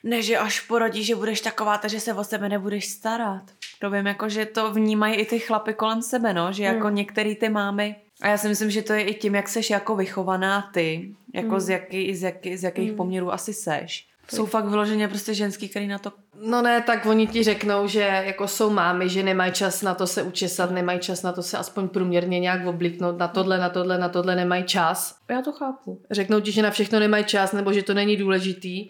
ne, 0.04 0.22
že 0.22 0.38
až 0.38 0.60
porodíš, 0.60 1.06
že 1.06 1.14
budeš 1.14 1.40
taková, 1.40 1.78
takže 1.78 2.00
se 2.00 2.14
o 2.14 2.24
sebe 2.24 2.48
nebudeš 2.48 2.88
starat. 2.88 3.42
To 3.80 3.90
vím, 3.90 4.06
jako, 4.06 4.28
že 4.28 4.46
to 4.46 4.72
vnímají 4.72 5.14
i 5.14 5.26
ty 5.26 5.38
chlapy 5.38 5.74
kolem 5.74 6.02
sebe, 6.02 6.34
no, 6.34 6.52
že 6.52 6.64
jako 6.64 6.86
Hmm. 6.86 6.96
některý 6.96 7.36
ty 7.36 7.48
mámy, 7.48 7.96
a 8.22 8.28
já 8.28 8.38
si 8.38 8.48
myslím, 8.48 8.70
že 8.70 8.82
to 8.82 8.92
je 8.92 9.02
i 9.02 9.14
tím, 9.14 9.34
jak 9.34 9.48
seš 9.48 9.70
jako 9.70 9.96
vychovaná 9.96 10.70
ty, 10.74 11.14
jako 11.34 11.48
Hmm. 11.48 11.60
z, 11.60 11.68
jaký, 11.68 12.14
z, 12.14 12.22
jaký, 12.22 12.56
z 12.56 12.62
jakých 12.62 12.88
Hmm. 12.88 12.96
poměrů 12.96 13.32
asi 13.32 13.54
seš. 13.54 14.06
Jsou 14.30 14.46
fakt 14.46 14.64
vyloženě 14.64 15.08
prostě 15.08 15.34
ženský, 15.34 15.68
který 15.68 15.86
na 15.86 15.98
to 15.98 16.12
No 16.40 16.62
ne, 16.62 16.82
tak 16.82 17.06
oni 17.06 17.26
ti 17.26 17.42
řeknou, 17.42 17.86
že 17.86 18.00
jako 18.00 18.48
jsou 18.48 18.70
mámy, 18.70 19.08
že 19.08 19.22
nemají 19.22 19.52
čas 19.52 19.82
na 19.82 19.94
to 19.94 20.06
se 20.06 20.22
učesat, 20.22 20.70
nemají 20.70 20.98
čas 20.98 21.22
na 21.22 21.32
to 21.32 21.42
se 21.42 21.58
aspoň 21.58 21.88
průměrně 21.88 22.40
nějak 22.40 22.66
oblíknout, 22.66 23.18
na 23.18 23.28
tohle, 23.28 23.58
na 23.58 23.68
tohle, 23.68 23.98
na 23.98 24.08
tohle 24.08 24.36
nemají 24.36 24.64
čas. 24.64 25.16
Já 25.30 25.42
to 25.42 25.52
chápu. 25.52 26.00
Řeknou 26.10 26.40
ti, 26.40 26.52
že 26.52 26.62
na 26.62 26.70
všechno 26.70 27.00
nemají 27.00 27.24
čas, 27.24 27.52
nebo 27.52 27.72
že 27.72 27.82
to 27.82 27.94
není 27.94 28.16
důležitý. 28.16 28.88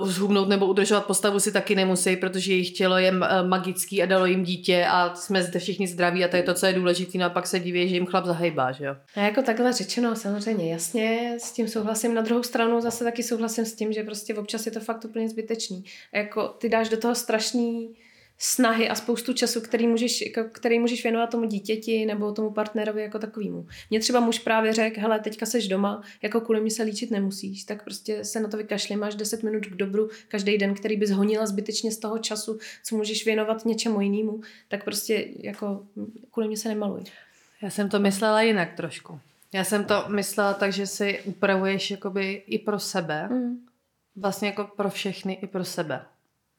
Uh, 0.00 0.08
zhubnout 0.08 0.48
nebo 0.48 0.66
udržovat 0.66 1.06
postavu 1.06 1.40
si 1.40 1.52
taky 1.52 1.74
nemusí, 1.74 2.16
protože 2.16 2.52
jejich 2.52 2.70
tělo 2.70 2.98
je 2.98 3.12
uh, 3.12 3.18
magický 3.48 4.02
a 4.02 4.06
dalo 4.06 4.26
jim 4.26 4.42
dítě 4.42 4.86
a 4.90 5.14
jsme 5.14 5.42
zde 5.42 5.60
všichni 5.60 5.86
zdraví 5.86 6.24
a 6.24 6.28
to 6.28 6.36
je 6.36 6.42
to, 6.42 6.54
co 6.54 6.66
je 6.66 6.72
důležité. 6.72 7.18
No 7.18 7.26
a 7.26 7.28
pak 7.28 7.46
se 7.46 7.58
diví, 7.58 7.88
že 7.88 7.94
jim 7.94 8.06
chlap 8.06 8.24
zahejbá, 8.24 8.72
že 8.72 8.84
jo? 8.84 8.96
A 9.16 9.20
jako 9.20 9.42
takhle 9.42 9.72
řečeno, 9.72 10.16
samozřejmě, 10.16 10.72
jasně, 10.72 11.36
s 11.38 11.52
tím 11.52 11.68
souhlasím. 11.68 12.14
Na 12.14 12.22
druhou 12.22 12.42
stranu 12.42 12.80
zase 12.80 13.04
taky 13.04 13.22
souhlasím 13.22 13.64
s 13.64 13.74
tím, 13.74 13.92
že 13.92 14.02
prostě 14.02 14.34
občas 14.34 14.66
je 14.66 14.72
to 14.72 14.80
fakt 14.80 15.04
úplně 15.04 15.28
zbytečný. 15.28 15.84
A 16.12 16.18
jako 16.18 16.48
ty 16.48 16.68
dáš 16.80 16.88
do 16.88 16.96
toho 16.96 17.14
strašný 17.14 17.96
snahy 18.38 18.88
a 18.88 18.94
spoustu 18.94 19.32
času, 19.32 19.60
který 19.60 19.86
můžeš, 19.86 20.20
jako, 20.20 20.44
který 20.52 20.78
můžeš 20.78 21.02
věnovat 21.02 21.30
tomu 21.30 21.44
dítěti 21.44 22.06
nebo 22.06 22.32
tomu 22.32 22.50
partnerovi 22.50 23.02
jako 23.02 23.18
takovému. 23.18 23.66
Mně 23.90 24.00
třeba 24.00 24.20
muž 24.20 24.38
právě 24.38 24.72
řekl, 24.72 25.00
hele, 25.00 25.20
teďka 25.20 25.46
seš 25.46 25.68
doma, 25.68 26.02
jako 26.22 26.40
kvůli 26.40 26.60
mě 26.60 26.70
se 26.70 26.82
líčit 26.82 27.10
nemusíš, 27.10 27.64
tak 27.64 27.84
prostě 27.84 28.24
se 28.24 28.40
na 28.40 28.48
to 28.48 28.56
vykašli, 28.56 28.96
máš 28.96 29.14
10 29.14 29.42
minut 29.42 29.66
k 29.66 29.76
dobru 29.76 30.08
každý 30.28 30.58
den, 30.58 30.74
který 30.74 30.96
bys 30.96 31.10
honila 31.10 31.46
zbytečně 31.46 31.92
z 31.92 31.98
toho 31.98 32.18
času, 32.18 32.58
co 32.84 32.96
můžeš 32.96 33.24
věnovat 33.24 33.64
něčemu 33.64 34.00
jinému, 34.00 34.40
tak 34.68 34.84
prostě 34.84 35.28
jako 35.36 35.86
kvůli 36.30 36.48
mě 36.48 36.56
se 36.56 36.68
nemaluj. 36.68 37.00
Já 37.62 37.70
jsem 37.70 37.88
to 37.88 37.98
myslela 37.98 38.42
jinak 38.42 38.76
trošku. 38.76 39.20
Já 39.52 39.64
jsem 39.64 39.84
to 39.84 40.04
myslela 40.08 40.54
tak, 40.54 40.72
že 40.72 40.86
si 40.86 41.20
upravuješ 41.24 41.90
jakoby 41.90 42.42
i 42.46 42.58
pro 42.58 42.78
sebe. 42.78 43.28
Mm. 43.28 43.66
Vlastně 44.16 44.48
jako 44.48 44.64
pro 44.76 44.90
všechny 44.90 45.34
i 45.42 45.46
pro 45.46 45.64
sebe. 45.64 46.00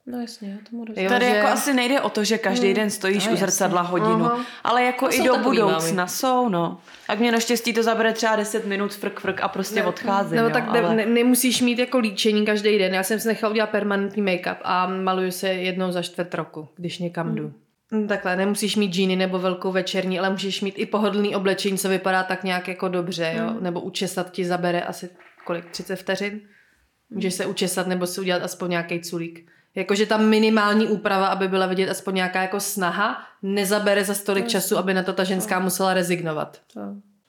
No 0.06 0.22
jasně, 0.22 0.52
já 0.52 0.58
tomu 0.70 0.86
rozumím. 0.86 1.10
Tady 1.10 1.26
že- 1.26 1.36
jako 1.36 1.48
asi 1.48 1.74
nejde 1.74 2.02
o 2.02 2.10
to, 2.10 2.24
že 2.24 2.38
každý 2.38 2.66
Hmm. 2.68 2.76
den 2.76 2.90
stojíš 2.90 3.28
No, 3.28 3.34
u 3.34 3.36
zrcadla 3.36 3.82
jasně. 3.82 3.92
hodinu, 4.00 4.26
Aha. 4.26 4.46
ale 4.64 4.84
jako 4.84 5.08
To 5.08 5.14
i 5.14 5.24
do 5.24 5.38
budoucna 5.38 5.94
mámy. 5.96 6.10
jsou, 6.10 6.50
no. 6.50 6.80
Tak 7.08 7.20
mě 7.20 7.32
naštěstí 7.32 7.74
to 7.74 7.84
zabere 7.84 8.14
třeba 8.14 8.36
10 8.36 8.66
minut, 8.66 8.94
frk, 8.94 9.20
frk 9.20 9.42
a 9.42 9.48
prostě 9.48 9.76
Ne- 9.76 9.86
odcházím, 9.86 10.36
Nebo 10.36 10.48
jo, 10.48 10.54
tak 10.54 10.68
ale... 10.68 10.96
ne, 10.96 11.06
nemusíš 11.06 11.62
mít 11.62 11.80
jako 11.80 11.98
líčení 12.00 12.46
každý 12.46 12.78
den. 12.78 12.94
Já 12.94 13.04
jsem 13.04 13.20
si 13.20 13.28
nechala 13.28 13.52
udělat 13.52 13.70
permanentní 13.70 14.24
make-up 14.24 14.56
a 14.64 14.88
maluju 14.88 15.32
se 15.32 15.48
jednou 15.50 15.92
za 15.92 16.02
čtvrt 16.02 16.34
roku, 16.34 16.68
když 16.76 17.00
někam 17.00 17.36
jdu. 17.36 17.54
Mm, 17.92 18.08
Takhle, 18.08 18.36
nemusíš 18.36 18.76
mít 18.76 18.92
džíny 18.94 19.16
nebo 19.16 19.40
velkou 19.40 19.72
večerní, 19.72 20.20
ale 20.20 20.30
můžeš 20.30 20.62
mít 20.62 20.76
i 20.78 20.86
pohodlný 20.86 21.36
oblečení, 21.36 21.78
co 21.78 21.90
vypadá 21.90 22.24
tak 22.24 22.44
nějak 22.44 22.68
jako 22.68 22.88
dobře, 22.88 23.34
jo? 23.38 23.56
Nebo 23.62 23.82
učesat 23.82 24.32
ti 24.32 24.46
zabere 24.46 24.82
asi 24.82 25.10
kolik, 25.46 25.66
30 25.72 25.96
vteřin? 25.96 26.42
Můžeš 27.10 27.34
se 27.34 27.46
učesat 27.46 27.88
nebo 27.88 28.08
si 28.08 28.22
udělat 28.22 28.44
aspoň 28.44 28.70
nějaký 28.70 29.00
culík. 29.02 29.52
Jakože 29.76 30.06
ta 30.06 30.18
minimální 30.18 30.88
úprava, 30.88 31.28
aby 31.28 31.48
byla 31.48 31.66
vidět 31.66 31.90
aspoň 31.90 32.16
nějaká 32.16 32.42
jako 32.42 32.60
snaha, 32.60 33.24
nezabere 33.42 34.04
za 34.04 34.14
stolik 34.14 34.48
času, 34.48 34.78
aby 34.78 34.94
na 34.94 35.04
to 35.04 35.14
ta 35.14 35.24
ženská 35.24 35.60
musela 35.60 35.94
rezignovat. 35.94 36.62
To. 36.74 36.82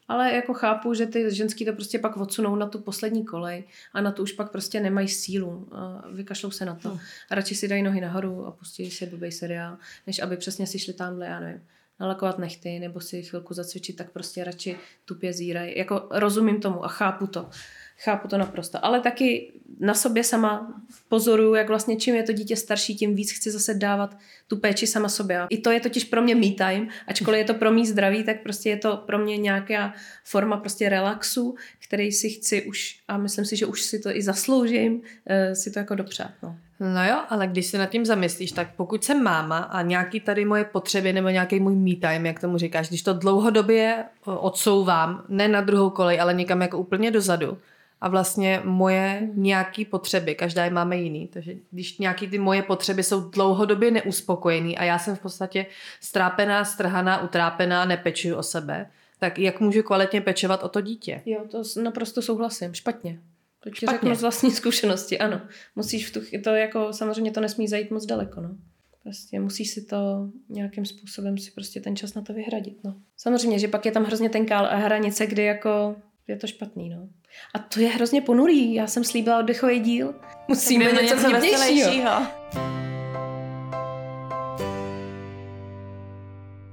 Ale 0.09 0.33
jako 0.33 0.55
chápu, 0.55 0.95
že 0.95 1.07
ty 1.07 1.35
ženský 1.35 1.65
to 1.65 1.73
prostě 1.73 1.99
pak 1.99 2.17
odsunou 2.17 2.57
na 2.57 2.67
tu 2.67 2.79
poslední 2.79 3.25
kolej 3.25 3.65
a 3.93 4.01
na 4.01 4.13
to 4.13 4.23
už 4.23 4.33
pak 4.33 4.51
prostě 4.51 4.81
nemají 4.81 5.09
sílu. 5.09 5.69
A 5.73 6.05
vykašlou 6.13 6.51
se 6.51 6.65
na 6.65 6.75
to. 6.75 6.99
A 7.31 7.35
radši 7.35 7.55
si 7.55 7.69
dají 7.69 7.83
nohy 7.83 8.01
nahoru 8.01 8.47
a 8.47 8.51
pustí 8.51 8.91
si 8.91 9.07
blbej 9.07 9.33
seriál, 9.33 9.77
než 10.07 10.19
aby 10.19 10.37
přesně 10.37 10.67
si 10.67 10.79
šli 10.79 10.93
tamhle, 10.93 11.27
já 11.27 11.41
nevím, 11.41 11.63
nalakovat 12.01 12.39
nechty 12.39 12.79
nebo 12.79 13.01
si 13.01 13.23
chvilku 13.23 13.55
zacvičit, 13.55 13.97
tak 13.97 14.11
prostě 14.11 14.45
radši 14.45 14.77
tupě 15.05 15.33
zírají. 15.33 15.79
Jako 15.79 16.09
rozumím 16.11 16.61
tomu 16.61 16.85
a 16.85 16.89
chápu 16.89 17.27
to. 17.27 17.51
Chápu 18.05 18.29
to 18.29 18.39
naprosto. 18.39 18.85
Ale 18.85 19.01
taky 19.01 19.53
na 19.81 19.95
sobě 19.95 20.25
sama 20.25 20.83
pozoruju, 21.09 21.55
jak 21.55 21.69
vlastně 21.69 21.97
čím 21.97 22.15
je 22.15 22.23
to 22.23 22.33
dítě 22.33 22.57
starší, 22.57 22.95
tím 22.95 23.15
víc 23.15 23.33
chci 23.33 23.51
zase 23.51 23.75
dávat 23.75 24.17
tu 24.47 24.57
péči 24.57 24.87
sama 24.87 25.09
sobě. 25.09 25.47
I 25.51 25.59
to 25.59 25.71
je 25.71 25.81
totiž 25.81 26.05
pro 26.05 26.23
mě 26.23 26.35
me 26.35 26.51
time, 26.51 26.89
ačkoliv 27.07 27.39
je 27.39 27.45
to 27.45 27.55
pro 27.55 27.71
mý 27.71 27.87
zdraví, 27.87 28.25
tak 28.25 28.43
prostě 28.43 28.69
je 28.69 28.77
to 28.77 28.97
pro 28.97 29.19
mě 29.19 29.37
nějaká 29.37 29.95
forma 30.25 30.57
prostě 30.57 30.89
relaxu, 30.89 31.55
který 31.87 32.13
si 32.13 32.31
chci 32.31 32.63
už, 32.63 33.01
a 33.09 33.17
myslím 33.17 33.45
si, 33.45 33.57
že 33.57 33.67
už 33.67 33.83
si 33.83 33.99
to 33.99 34.17
i 34.17 34.23
zasloužím, 34.23 35.03
eh, 35.27 35.55
si 35.55 35.71
to 35.71 35.79
jako 35.79 35.95
dopřát. 35.95 36.31
No. 36.43 36.57
No 36.81 37.09
jo, 37.09 37.17
ale 37.29 37.47
když 37.47 37.67
se 37.67 37.79
nad 37.79 37.87
tím 37.87 38.05
zamyslíš, 38.05 38.53
tak 38.53 38.75
pokud 38.77 39.05
jsem 39.05 39.23
máma 39.23 39.59
a 39.59 39.83
nějaký 39.83 40.21
tady 40.21 40.45
moje 40.45 40.65
potřeby 40.65 41.13
nebo 41.13 41.29
nějaký 41.29 41.61
můj 41.61 41.77
me 41.77 41.95
time, 41.95 42.27
jak 42.27 42.41
tomu 42.41 42.59
říkáš, 42.59 42.89
když 42.89 43.03
to 43.03 43.13
dlouhodobě 43.13 44.05
o, 44.25 44.39
odsouvám, 44.39 45.25
ne 45.29 45.49
na 45.49 45.61
druhou 45.61 45.91
kolej, 45.91 46.21
ale 46.21 46.35
někam 46.35 46.63
jako 46.63 46.79
úplně 46.79 47.11
dozadu, 47.11 47.59
a 48.03 48.09
vlastně 48.09 48.61
moje 48.65 49.29
nějaký 49.35 49.85
potřeby, 49.85 50.35
každá 50.35 50.65
je 50.65 50.71
máme 50.71 50.97
jiný, 50.97 51.29
takže 51.29 51.55
když 51.71 51.99
nějaký 51.99 52.29
ty 52.29 52.39
moje 52.39 52.63
potřeby 52.63 53.03
jsou 53.03 53.21
dlouhodobě 53.21 53.91
neuspokojený 53.91 54.79
a 54.79 54.85
já 54.85 54.99
jsem 54.99 55.17
v 55.17 55.21
podstatě 55.21 55.67
strápená, 56.01 56.65
strhaná, 56.65 57.23
utrápená, 57.23 57.85
nepečuju 57.85 58.37
o 58.37 58.43
sebe, 58.43 58.91
tak 59.19 59.39
jak 59.39 59.61
můžu 59.61 59.83
kvalitně 59.83 60.21
pečovat 60.21 60.63
o 60.63 60.69
to 60.69 60.81
dítě? 60.81 61.23
Jo, 61.27 61.41
to 61.51 61.63
naprosto 61.83 62.23
souhlasím. 62.23 62.75
Špatně. 62.75 63.21
To 63.61 63.71
ti 63.71 63.77
Špatně. 63.77 63.99
řeknu 63.99 64.15
z 64.15 64.21
vlastní 64.21 64.51
zkušenosti, 64.51 65.19
ano. 65.19 65.41
Musíš 65.77 66.09
v 66.09 66.13
tu, 66.13 66.21
to 66.45 66.51
jako, 66.51 66.93
samozřejmě 66.93 67.31
to 67.31 67.41
nesmí 67.41 67.69
zajít 67.69 67.91
moc 67.91 68.07
daleko, 68.07 68.41
no. 68.41 68.51
Prostě 69.03 69.41
musíš 69.41 69.71
si 69.71 69.85
to 69.85 70.29
nějakým 70.49 70.87
způsobem 70.87 71.39
si 71.39 71.51
prostě 71.51 71.81
ten 71.81 71.97
čas 71.97 72.15
na 72.15 72.23
to 72.23 72.33
vyhradit, 72.33 72.85
no. 72.85 72.95
Samozřejmě, 73.17 73.59
že 73.59 73.69
pak 73.69 73.87
je 73.87 73.93
tam 73.93 74.05
hrozně 74.05 74.31
tenká 74.31 74.77
hranice, 74.77 75.27
kdy 75.27 75.43
jako 75.45 75.97
je 76.29 76.37
to 76.37 76.47
špatný, 76.47 76.89
no. 76.89 77.09
A 77.55 77.59
to 77.59 77.81
je 77.81 77.89
hrozně 77.89 78.21
ponurý. 78.23 78.75
Já 78.75 78.87
jsem 78.87 79.05
slíbila 79.05 79.39
oddechový 79.39 79.81
díl. 79.81 80.15
Musíme 80.49 80.85
něco 80.85 81.17
vtipnějšího. 81.17 81.41
veselějšího. 81.59 82.11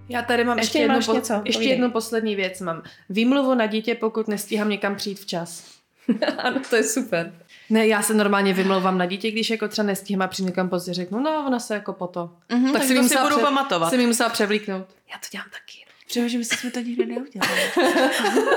Já 0.10 0.22
tady 0.22 0.44
mám 0.44 0.58
Ještě 0.58 0.80
ještě, 0.80 0.94
jednu, 0.94 1.06
po, 1.06 1.14
něco? 1.14 1.34
ještě 1.34 1.52
Povídej. 1.58 1.70
jednu 1.70 1.92
poslední 1.92 2.36
věc. 2.36 2.62
Mám 2.62 2.84
výmluvu 3.10 3.54
na 3.56 3.66
dítě, 3.66 3.96
pokud 3.96 4.28
nestíhám 4.28 4.70
někam 4.70 4.96
přijít 4.96 5.20
včas. 5.20 5.64
ano, 6.38 6.62
to 6.70 6.76
je 6.76 6.84
super. 6.84 7.34
Ne, 7.70 7.88
já 7.88 8.02
se 8.02 8.14
normálně 8.14 8.54
vymlouvám 8.54 8.98
na 8.98 9.06
dítě, 9.06 9.32
když 9.32 9.50
jako 9.50 9.68
třeba 9.68 9.86
nestíhám 9.86 10.22
a 10.22 10.28
přijdu 10.28 10.48
někam 10.50 10.70
pozdě, 10.70 10.94
řeknu, 10.94 11.20
no 11.20 11.44
ona 11.48 11.60
se 11.60 11.74
jako 11.74 11.94
po 11.94 12.08
to. 12.08 12.30
Mhm, 12.50 12.74
tak 12.74 12.82
mi 12.82 12.88
to 12.88 12.94
si 12.94 13.00
musela 13.02 13.24
budu 13.24 13.36
pře- 13.36 13.44
pamatovat. 13.46 13.90
Si 13.90 13.98
mi 13.98 14.08
musela 14.08 14.30
převlíknout. 14.30 14.86
Já 15.12 15.18
to 15.18 15.28
dělám 15.32 15.48
taky. 15.50 15.86
Přemýšlím, 16.08 16.42
jestli 16.42 16.58
jsme 16.58 16.72
to 16.72 16.80
nikdy 16.80 17.06
neudělali. 17.06 17.62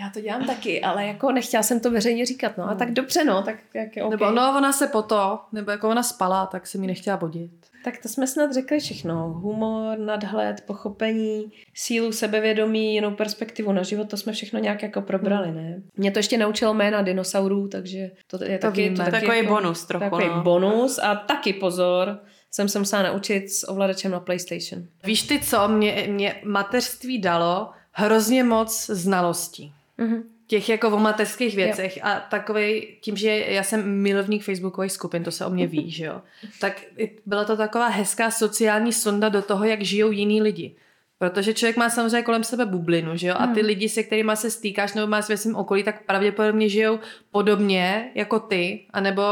Já 0.00 0.10
to 0.10 0.20
dělám 0.20 0.44
taky, 0.46 0.80
ale 0.80 1.06
jako 1.06 1.32
nechtěla 1.32 1.62
jsem 1.62 1.80
to 1.80 1.90
veřejně 1.90 2.26
říkat, 2.26 2.58
no. 2.58 2.70
A 2.70 2.74
tak 2.74 2.92
dobře, 2.92 3.24
no, 3.24 3.42
tak 3.42 3.56
jak 3.74 3.96
je 3.96 4.02
okay. 4.04 4.10
Nebo 4.10 4.30
no, 4.30 4.54
ona 4.58 4.72
se 4.72 4.86
po 4.86 5.02
to, 5.02 5.40
nebo 5.52 5.70
jako 5.70 5.88
ona 5.88 6.02
spala, 6.02 6.46
tak 6.46 6.66
se 6.66 6.78
mi 6.78 6.86
nechtěla 6.86 7.16
bodit. 7.16 7.50
Tak 7.84 7.98
to 8.02 8.08
jsme 8.08 8.26
snad 8.26 8.52
řekli 8.52 8.80
všechno. 8.80 9.28
Humor, 9.28 9.98
nadhled, 9.98 10.60
pochopení, 10.66 11.52
sílu, 11.74 12.12
sebevědomí, 12.12 12.94
jinou 12.94 13.10
perspektivu 13.10 13.72
na 13.72 13.82
život, 13.82 14.10
to 14.10 14.16
jsme 14.16 14.32
všechno 14.32 14.58
nějak 14.60 14.82
jako 14.82 15.00
probrali, 15.02 15.52
ne? 15.52 15.82
Mě 15.96 16.10
to 16.10 16.18
ještě 16.18 16.38
naučilo 16.38 16.74
jména 16.74 17.02
dinosaurů, 17.02 17.68
takže 17.68 18.10
to 18.26 18.44
je 18.44 18.58
To 18.58 18.66
taky, 18.66 18.82
víme. 18.82 18.96
to 19.04 19.10
taky 19.10 19.26
Takový 19.26 19.38
jako, 19.38 19.54
bonus 19.54 19.84
trochu, 19.84 20.04
Takový 20.04 20.26
no. 20.26 20.42
bonus 20.42 20.98
a 20.98 21.14
taky 21.14 21.52
pozor, 21.52 22.18
jsem 22.50 22.68
se 22.68 22.78
musela 22.78 23.02
naučit 23.02 23.50
s 23.50 23.68
ovladačem 23.68 24.12
na 24.12 24.20
PlayStation. 24.20 24.86
Víš 25.04 25.22
ty 25.22 25.40
co, 25.40 25.68
mě, 25.68 26.06
mě 26.10 26.34
mateřství 26.44 27.18
dalo 27.20 27.70
hrozně 27.92 28.44
moc 28.44 28.86
znalostí. 28.86 29.72
Mhm. 30.00 30.22
těch 30.46 30.68
jako 30.68 30.88
o 30.88 30.98
mateřských 30.98 31.56
věcech 31.56 31.96
jo. 31.96 32.02
a 32.06 32.20
takovej, 32.20 32.96
tím, 33.00 33.16
že 33.16 33.28
já 33.30 33.62
jsem 33.62 34.02
milovník 34.02 34.42
facebookových 34.42 34.92
skupin, 34.92 35.24
to 35.24 35.30
se 35.30 35.46
o 35.46 35.50
mě 35.50 35.66
ví, 35.66 35.90
že 35.90 36.04
jo, 36.04 36.22
tak 36.60 36.80
byla 37.26 37.44
to 37.44 37.56
taková 37.56 37.88
hezká 37.88 38.30
sociální 38.30 38.92
sonda 38.92 39.28
do 39.28 39.42
toho, 39.42 39.64
jak 39.64 39.82
žijou 39.82 40.10
jiní 40.10 40.42
lidi. 40.42 40.76
Protože 41.18 41.54
člověk 41.54 41.76
má 41.76 41.90
samozřejmě 41.90 42.22
kolem 42.22 42.44
sebe 42.44 42.66
bublinu, 42.66 43.16
že 43.16 43.26
jo, 43.26 43.34
a 43.38 43.46
ty 43.46 43.60
lidi, 43.60 43.88
se 43.88 44.02
kterými 44.02 44.32
se 44.34 44.50
stýkáš 44.50 44.94
nebo 44.94 45.06
máš 45.06 45.28
ve 45.28 45.36
svém 45.36 45.56
okolí, 45.56 45.82
tak 45.82 46.06
pravděpodobně 46.06 46.68
žijou 46.68 46.98
podobně 47.30 48.10
jako 48.14 48.40
ty, 48.40 48.86
anebo 48.90 49.22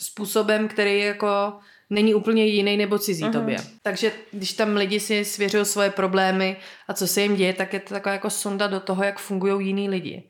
způsobem, 0.00 0.68
který 0.68 0.98
jako 0.98 1.52
není 1.90 2.14
úplně 2.14 2.46
jiný 2.46 2.76
nebo 2.76 2.98
cizí 2.98 3.22
Mhm. 3.24 3.32
tobě. 3.32 3.56
Takže 3.82 4.12
když 4.32 4.52
tam 4.52 4.76
lidi 4.76 5.00
si 5.00 5.24
svěřují 5.24 5.64
svoje 5.64 5.90
problémy 5.90 6.56
a 6.88 6.94
co 6.94 7.06
se 7.06 7.22
jim 7.22 7.36
děje, 7.36 7.52
tak 7.52 7.72
je 7.72 7.80
to 7.80 7.94
taková 7.94 8.12
jako 8.12 8.30
sonda 8.30 8.66
do 8.66 8.80
toho, 8.80 9.04
jak 9.04 9.18
fungují 9.18 9.66
jiní 9.66 9.88
lidi. 9.88 10.28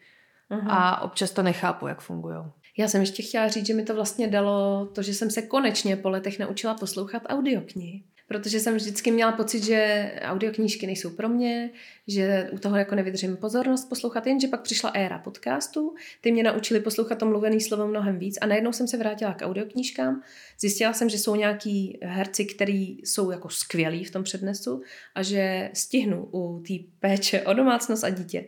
Mhm. 0.50 0.70
A 0.70 1.00
občas 1.02 1.30
to 1.30 1.42
nechápu, 1.42 1.86
jak 1.86 2.00
fungují. 2.00 2.36
Já 2.78 2.88
jsem 2.88 3.00
ještě 3.00 3.22
chtěla 3.22 3.48
říct, 3.48 3.66
že 3.66 3.74
mi 3.74 3.82
to 3.82 3.94
vlastně 3.94 4.28
dalo 4.28 4.86
to, 4.94 5.02
že 5.02 5.14
jsem 5.14 5.30
se 5.30 5.42
konečně 5.42 5.96
po 5.96 6.10
letech 6.10 6.38
naučila 6.38 6.74
poslouchat 6.74 7.22
audioknihy. 7.28 8.02
Protože 8.34 8.60
jsem 8.60 8.76
vždycky 8.76 9.10
měla 9.10 9.32
pocit, 9.32 9.64
že 9.64 10.10
audioknížky 10.22 10.86
nejsou 10.86 11.10
pro 11.10 11.28
mě, 11.28 11.70
že 12.08 12.48
u 12.52 12.58
toho 12.58 12.76
jako 12.76 12.94
nevydržím 12.94 13.36
pozornost 13.36 13.88
poslouchat, 13.88 14.26
jenže 14.26 14.48
pak 14.48 14.62
přišla 14.62 14.90
éra 14.90 15.18
podcastů, 15.18 15.94
ty 16.20 16.32
mě 16.32 16.42
naučili 16.42 16.80
poslouchat 16.80 17.18
to 17.18 17.26
mluvený 17.26 17.60
slovo 17.60 17.86
mnohem 17.86 18.18
víc 18.18 18.38
a 18.40 18.46
najednou 18.46 18.72
jsem 18.72 18.88
se 18.88 18.96
vrátila 18.96 19.34
k 19.34 19.46
audioknížkám. 19.46 20.22
Zjistila 20.60 20.92
jsem, 20.92 21.08
že 21.08 21.18
jsou 21.18 21.36
nějaký 21.36 21.98
herci, 22.02 22.44
kteří 22.44 23.00
jsou 23.04 23.30
jako 23.30 23.48
skvělí 23.48 24.04
v 24.04 24.10
tom 24.10 24.22
přednesu 24.22 24.82
a 25.14 25.22
že 25.22 25.70
stihnu 25.74 26.28
u 26.32 26.62
té 26.68 26.74
péče 27.00 27.42
o 27.42 27.52
domácnost 27.52 28.04
a 28.04 28.10
dítě 28.10 28.44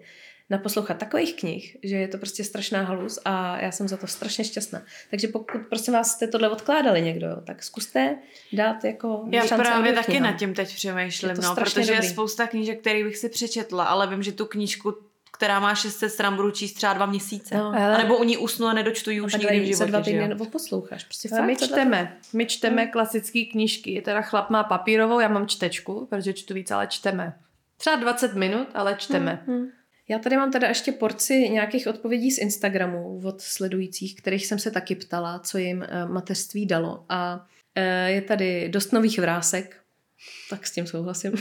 naposlouchat 0.50 0.98
takových 0.98 1.36
knih, 1.36 1.76
že 1.84 1.96
je 1.96 2.08
to 2.08 2.18
prostě 2.18 2.44
strašná 2.44 2.82
halus 2.82 3.18
a 3.24 3.60
já 3.60 3.72
jsem 3.72 3.88
za 3.88 3.96
to 3.96 4.06
strašně 4.06 4.44
šťastná. 4.44 4.82
Takže 5.10 5.28
pokud 5.28 5.60
prosím 5.68 5.94
vás 5.94 6.12
jste 6.12 6.26
tohle 6.26 6.48
odkládali 6.48 7.02
někdo, 7.02 7.28
tak 7.46 7.62
zkuste 7.62 8.18
dát 8.52 8.84
jako 8.84 9.24
Já 9.30 9.46
šanci 9.46 9.64
právě 9.64 9.92
taky 9.92 9.98
audioknihám. 10.06 10.32
nad 10.32 10.38
tím 10.38 10.54
teď 10.54 10.74
přemýšlím, 10.74 11.30
Je 11.30 11.36
no, 11.36 11.42
strašně 11.52 11.74
protože 11.80 11.92
dobrý. 11.92 12.06
je 12.06 12.12
spousta 12.12 12.46
knížek, 12.46 12.80
které 12.80 13.04
bych 13.04 13.16
si 13.16 13.28
přečetla, 13.28 13.84
ale 13.84 14.06
vím, 14.06 14.22
že 14.22 14.32
tu 14.32 14.46
knížku, 14.46 14.94
která 15.32 15.60
má 15.60 15.74
600 15.74 16.12
stran, 16.12 16.36
budu 16.36 16.50
číst 16.50 16.72
třeba 16.72 16.92
dva 16.92 17.06
měsíce. 17.06 17.54
No. 17.56 17.72
No. 17.72 17.78
A 17.78 17.98
nebo 17.98 18.16
u 18.16 18.24
ní 18.24 18.36
usnu 18.36 18.66
a 18.66 18.72
nedočtu 18.72 19.10
ji 19.10 19.20
už 19.20 19.34
nikdy 19.34 19.60
v 19.60 19.74
za 19.74 19.84
dva 19.84 19.98
životě. 19.98 20.04
že 20.04 20.10
týdny 20.10 20.22
jo? 20.22 20.28
nebo 20.28 20.44
posloucháš. 20.46 21.04
Prostě 21.04 21.28
Ale 21.32 21.38
fakt, 21.40 21.46
my 21.46 21.56
dva 21.56 21.66
čteme. 21.66 22.16
My 22.32 22.46
čteme 22.46 22.86
klasické 22.86 23.44
knížky. 23.52 24.02
Teda 24.04 24.22
chlap 24.22 24.50
má 24.50 24.64
papírovou, 24.64 25.20
já 25.20 25.28
mám 25.28 25.46
čtečku, 25.48 26.06
protože 26.10 26.32
čtu 26.32 26.54
víc, 26.54 26.70
ale 26.70 26.86
čteme. 26.86 27.38
Třeba 27.76 27.96
20 27.96 28.34
minut, 28.34 28.68
ale 28.74 28.94
čteme. 28.98 29.44
Hmm. 29.46 29.66
Já 30.08 30.18
tady 30.18 30.36
mám 30.36 30.52
teda 30.52 30.68
ještě 30.68 30.92
porci 30.92 31.48
nějakých 31.48 31.86
odpovědí 31.86 32.30
z 32.30 32.38
Instagramu 32.38 33.20
od 33.24 33.40
sledujících, 33.40 34.16
kterých 34.16 34.46
jsem 34.46 34.58
se 34.58 34.70
taky 34.70 34.94
ptala, 34.94 35.38
co 35.38 35.58
jim 35.58 35.82
eh, 35.82 36.06
mateřství 36.06 36.66
dalo. 36.66 37.04
A 37.08 37.46
eh, 37.74 38.10
je 38.10 38.22
tady 38.22 38.68
dost 38.68 38.92
nových 38.92 39.18
vrásek, 39.18 39.76
tak 40.50 40.66
s 40.66 40.72
tím 40.72 40.86
souhlasím. 40.86 41.32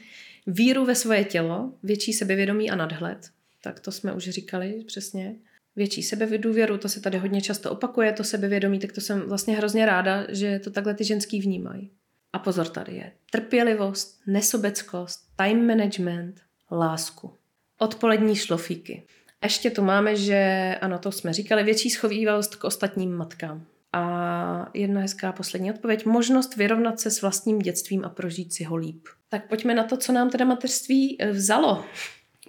Víru 0.46 0.84
ve 0.84 0.94
svoje 0.94 1.24
tělo, 1.24 1.72
větší 1.82 2.12
sebevědomí 2.12 2.70
a 2.70 2.76
nadhled. 2.76 3.30
Tak 3.62 3.80
to 3.80 3.92
jsme 3.92 4.12
už 4.12 4.28
říkali 4.28 4.84
přesně. 4.86 5.36
Větší 5.76 6.02
sebedůvěru, 6.02 6.78
to 6.78 6.88
se 6.88 7.00
tady 7.00 7.18
hodně 7.18 7.42
často 7.42 7.70
opakuje, 7.70 8.12
to 8.12 8.24
sebevědomí, 8.24 8.78
tak 8.78 8.92
to 8.92 9.00
jsem 9.00 9.20
vlastně 9.20 9.56
hrozně 9.56 9.86
ráda, 9.86 10.26
že 10.28 10.58
to 10.58 10.70
takhle 10.70 10.94
ty 10.94 11.04
ženský 11.04 11.40
vnímají. 11.40 11.90
A 12.32 12.38
pozor 12.38 12.68
tady 12.68 12.94
je. 12.94 13.12
Trpělivost, 13.30 14.20
nesobeckost, 14.26 15.20
time 15.36 15.66
management, 15.66 16.40
lásku. 16.70 17.41
Odpolední 17.82 18.36
šlofíky. 18.36 19.02
Ještě 19.42 19.70
tu 19.70 19.82
máme, 19.82 20.16
že, 20.16 20.38
ano, 20.80 20.98
to 20.98 21.12
jsme 21.12 21.32
říkali, 21.32 21.64
větší 21.64 21.90
schovývalost 21.90 22.56
k 22.56 22.64
ostatním 22.64 23.16
matkám. 23.16 23.66
A 23.92 24.70
jedna 24.74 25.00
hezká 25.00 25.32
poslední 25.32 25.70
odpověď. 25.70 26.06
Možnost 26.06 26.56
vyrovnat 26.56 27.00
se 27.00 27.10
s 27.10 27.22
vlastním 27.22 27.58
dětstvím 27.58 28.04
a 28.04 28.08
prožít 28.08 28.52
si 28.52 28.64
ho 28.64 28.76
líp. 28.76 29.06
Tak 29.28 29.48
pojďme 29.48 29.74
na 29.74 29.84
to, 29.84 29.96
co 29.96 30.12
nám 30.12 30.30
teda 30.30 30.44
mateřství 30.44 31.16
eh, 31.20 31.30
vzalo. 31.30 31.84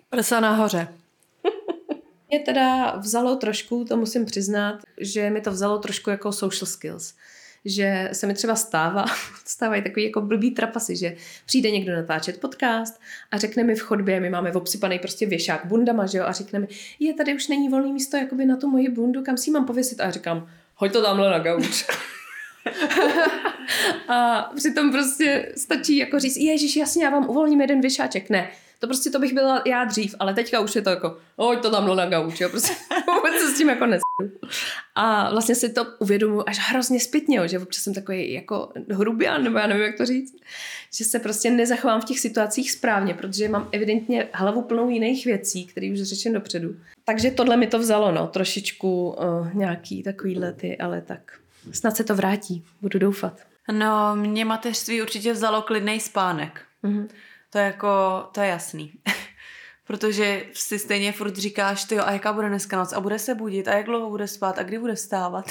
Prsa 0.09 0.39
nahoře. 0.39 0.87
Mě 2.29 2.39
teda 2.39 2.95
vzalo 2.95 3.35
trošku, 3.35 3.85
to 3.85 3.97
musím 3.97 4.25
přiznat, 4.25 4.79
že 4.97 5.29
mi 5.29 5.41
to 5.41 5.51
vzalo 5.51 5.77
trošku 5.77 6.09
jako 6.09 6.31
social 6.31 6.67
skills. 6.67 7.13
Že 7.65 8.09
se 8.13 8.27
mi 8.27 8.33
třeba 8.33 8.55
stává, 8.55 9.05
stávají 9.45 9.81
takový 9.81 10.05
jako 10.05 10.21
blbý 10.21 10.51
trapasy, 10.51 10.95
že 10.95 11.15
přijde 11.45 11.71
někdo 11.71 11.95
natáčet 11.95 12.41
podcast 12.41 13.01
a 13.31 13.37
řekne 13.37 13.63
mi 13.63 13.75
v 13.75 13.81
chodbě, 13.81 14.19
my 14.19 14.29
máme 14.29 14.51
obsypaný 14.51 14.99
prostě 14.99 15.25
věšák 15.25 15.65
bundama, 15.65 16.05
že 16.05 16.17
jo, 16.17 16.23
a 16.27 16.31
řekne 16.31 16.59
mi, 16.59 16.67
je 16.99 17.13
tady 17.13 17.35
už 17.35 17.47
není 17.47 17.69
volný 17.69 17.93
místo 17.93 18.17
jakoby 18.17 18.45
na 18.45 18.57
tu 18.57 18.69
moji 18.69 18.89
bundu, 18.89 19.23
kam 19.23 19.37
si 19.37 19.49
ji 19.49 19.53
mám 19.53 19.65
pověsit 19.65 20.01
a 20.01 20.11
říkám, 20.11 20.49
hoď 20.75 20.93
to 20.93 21.01
tamhle 21.01 21.29
na 21.29 21.39
gauč. 21.39 21.85
a 24.07 24.41
přitom 24.55 24.91
prostě 24.91 25.51
stačí 25.57 25.97
jako 25.97 26.19
říct, 26.19 26.37
ježiš, 26.37 26.75
jasně, 26.75 27.03
já 27.03 27.09
vám 27.09 27.29
uvolním 27.29 27.61
jeden 27.61 27.81
věšáček. 27.81 28.29
Ne, 28.29 28.51
to 28.83 28.87
prostě 28.87 29.09
to 29.09 29.19
bych 29.19 29.33
byla 29.33 29.61
já 29.65 29.83
dřív, 29.83 30.15
ale 30.19 30.33
teďka 30.33 30.59
už 30.59 30.75
je 30.75 30.81
to 30.81 30.89
jako, 30.89 31.17
hoď 31.37 31.61
to 31.61 31.71
tam 31.71 31.95
na 31.95 32.05
gauč, 32.05 32.39
jo, 32.39 32.49
prostě 32.49 32.73
vůbec 33.15 33.41
se 33.41 33.51
s 33.51 33.57
tím 33.57 33.69
jako 33.69 33.85
nes. 33.85 34.01
A 34.95 35.31
vlastně 35.31 35.55
si 35.55 35.73
to 35.73 35.85
uvědomuji 35.99 36.43
až 36.47 36.59
hrozně 36.59 36.99
zpětně, 36.99 37.37
jo, 37.37 37.47
že 37.47 37.59
občas 37.59 37.83
jsem 37.83 37.93
takový 37.93 38.33
jako 38.33 38.71
hrubián, 38.91 39.43
nebo 39.43 39.57
já 39.57 39.67
nevím, 39.67 39.83
jak 39.83 39.97
to 39.97 40.05
říct, 40.05 40.35
že 40.93 41.03
se 41.03 41.19
prostě 41.19 41.51
nezachovám 41.51 42.01
v 42.01 42.05
těch 42.05 42.19
situacích 42.19 42.71
správně, 42.71 43.13
protože 43.13 43.49
mám 43.49 43.69
evidentně 43.71 44.27
hlavu 44.33 44.61
plnou 44.61 44.89
jiných 44.89 45.25
věcí, 45.25 45.65
které 45.65 45.91
už 45.93 46.01
řečím 46.01 46.33
dopředu. 46.33 46.75
Takže 47.03 47.31
tohle 47.31 47.57
mi 47.57 47.67
to 47.67 47.79
vzalo, 47.79 48.11
no, 48.11 48.27
trošičku 48.27 49.09
uh, 49.09 49.53
nějaký 49.53 50.03
takovýhle 50.03 50.53
ty, 50.53 50.77
ale 50.77 51.01
tak 51.01 51.39
snad 51.71 51.97
se 51.97 52.03
to 52.03 52.15
vrátí, 52.15 52.63
budu 52.81 52.99
doufat. 52.99 53.39
No, 53.71 54.15
mě 54.15 54.45
mateřství 54.45 55.01
určitě 55.01 55.33
vzalo 55.33 55.61
klidnej 55.61 55.99
spánek. 55.99 56.61
Mhm. 56.83 57.07
To 57.53 57.59
je 57.59 57.65
jako, 57.65 58.23
to 58.31 58.41
je 58.41 58.47
jasný. 58.47 58.93
Protože 59.87 60.45
si 60.53 60.79
stejně 60.79 61.11
furt 61.11 61.35
říkáš, 61.35 61.83
ty 61.83 61.99
a 61.99 62.11
jaká 62.11 62.33
bude 62.33 62.49
dneska 62.49 62.77
noc 62.77 62.93
a 62.93 62.99
bude 62.99 63.19
se 63.19 63.35
budit 63.35 63.67
a 63.67 63.73
jak 63.73 63.85
dlouho 63.85 64.09
bude 64.09 64.27
spát 64.27 64.59
a 64.59 64.63
kdy 64.63 64.79
bude 64.79 64.95
stávat. 64.95 65.45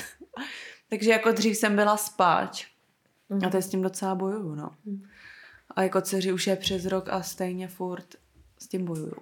Takže 0.90 1.10
jako 1.10 1.32
dřív 1.32 1.56
jsem 1.56 1.76
byla 1.76 1.96
spáč. 1.96 2.66
A 3.46 3.50
teď 3.50 3.64
s 3.64 3.68
tím 3.68 3.82
docela 3.82 4.14
bojuju, 4.14 4.54
no. 4.54 4.70
A 5.70 5.82
jako 5.82 6.00
dceři 6.00 6.32
už 6.32 6.46
je 6.46 6.56
přes 6.56 6.84
rok 6.86 7.08
a 7.08 7.22
stejně 7.22 7.68
furt 7.68 8.06
s 8.58 8.68
tím 8.68 8.84
bojuju. 8.84 9.16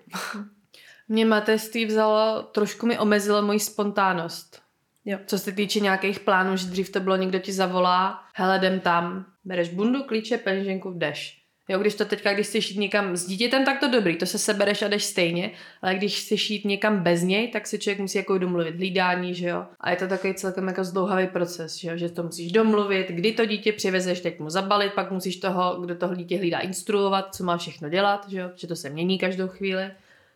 Mě 1.09 1.27
mateřství 1.27 1.87
vzalo, 1.87 2.43
trošku 2.43 2.87
mi 2.87 2.99
omezilo 2.99 3.43
moji 3.43 3.61
spontánnost. 3.61 4.63
Jo. 5.05 5.19
Co 5.27 5.39
se 5.39 5.53
týče 5.53 5.81
nějakých 5.81 6.21
plánů, 6.21 6.57
že 6.57 6.67
dřív 6.67 6.93
to 6.93 7.01
bylo, 7.01 7.17
někdo 7.17 7.39
ti 7.39 7.53
zavolá, 7.53 8.25
hele, 8.35 8.59
jdem 8.59 8.81
tam, 8.81 9.27
bereš 9.45 9.69
bundu, 9.69 10.03
klíče, 10.03 10.39
peněženku, 10.39 10.91
jdeš. 10.91 11.40
Jo, 11.71 11.79
když 11.79 11.95
to 11.95 12.05
teďka, 12.05 12.33
když 12.33 12.47
chceš 12.47 12.71
jít 12.71 12.79
někam 12.79 13.17
s 13.17 13.27
dítětem, 13.27 13.65
tak 13.65 13.81
to 13.81 13.89
dobrý, 13.89 14.17
to 14.17 14.27
se 14.27 14.39
sebereš 14.39 14.83
a 14.83 14.89
jdeš 14.89 15.05
stejně, 15.05 15.51
ale 15.83 15.95
když 15.95 16.21
chceš 16.21 16.51
jít 16.51 16.65
někam 16.65 17.03
bez 17.03 17.23
něj, 17.23 17.49
tak 17.49 17.67
si 17.67 17.79
člověk 17.79 18.01
musí 18.01 18.19
jako 18.19 18.39
domluvit 18.39 18.77
hlídání, 18.77 19.35
že 19.35 19.49
jo. 19.49 19.67
A 19.81 19.91
je 19.91 19.97
to 19.97 20.09
takový 20.09 20.35
celkem 20.35 20.69
jako 20.69 20.85
zdlouhavý 20.85 21.27
proces, 21.27 21.77
že 21.77 21.89
jo, 21.89 21.97
že 21.97 22.09
to 22.09 22.23
musíš 22.23 22.53
domluvit, 22.53 23.09
kdy 23.09 23.33
to 23.33 23.45
dítě 23.47 23.73
přivezeš, 23.73 24.21
teď 24.21 24.41
mu 24.41 24.51
zabalit, 24.51 24.93
pak 24.93 25.11
musíš 25.11 25.37
toho, 25.37 25.81
kdo 25.81 25.95
toho 25.95 26.15
dítě 26.15 26.39
hlídá, 26.39 26.59
instruovat, 26.59 27.35
co 27.35 27.45
má 27.45 27.57
všechno 27.57 27.89
dělat, 27.89 28.29
že 28.29 28.39
jo, 28.39 28.51
že 28.57 28.67
to 28.67 28.77
se 28.77 28.91
mění 28.91 29.19
každou 29.19 29.49
chvíli. 29.49 29.91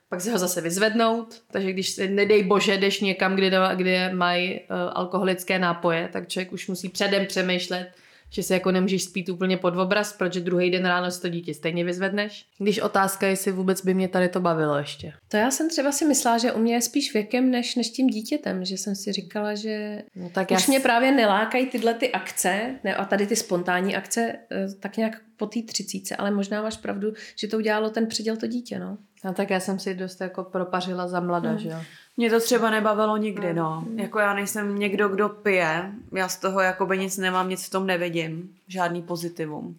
Pak 0.09 0.20
si 0.20 0.30
ho 0.30 0.39
zase 0.39 0.61
vyzvednout, 0.61 1.43
takže 1.51 1.72
když 1.72 1.91
si, 1.91 2.09
nedej 2.09 2.43
bože, 2.43 2.78
jdeš 2.78 3.01
někam, 3.01 3.37
kde, 3.37 3.51
kde 3.74 4.14
mají 4.14 4.61
uh, 4.61 4.76
alkoholické 4.93 5.59
nápoje, 5.59 6.09
tak 6.12 6.28
člověk 6.28 6.53
už 6.53 6.68
musí 6.68 6.89
předem 6.89 7.26
přemýšlet, 7.26 7.91
že 8.35 8.43
se 8.43 8.55
jako 8.55 8.70
nemůžeš 8.70 9.05
spít 9.05 9.28
úplně 9.28 9.57
pod 9.57 9.76
obraz, 9.76 10.12
protože 10.12 10.41
druhý 10.41 10.70
den 10.70 10.87
ráno 10.87 11.11
si 11.11 11.22
to 11.22 11.28
dítě 11.28 11.55
stejně 11.55 11.85
vyzvedneš. 11.85 12.47
Když 12.59 12.78
otázka 12.78 13.26
je, 13.26 13.32
jestli 13.32 13.53
vůbec 13.53 13.85
by 13.85 13.95
mě 13.95 14.09
tady 14.09 14.28
to 14.28 14.41
bavilo 14.41 14.78
ještě. 14.78 15.12
To 15.28 15.37
já 15.37 15.51
jsem 15.51 15.70
třeba 15.70 15.93
si 15.93 16.05
myslela, 16.05 16.39
že 16.39 16.53
u 16.53 16.59
mě 16.59 16.74
je 16.74 16.82
spíš 16.82 17.14
věkem 17.14 17.51
než, 17.51 17.76
než 17.76 17.91
tím 17.91 18.07
dítětem, 18.07 18.64
že 18.64 18.78
jsem 18.78 18.95
si 18.95 19.12
říkala, 19.12 19.55
že 19.55 20.03
No, 20.16 20.30
tak 20.30 20.51
Už 20.51 20.66
mě 20.66 20.80
právě 20.80 21.12
nelákají 21.12 21.66
tyhle 21.66 21.95
ty 21.95 22.12
akce, 22.12 22.74
ne, 22.85 22.95
a 22.95 23.05
tady 23.05 23.26
ty 23.26 23.37
spontánní 23.37 23.97
akce, 23.97 24.39
eh, 24.53 24.66
tak 24.80 24.97
nějak 24.97 25.20
po 25.37 25.47
té 25.47 25.62
třicíce, 25.62 26.16
ale 26.16 26.30
možná 26.30 26.62
máš 26.62 26.76
pravdu, 26.76 27.12
že 27.37 27.49
to 27.49 27.57
udělalo 27.57 27.91
ten 27.91 28.07
předěl 28.07 28.37
to 28.37 28.47
dítě, 28.47 28.78
no. 28.78 28.99
No, 29.25 29.35
tak 29.35 29.51
já 29.51 29.61
jsem 29.61 29.79
si 29.79 29.95
dost 29.95 30.20
jako 30.20 30.45
propařila 30.45 31.09
za 31.09 31.20
mlada, 31.20 31.49
Hmm. 31.51 31.59
že 31.59 31.68
jo. 31.68 31.77
Mě 32.16 32.31
to 32.31 32.41
třeba 32.41 32.70
nebavilo 32.70 33.16
nikdy, 33.16 33.55
no. 33.55 33.85
Jako 33.97 34.18
já 34.18 34.35
nejsem 34.35 34.79
někdo, 34.79 35.09
kdo 35.09 35.29
pije. 35.29 35.91
Já 36.12 36.29
z 36.29 36.37
toho 36.37 36.61
jakoby 36.61 36.99
nic 36.99 37.16
nemám, 37.18 37.49
nic 37.49 37.66
v 37.66 37.70
tom 37.70 37.87
nevidím. 37.87 38.55
Žádný 38.68 39.03
pozitivum. 39.03 39.79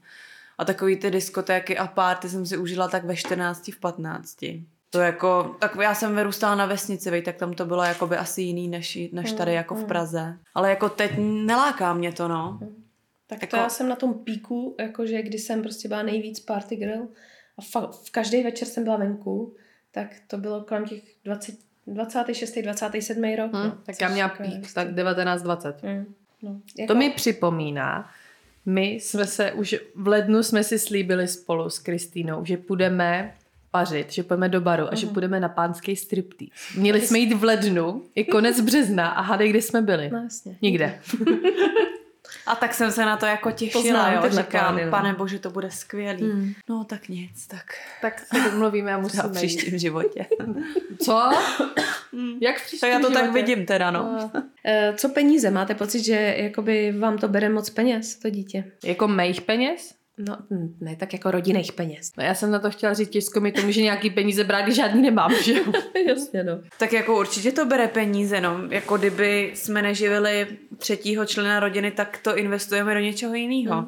A 0.57 0.65
takový 0.65 0.95
ty 0.97 1.11
diskotéky 1.11 1.77
a 1.77 1.87
párty 1.87 2.29
jsem 2.29 2.45
si 2.45 2.57
užila 2.57 2.87
tak 2.87 3.05
ve 3.05 3.15
14, 3.15 3.71
v 3.71 3.79
15. 3.79 4.37
To 4.89 4.99
jako, 4.99 5.55
tak 5.59 5.75
já 5.81 5.95
jsem 5.95 6.15
vyrůstala 6.15 6.55
na 6.55 6.65
vesnici, 6.65 7.11
vej, 7.11 7.21
tak 7.21 7.35
tam 7.35 7.53
to 7.53 7.65
bylo 7.65 7.83
jakoby 7.83 8.17
asi 8.17 8.41
jiný 8.41 8.67
než, 8.67 8.97
než 9.11 9.31
tady 9.31 9.53
jako 9.53 9.75
v 9.75 9.83
Praze. 9.83 10.37
Ale 10.55 10.69
jako 10.69 10.89
teď 10.89 11.11
neláká 11.19 11.93
mě 11.93 12.11
to, 12.11 12.27
no. 12.27 12.59
Tak 13.27 13.41
Jako- 13.41 13.51
to 13.51 13.57
já 13.57 13.69
jsem 13.69 13.89
na 13.89 13.95
tom 13.95 14.13
píku, 14.13 14.75
jakože 14.79 15.21
kdy 15.21 15.37
jsem 15.37 15.61
prostě 15.61 15.87
byla 15.87 16.01
nejvíc 16.03 16.39
party 16.39 16.75
girl 16.75 17.01
a 17.57 17.61
fa- 17.61 17.91
v 17.91 18.11
každý 18.11 18.43
večer 18.43 18.67
jsem 18.67 18.83
byla 18.83 18.97
venku, 18.97 19.55
tak 19.91 20.07
to 20.27 20.37
bylo 20.37 20.61
kolem 20.63 20.85
těch 20.85 21.01
20, 21.25 21.55
26. 21.87 22.57
27. 22.61 23.35
rok. 23.35 23.51
Hm, 23.53 23.63
no, 23.63 23.77
tak 23.85 24.01
já 24.01 24.09
měla 24.09 24.29
pík, 24.29 24.73
tak 24.73 24.87
19-20. 24.87 25.73
Hm, 25.83 26.13
no, 26.41 26.61
jako, 26.77 26.93
To 26.93 26.99
mi 26.99 27.09
připomíná, 27.09 28.09
my 28.65 28.87
jsme 28.87 29.27
se 29.27 29.51
už 29.51 29.75
v 29.95 30.07
lednu 30.07 30.43
jsme 30.43 30.63
si 30.63 30.79
slíbili 30.79 31.27
spolu 31.27 31.69
s 31.69 31.79
Kristýnou, 31.79 32.45
že 32.45 32.57
půjdeme 32.57 33.35
pařit, 33.71 34.11
že 34.11 34.23
půjdeme 34.23 34.49
do 34.49 34.61
baru 34.61 34.87
a 34.91 34.95
že 34.95 35.07
půjdeme 35.07 35.39
na 35.39 35.49
pánský 35.49 35.95
striptease. 35.95 36.79
Měli 36.79 37.01
jsme 37.01 37.19
jít 37.19 37.33
v 37.33 37.43
lednu, 37.43 38.03
i 38.15 38.23
konec 38.25 38.61
března 38.61 39.09
a 39.09 39.21
hádej, 39.21 39.49
kde 39.49 39.61
jsme 39.61 39.81
byli. 39.81 40.09
No 40.09 40.23
jasně. 40.23 40.57
Nikde. 40.61 40.99
A 42.47 42.55
tak 42.55 42.73
jsem 42.73 42.91
se 42.91 43.05
na 43.05 43.17
to 43.17 43.25
jako 43.25 43.51
těšila, 43.51 43.83
znám, 43.83 44.13
jo. 44.13 44.29
Říkám, 44.29 44.45
plány, 44.51 44.85
no. 44.85 44.91
pane 44.91 45.13
bože, 45.13 45.39
to 45.39 45.49
bude 45.49 45.71
skvělý. 45.71 46.23
Hmm. 46.31 46.53
No 46.69 46.83
tak 46.83 47.09
nic, 47.09 47.47
tak 47.47 47.65
Tak 48.01 48.19
se 48.19 48.49
domluvíme 48.51 48.93
a 48.93 48.97
musíme 48.97 49.23
v 49.23 49.25
jít. 49.25 49.33
příštím 49.35 49.77
životě. 49.77 50.25
Co? 51.05 51.29
Jak 52.41 52.57
v 52.57 52.65
příštím 52.65 52.79
tak 52.79 52.89
já 52.89 52.99
to 52.99 53.13
tak 53.13 53.23
životě? 53.25 53.41
vidím 53.45 53.65
teda, 53.65 53.91
no. 53.91 54.03
No. 54.33 54.43
Eh, 54.67 54.93
Co 54.97 55.09
peníze? 55.09 55.51
Máte 55.51 55.75
pocit, 55.75 56.03
že 56.03 56.35
jakoby 56.37 56.91
vám 56.99 57.17
to 57.17 57.27
bere 57.27 57.49
moc 57.49 57.69
peněz, 57.69 58.15
to 58.15 58.29
dítě? 58.29 58.63
Jako 58.83 59.07
mých 59.07 59.41
peněz? 59.41 59.93
No, 60.17 60.37
ne, 60.81 60.95
tak 60.95 61.13
jako 61.13 61.31
rodinných 61.31 61.71
peněz. 61.73 62.11
No 62.17 62.23
já 62.23 62.33
jsem 62.35 62.51
na 62.51 62.59
to 62.59 62.71
chtěla 62.71 62.93
říct, 62.93 63.09
těžko 63.09 63.39
mi 63.39 63.51
to 63.51 63.61
může 63.61 63.81
nějaký 63.81 64.09
peníze 64.09 64.43
brát, 64.43 64.61
když 64.61 64.75
žádný 64.75 65.01
nemám, 65.01 65.31
že 65.43 65.53
jo? 65.53 65.63
Jasně, 66.07 66.43
no. 66.43 66.59
Tak 66.79 66.93
jako 66.93 67.19
určitě 67.19 67.51
to 67.51 67.65
bere 67.65 67.87
peníze, 67.87 68.41
no. 68.41 68.61
Jako 68.69 68.97
kdyby 68.97 69.51
jsme 69.55 69.81
neživili 69.81 70.47
třetího 70.77 71.25
člena 71.25 71.59
rodiny, 71.59 71.91
tak 71.91 72.17
to 72.17 72.37
investujeme 72.37 72.93
do 72.93 72.99
něčeho 72.99 73.33
jiného. 73.33 73.85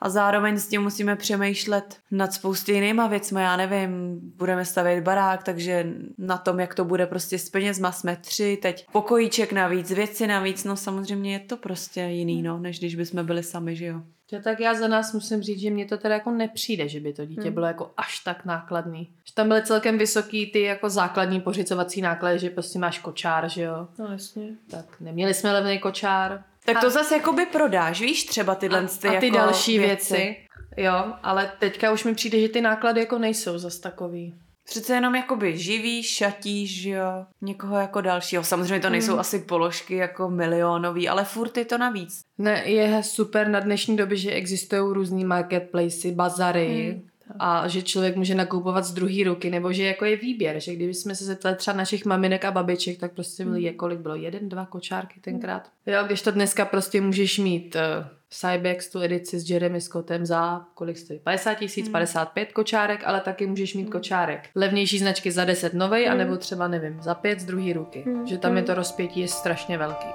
A 0.00 0.08
zároveň 0.08 0.58
s 0.58 0.68
tím 0.68 0.82
musíme 0.82 1.16
přemýšlet 1.16 1.96
nad 2.10 2.32
spousty 2.32 2.72
jinýma 2.72 3.06
věcmi, 3.06 3.42
já 3.42 3.56
nevím, 3.56 4.20
budeme 4.36 4.64
stavět 4.64 5.00
barák, 5.00 5.42
takže 5.42 5.86
na 6.18 6.38
tom, 6.38 6.60
jak 6.60 6.74
to 6.74 6.84
bude 6.84 7.06
prostě 7.06 7.38
s 7.38 7.50
penězma, 7.50 7.92
jsme 7.92 8.16
tři, 8.16 8.58
teď 8.62 8.86
pokojíček 8.92 9.52
navíc, 9.52 9.90
věci 9.90 10.26
navíc, 10.26 10.64
no 10.64 10.76
samozřejmě 10.76 11.32
je 11.32 11.38
to 11.38 11.56
prostě 11.56 12.00
jiný, 12.00 12.42
no, 12.42 12.58
než 12.58 12.78
když 12.78 12.94
bychom 12.94 13.26
byli 13.26 13.42
sami, 13.42 13.76
že 13.76 13.86
jo. 13.86 14.02
Jo, 14.32 14.40
tak 14.44 14.60
já 14.60 14.74
za 14.74 14.88
nás 14.88 15.12
musím 15.12 15.42
říct, 15.42 15.60
že 15.60 15.70
mně 15.70 15.86
to 15.86 15.98
teda 15.98 16.14
jako 16.14 16.30
nepřijde, 16.30 16.88
že 16.88 17.00
by 17.00 17.12
to 17.12 17.24
dítě 17.26 17.40
Hmm. 17.42 17.52
bylo 17.54 17.66
jako 17.66 17.90
až 17.96 18.18
tak 18.18 18.44
nákladný. 18.44 19.10
Že 19.24 19.34
tam 19.34 19.48
byly 19.48 19.62
celkem 19.62 19.98
vysoký 19.98 20.46
ty 20.46 20.62
jako 20.62 20.90
základní 20.90 21.40
pořizovací 21.40 22.02
náklady, 22.02 22.38
že 22.38 22.50
prostě 22.50 22.78
máš 22.78 22.98
kočár, 22.98 23.48
že 23.48 23.62
jo. 23.62 23.88
No 23.98 24.06
jasně. 24.12 24.48
Tak 24.70 24.84
neměli 25.00 25.34
jsme 25.34 25.52
levný 25.52 25.78
kočár. 25.78 26.44
Tak 26.64 26.80
to 26.80 26.90
zase 26.90 27.14
jakoby 27.16 27.46
prodáš, 27.46 28.00
víš, 28.00 28.24
třeba 28.24 28.54
tyhle 28.54 28.86
ty, 29.00 29.08
a 29.08 29.20
ty 29.20 29.26
jako 29.26 29.36
další 29.38 29.78
věci. 29.78 30.14
věci. 30.14 30.36
Jo, 30.76 31.12
ale 31.22 31.52
teďka 31.58 31.92
už 31.92 32.04
mi 32.04 32.14
přijde, 32.14 32.40
že 32.40 32.48
ty 32.48 32.60
náklady 32.60 33.00
jako 33.00 33.18
nejsou 33.18 33.58
zas 33.58 33.78
takový. 33.78 34.34
Přece 34.68 34.94
jenom 34.94 35.14
jakoby 35.14 35.58
živíš, 35.58 36.14
šatíš, 36.16 36.80
že 36.82 36.90
jo, 36.90 37.26
někoho 37.42 37.76
jako 37.78 38.00
dalšího. 38.00 38.44
Samozřejmě 38.44 38.80
to 38.80 38.90
nejsou 38.90 39.12
Mm. 39.12 39.18
asi 39.18 39.38
položky 39.38 39.96
jako 39.96 40.28
milionový, 40.30 41.08
ale 41.08 41.24
furt 41.24 41.56
je 41.56 41.64
to 41.64 41.78
navíc. 41.78 42.20
Ne, 42.38 42.62
je 42.66 43.02
super 43.02 43.48
na 43.48 43.60
dnešní 43.60 43.96
době, 43.96 44.16
že 44.16 44.30
existují 44.30 44.94
různý 44.94 45.24
marketplacy, 45.24 46.12
bazary 46.12 46.94
Mm. 46.96 47.08
A 47.38 47.68
že 47.68 47.82
člověk 47.82 48.16
může 48.16 48.34
nakupovat 48.34 48.84
z 48.84 48.92
druhé 48.92 49.24
ruky, 49.24 49.50
nebo 49.50 49.72
že 49.72 49.84
jako 49.84 50.04
je 50.04 50.16
výběr, 50.16 50.60
že 50.60 50.74
kdyby 50.74 50.94
jsme 50.94 51.14
se 51.14 51.24
zeptali 51.24 51.56
třeba 51.56 51.76
našich 51.76 52.04
maminek 52.04 52.44
a 52.44 52.50
babiček, 52.50 52.98
tak 52.98 53.12
prostě 53.12 53.44
byly, 53.44 53.70
Mm. 53.70 53.76
kolik 53.76 53.98
bylo, 54.00 54.14
jeden, 54.14 54.48
dva 54.48 54.66
kočárky 54.66 55.20
tenkrát. 55.20 55.68
Jo, 55.86 56.02
když 56.06 56.22
to 56.22 56.30
dneska 56.30 56.64
prostě 56.64 57.00
můžeš 57.00 57.38
mít 57.38 57.74
uh, 57.76 58.06
Cybex, 58.30 58.88
tu 58.90 59.00
edici 59.00 59.40
s 59.40 59.50
Jeremy 59.50 59.80
Scottem 59.80 60.26
za, 60.26 60.64
kolik 60.74 60.98
stojí, 60.98 61.18
50 61.18 61.54
tisíc, 61.54 61.86
Mm. 61.86 61.92
55 61.92 62.52
kočárek, 62.52 63.00
ale 63.06 63.20
taky 63.20 63.46
můžeš 63.46 63.74
mít 63.74 63.90
kočárek. 63.90 64.48
Levnější 64.54 64.98
značky 64.98 65.30
za 65.30 65.44
10 65.44 65.74
novej, 65.74 66.04
Mm. 66.06 66.12
anebo 66.12 66.36
třeba, 66.36 66.68
nevím, 66.68 67.00
za 67.02 67.14
5 67.14 67.40
z 67.40 67.44
druhé 67.44 67.72
ruky. 67.72 68.02
Mm. 68.06 68.26
Že 68.26 68.38
tam 68.38 68.56
je 68.56 68.60
Mm. 68.62 68.66
to 68.66 68.74
rozpětí 68.74 69.20
je 69.20 69.28
strašně 69.28 69.78
velký. 69.78 70.06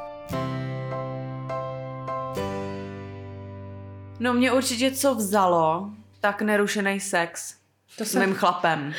No 4.19 4.33
mě 4.33 4.51
určitě 4.51 4.91
co 4.91 5.15
vzalo, 5.15 5.89
tak 6.23 6.41
nerušený 6.41 6.99
sex 6.99 7.55
To 7.97 8.05
s 8.05 8.11
jsem... 8.11 8.25
mým 8.25 8.35
chlapem. 8.35 8.93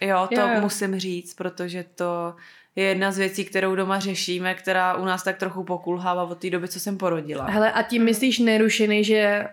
Jo, 0.00 0.28
to 0.34 0.40
Jo, 0.40 0.48
jo. 0.54 0.60
musím 0.60 0.98
říct, 0.98 1.34
protože 1.34 1.84
to 1.84 2.36
je 2.76 2.84
jedna 2.84 3.12
z 3.12 3.18
věcí, 3.18 3.44
kterou 3.44 3.74
doma 3.74 3.98
řešíme, 3.98 4.54
která 4.54 4.94
u 4.96 5.04
nás 5.04 5.22
tak 5.22 5.38
trochu 5.38 5.64
pokulhává 5.64 6.22
od 6.22 6.38
té 6.38 6.50
doby, 6.50 6.68
co 6.68 6.80
jsem 6.80 6.98
porodila. 6.98 7.44
Hele, 7.44 7.72
a 7.72 7.82
tím 7.82 8.04
myslíš 8.04 8.38
nerušený, 8.38 9.04
že 9.04 9.46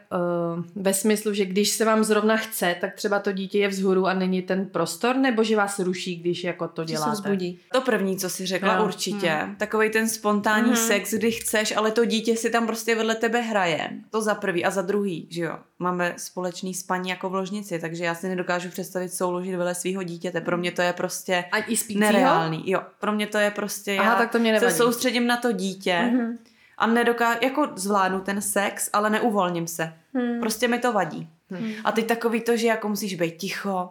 uh, 0.57 0.63
ve 0.75 0.93
smyslu, 0.93 1.33
že 1.33 1.45
když 1.45 1.69
se 1.69 1.85
vám 1.85 2.03
zrovna 2.03 2.37
chce, 2.37 2.75
tak 2.81 2.95
třeba 2.95 3.19
to 3.19 3.31
dítě 3.31 3.59
je 3.59 3.67
vzhůru 3.67 4.07
a 4.07 4.13
není 4.13 4.41
ten 4.41 4.65
prostor, 4.65 5.15
nebo 5.15 5.43
že 5.43 5.55
vás 5.55 5.79
ruší, 5.79 6.15
když 6.15 6.43
jako 6.43 6.67
to 6.67 6.81
Že 6.81 6.87
se 6.87 6.93
děláte? 6.93 7.11
vzbudí. 7.11 7.59
To 7.73 7.81
první, 7.81 8.17
co 8.17 8.29
si 8.29 8.45
řekla, 8.45 8.77
Jo. 8.77 8.83
určitě. 8.85 9.29
Hmm. 9.29 9.55
Takový 9.55 9.89
ten 9.89 10.09
spontánní 10.09 10.67
Mhm. 10.71 10.75
sex, 10.79 11.13
kdy 11.13 11.31
chceš, 11.31 11.77
ale 11.77 11.91
to 11.91 12.05
dítě 12.05 12.35
si 12.35 12.49
tam 12.49 12.67
prostě 12.67 12.95
vedle 12.95 13.15
tebe 13.15 13.41
hraje. 13.41 13.89
To 14.09 14.21
za 14.21 14.35
prvý. 14.35 14.65
A 14.65 14.69
za 14.71 14.81
druhý, 14.81 15.27
že 15.29 15.41
jo, 15.41 15.57
máme 15.79 16.13
společný 16.17 16.73
spaní 16.73 17.09
jako 17.09 17.29
v 17.29 17.35
ložnici, 17.35 17.79
takže 17.79 18.03
já 18.03 18.15
si 18.15 18.29
nedokážu 18.29 18.69
představit 18.69 19.09
souložit 19.13 19.55
vedle 19.55 19.75
svého 19.75 20.03
dítěte. 20.03 20.41
Pro 20.41 20.57
mě 20.57 20.71
to 20.71 20.81
je 20.81 20.93
prostě 20.93 21.43
A 21.51 21.57
i 21.57 21.77
spícího? 21.77 21.99
nereálný. 21.99 22.63
Jo, 22.65 22.81
pro 23.09 23.15
mě 23.15 23.27
to 23.27 23.37
je 23.37 23.51
prostě, 23.51 23.97
Aha, 23.99 24.11
já 24.11 24.17
tak 24.17 24.31
to 24.31 24.39
mě 24.39 24.59
se 24.59 24.71
soustředím 24.71 25.27
na 25.27 25.37
to 25.37 25.51
dítě 25.51 25.99
Mhm. 26.13 26.37
a 26.77 26.87
nedokážu, 26.87 27.39
jako 27.41 27.69
zvládnu 27.75 28.21
ten 28.21 28.41
sex, 28.41 28.89
ale 28.93 29.09
neuvolním 29.09 29.67
se. 29.67 29.93
Hmm. 30.13 30.39
Prostě 30.39 30.67
mi 30.67 30.79
to 30.79 30.93
vadí. 30.93 31.29
Hmm. 31.49 31.71
A 31.83 31.91
teď 31.91 32.07
takový 32.07 32.41
to, 32.41 32.57
že 32.57 32.67
jako 32.67 32.89
musíš 32.89 33.15
být 33.15 33.37
ticho, 33.37 33.89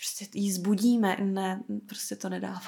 prostě 0.00 0.38
jí 0.38 0.52
zbudíme. 0.52 1.16
Ne, 1.20 1.60
prostě 1.88 2.16
to 2.16 2.28
nedávám. 2.28 2.60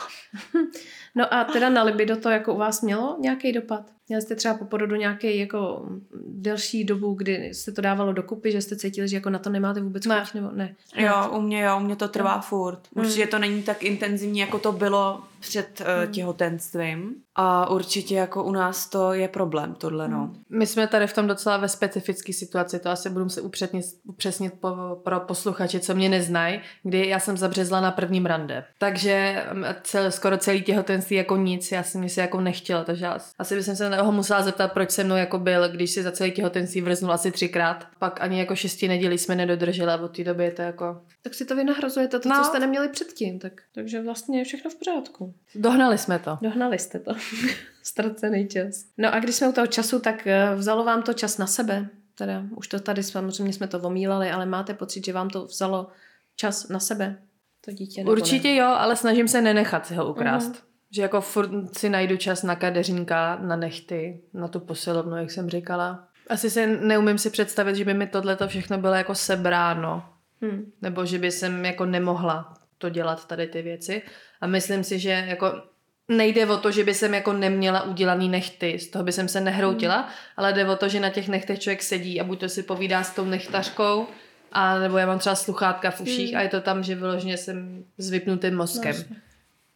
No 1.14 1.34
a 1.34 1.44
teda 1.44 1.68
na 1.68 1.82
libido 1.82 2.16
to 2.16 2.30
jako 2.30 2.54
u 2.54 2.58
vás 2.58 2.82
mělo 2.82 3.16
nějaký 3.20 3.52
dopad? 3.52 3.90
Měli 4.08 4.22
jste 4.22 4.34
třeba 4.34 4.54
po 4.54 4.64
porodu 4.64 4.96
nějaký 4.96 5.38
jako 5.38 5.88
delší 6.28 6.84
dobu, 6.84 7.14
kdy 7.14 7.54
se 7.54 7.72
to 7.72 7.80
dávalo 7.82 8.12
dokupy, 8.12 8.52
že 8.52 8.62
jste 8.62 8.76
cítili, 8.76 9.08
že 9.08 9.16
jako 9.16 9.30
na 9.30 9.38
to 9.38 9.50
nemáte 9.50 9.80
vůbec 9.80 10.06
Ne. 10.06 10.20
chuť, 10.24 10.34
nebo 10.34 10.50
ne? 10.54 10.74
Jo, 10.96 11.30
u 11.32 11.40
mě 11.40 11.62
jo, 11.62 11.76
u 11.76 11.80
mě 11.80 11.96
to 11.96 12.08
trvá 12.08 12.34
Jo. 12.34 12.40
furt. 12.48 12.80
Mm. 12.94 13.04
Určitě 13.04 13.26
to 13.26 13.38
není 13.38 13.62
tak 13.62 13.82
intenzivní, 13.82 14.38
jako 14.38 14.58
to 14.58 14.72
bylo 14.72 15.20
před 15.40 15.80
uh, 15.80 16.06
Mm. 16.06 16.12
těhotenstvím. 16.12 17.14
A 17.38 17.70
určitě 17.70 18.14
jako 18.14 18.44
u 18.44 18.52
nás 18.52 18.86
to 18.90 19.12
je 19.12 19.28
problém, 19.28 19.74
tohle 19.74 20.08
no. 20.08 20.30
My 20.50 20.66
jsme 20.66 20.86
tady 20.86 21.06
v 21.06 21.12
tom 21.12 21.26
docela 21.26 21.56
ve 21.56 21.68
specifické 21.68 22.32
situaci, 22.32 22.78
to 22.78 22.90
asi 22.90 23.10
budu 23.10 23.28
se 23.28 23.40
upřesnit, 23.40 23.84
upřesnit 24.04 24.54
po, 24.60 24.68
pro 25.04 25.20
posluchače, 25.20 25.80
co 25.80 25.94
mě 25.94 26.08
neznají, 26.08 26.60
kdy 26.82 27.08
já 27.08 27.20
jsem 27.20 27.36
zabřezla 27.36 27.80
na 27.80 27.90
prvním 27.90 28.26
rande. 28.26 28.64
Takže 28.78 29.44
mm, 29.52 29.64
cel, 29.82 30.10
skoro 30.10 30.38
celý 30.38 30.62
těhotenství 30.62 31.16
jako 31.16 31.36
nic, 31.36 31.72
já 31.72 31.82
jsem 31.82 32.08
si 32.08 32.20
jako 32.20 32.40
nechtěla, 32.40 32.84
takže 32.84 33.04
já, 33.04 33.18
asi 33.38 33.54
bych 33.56 33.64
se 33.64 33.76
ho 34.02 34.12
musela 34.12 34.42
zeptat, 34.42 34.72
proč 34.72 34.90
se 34.90 35.04
mnou 35.04 35.16
jako 35.16 35.38
byl, 35.38 35.68
když 35.68 35.90
si 35.90 36.02
za 36.02 36.12
celý 36.12 36.32
těhotenství 36.32 36.80
vrznul 36.80 37.12
asi 37.12 37.30
třikrát. 37.32 37.86
Pak 37.98 38.20
ani 38.20 38.38
jako 38.38 38.56
šesti 38.56 38.88
nedělí 38.88 39.18
jsme 39.18 39.36
nedodrželi 39.36 39.92
a 39.92 39.96
od 40.00 40.16
té 40.16 40.24
doby 40.24 40.44
je 40.44 40.50
to 40.50 40.62
jako... 40.62 41.02
Tak 41.22 41.34
si 41.34 41.44
to 41.44 41.56
vynahrazujete, 41.56 42.18
to, 42.18 42.28
No. 42.28 42.36
co 42.36 42.44
jste 42.44 42.58
neměli 42.58 42.88
předtím. 42.88 43.38
Tak, 43.38 43.52
takže 43.74 44.02
vlastně 44.02 44.38
je 44.38 44.44
všechno 44.44 44.70
v 44.70 44.74
pořádku. 44.74 45.34
Dohnali 45.54 45.98
jsme 45.98 46.18
to. 46.18 46.38
Dohnali 46.42 46.78
jste 46.78 46.98
to. 46.98 47.12
Ztracený 47.82 48.48
čas. 48.48 48.84
No 48.98 49.14
a 49.14 49.18
když 49.20 49.36
jsme 49.36 49.48
u 49.48 49.52
toho 49.52 49.66
času, 49.66 49.98
tak 49.98 50.26
eh, 50.26 50.54
vzalo 50.54 50.84
vám 50.84 51.02
to 51.02 51.12
čas 51.12 51.38
na 51.38 51.46
sebe? 51.46 51.88
Teda 52.14 52.42
už 52.56 52.68
to 52.68 52.80
tady 52.80 53.02
samozřejmě 53.02 53.52
jsme 53.52 53.66
to 53.68 53.80
omílali, 53.80 54.30
ale 54.30 54.46
máte 54.46 54.74
pocit, 54.74 55.04
že 55.06 55.12
vám 55.12 55.30
to 55.30 55.46
vzalo 55.46 55.88
čas 56.36 56.68
na 56.68 56.80
sebe? 56.80 57.18
To 57.64 57.72
dítě 57.72 58.04
Určitě 58.04 58.48
ne? 58.48 58.56
jo, 58.56 58.66
ale 58.66 58.96
snažím 58.96 59.28
se 59.28 59.42
nenechat 59.42 59.86
si 59.86 59.94
ho 59.94 60.10
ukrást. 60.10 60.48
Mhm. 60.48 60.56
Že 60.96 61.02
jako 61.02 61.20
furt 61.20 61.50
si 61.78 61.88
najdu 61.88 62.16
čas 62.16 62.42
na 62.42 62.56
kadeřínka, 62.56 63.38
na 63.42 63.56
nechty, 63.56 64.20
na 64.34 64.48
tu 64.48 64.60
posilovnu, 64.60 65.16
jak 65.16 65.30
jsem 65.30 65.50
říkala. 65.50 66.08
Asi 66.28 66.50
si 66.50 66.66
neumím 66.66 67.18
si 67.18 67.30
představit, 67.30 67.76
že 67.76 67.84
by 67.84 67.94
mi 67.94 68.06
tohle 68.06 68.36
to 68.36 68.48
všechno 68.48 68.78
bylo 68.78 68.94
jako 68.94 69.14
sebráno. 69.14 70.04
Hm. 70.42 70.72
Nebo 70.82 71.04
že 71.06 71.18
by 71.18 71.30
jsem 71.30 71.64
jako 71.64 71.84
nemohla 71.84 72.54
to 72.78 72.88
dělat 72.88 73.26
tady 73.28 73.46
ty 73.46 73.62
věci. 73.62 74.02
A 74.40 74.46
myslím 74.46 74.84
si, 74.84 74.98
že 74.98 75.24
jako 75.28 75.62
nejde 76.08 76.46
o 76.46 76.56
to, 76.56 76.70
že 76.70 76.84
by 76.84 76.94
jsem 76.94 77.14
jako 77.14 77.32
neměla 77.32 77.82
udělaný 77.82 78.28
nechty, 78.28 78.78
z 78.78 78.90
toho 78.90 79.04
by 79.04 79.12
jsem 79.12 79.28
se 79.28 79.40
nehroutila, 79.40 79.96
Hmm. 79.96 80.10
ale 80.36 80.52
jde 80.52 80.68
o 80.68 80.76
to, 80.76 80.88
že 80.88 81.00
na 81.00 81.10
těch 81.10 81.28
nechtech 81.28 81.58
člověk 81.60 81.82
sedí 81.82 82.20
a 82.20 82.24
buď 82.24 82.40
to 82.40 82.48
si 82.48 82.62
povídá 82.62 83.02
s 83.02 83.10
tou 83.14 83.24
nechtařkou, 83.24 84.06
a 84.52 84.78
nebo 84.78 84.98
já 84.98 85.06
mám 85.06 85.18
třeba 85.18 85.34
sluchátka 85.34 85.90
v 85.90 86.00
uších 86.00 86.30
Hmm. 86.30 86.38
a 86.38 86.42
je 86.42 86.48
to 86.48 86.60
tam, 86.60 86.82
že 86.82 86.94
vyloženě 86.94 87.36
jsem 87.36 87.84
s 87.98 88.10
vypnutým 88.10 88.56
mozkem. 88.56 88.94
Jasně. 88.96 89.16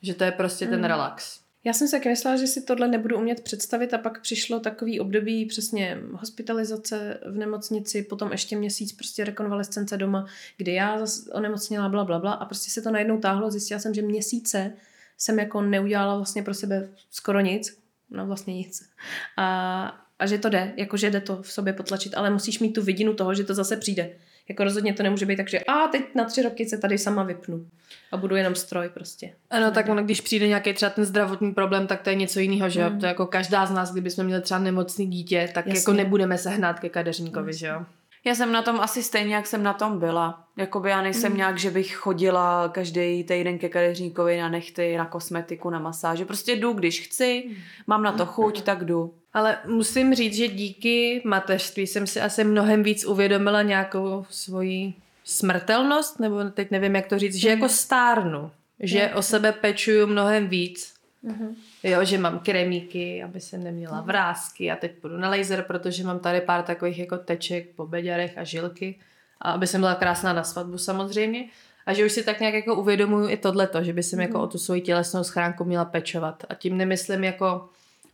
Že 0.03 0.15
to 0.15 0.25
je 0.25 0.33
prostě 0.33 0.67
ten 0.67 0.75
Hmm. 0.75 0.85
relax. 0.85 1.41
Já 1.65 1.73
jsem 1.73 1.89
se 1.89 2.01
myslela, 2.09 2.37
že 2.37 2.47
si 2.47 2.63
tohle 2.63 2.89
nebudu 2.89 3.19
umět 3.19 3.41
představit 3.41 3.95
a 3.95 3.99
pak 3.99 4.21
přišlo 4.21 4.61
takový 4.61 5.01
období 5.01 5.47
přesně 5.47 5.99
hospitalizace 6.13 7.21
v 7.27 7.37
nemocnici, 7.37 8.03
potom 8.03 8.33
ještě 8.33 8.57
měsíc 8.57 8.93
prostě 8.93 9.25
rekonvalescence 9.25 9.97
doma, 9.97 10.27
kdy 10.57 10.75
já 10.75 10.99
zas 10.99 11.29
onemocněla 11.33 11.89
bla, 11.89 12.05
bla, 12.05 12.19
bla 12.19 12.33
a 12.33 12.45
prostě 12.45 12.71
se 12.71 12.83
to 12.83 12.91
najednou 12.91 13.19
táhlo. 13.19 13.51
Zjistila 13.51 13.81
jsem, 13.81 13.95
že 13.95 14.03
měsíce 14.03 14.73
jsem 15.19 15.39
jako 15.39 15.61
neudělala 15.63 16.17
vlastně 16.17 16.43
pro 16.43 16.55
sebe 16.55 16.89
skoro 17.11 17.41
nic, 17.41 17.79
no 18.11 18.27
vlastně 18.27 18.55
nic. 18.55 18.91
A, 19.37 19.87
a 20.19 20.27
že 20.27 20.39
to 20.39 20.49
jde, 20.49 20.73
jako 20.77 20.97
že 20.97 21.11
jde 21.11 21.21
to 21.21 21.43
v 21.43 21.53
sobě 21.53 21.73
potlačit, 21.73 22.15
ale 22.17 22.31
musíš 22.31 22.59
mít 22.59 22.73
tu 22.73 22.83
vidinu 22.83 23.15
toho, 23.15 23.35
že 23.35 23.45
to 23.45 23.55
zase 23.55 23.77
přijde. 23.77 24.11
Jako 24.51 24.65
rozhodně 24.65 24.93
to 24.95 25.03
nemůže 25.03 25.27
být 25.27 25.37
tak, 25.37 25.49
že 25.49 25.61
a 25.61 25.89
teď 25.89 26.03
na 26.15 26.25
tři 26.25 26.43
roky 26.43 26.67
se 26.69 26.79
tady 26.79 26.99
sama 26.99 27.23
vypnu 27.23 27.67
a 28.13 28.17
budu 28.17 28.37
jenom 28.37 28.55
stroj 28.55 28.89
prostě. 28.89 29.33
Ano, 29.51 29.71
tak 29.71 29.89
ono, 29.89 30.03
když 30.03 30.21
přijde 30.21 30.49
nějaký 30.49 30.73
třeba 30.73 30.91
ten 30.91 31.05
zdravotní 31.05 31.53
problém, 31.53 31.87
tak 31.87 32.03
to 32.03 32.11
je 32.11 32.17
něco 32.17 32.41
jiného, 32.41 32.69
že 32.69 32.81
jo? 32.81 32.91
Mm. 32.91 33.01
To 33.01 33.07
je 33.07 33.09
jako 33.09 33.27
každá 33.27 33.67
z 33.67 33.71
nás, 33.71 33.93
kdybychom 33.93 34.25
měli 34.25 34.43
třeba 34.43 34.61
nemocný 34.61 35.07
dítě, 35.07 35.51
tak 35.55 35.67
Jasně. 35.67 35.79
jako 35.81 35.93
nebudeme 35.93 36.39
se 36.39 36.51
hnát 36.51 36.81
ke 36.81 36.89
kadeřníkovi, 36.89 37.53
že 37.55 37.67
jo? 37.67 37.83
Já 38.25 38.35
jsem 38.35 38.53
na 38.53 38.63
tom 38.63 38.81
asi 38.81 39.03
stejně, 39.03 39.35
jak 39.35 39.47
jsem 39.47 39.63
na 39.63 39.73
tom 39.73 39.99
byla. 39.99 40.45
Jakoby 40.57 40.91
já 40.91 41.03
nejsem 41.03 41.31
Mm. 41.33 41.37
nějak, 41.39 41.59
že 41.59 41.71
bych 41.71 41.95
chodila 41.97 42.69
každý 42.69 43.25
týden 43.25 43.59
ke 43.59 43.69
kadeřníkovi 43.69 44.41
na 44.41 44.49
nechty, 44.49 44.97
na 44.97 45.07
kosmetiku, 45.07 45.71
na 45.71 45.79
masáže. 45.79 46.25
Prostě 46.25 46.53
jdu, 46.57 46.73
když 46.73 47.01
chci, 47.07 47.45
mám 47.87 48.03
na 48.03 48.13
to 48.13 48.27
chuť, 48.27 48.63
tak 48.63 48.85
jdu. 48.85 49.15
Ale 49.33 49.59
musím 49.67 50.15
říct, 50.15 50.37
že 50.37 50.49
díky 50.49 51.23
mateřství 51.25 51.87
jsem 51.87 52.07
si 52.07 52.21
asi 52.21 52.45
mnohem 52.45 52.83
víc 52.83 53.05
uvědomila 53.05 53.63
nějakou 53.63 54.27
svoji 54.31 54.95
smrtelnost, 55.25 56.21
nebo 56.21 56.45
teď 56.45 56.71
nevím, 56.71 56.95
jak 56.95 57.07
to 57.07 57.19
říct, 57.19 57.35
že 57.35 57.49
jako 57.49 57.69
stárnu, 57.69 58.51
že 58.81 59.11
o 59.15 59.23
sebe 59.23 59.53
pečuju 59.53 60.07
mnohem 60.07 60.49
víc. 60.49 60.95
Mhm. 61.23 61.55
Jo, 61.83 62.05
že 62.05 62.19
mám 62.19 62.39
kremíky, 62.39 63.23
aby 63.23 63.41
jsem 63.41 63.65
neměla 63.65 64.01
vrázky 64.01 64.71
a 64.71 64.77
teď 64.77 64.93
půjdu 64.93 65.17
na 65.17 65.31
laser, 65.31 65.63
protože 65.63 66.05
mám 66.05 66.19
tady 66.19 66.41
pár 66.41 66.63
takových 66.63 66.99
jako 66.99 67.19
teček 67.19 67.69
po 67.77 67.87
beďarech 67.87 68.39
a 68.39 68.45
žilky 68.45 68.99
a 69.41 69.51
aby 69.53 69.67
jsem 69.67 69.81
byla 69.81 69.95
krásná 69.95 70.33
na 70.33 70.45
svatbu 70.45 70.79
samozřejmě. 70.79 71.49
A 71.87 71.93
že 71.93 72.07
už 72.07 72.13
si 72.13 72.23
tak 72.23 72.41
nějak 72.41 72.55
jako 72.55 72.75
uvědomuju 72.75 73.29
i 73.29 73.37
tohleto, 73.37 73.85
že 73.85 73.93
by 73.93 74.03
jsem 74.03 74.21
jako 74.21 74.41
o 74.41 74.47
tu 74.47 74.59
svoji 74.59 74.81
tělesnou 74.81 75.25
schránku 75.25 75.65
měla 75.65 75.85
pečovat. 75.85 76.45
A 76.49 76.55
tím 76.55 76.77
nemyslím 76.77 77.25
jako, 77.25 77.69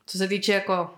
co 0.06 0.18
se 0.18 0.28
týče 0.28 0.52
jako 0.52 0.90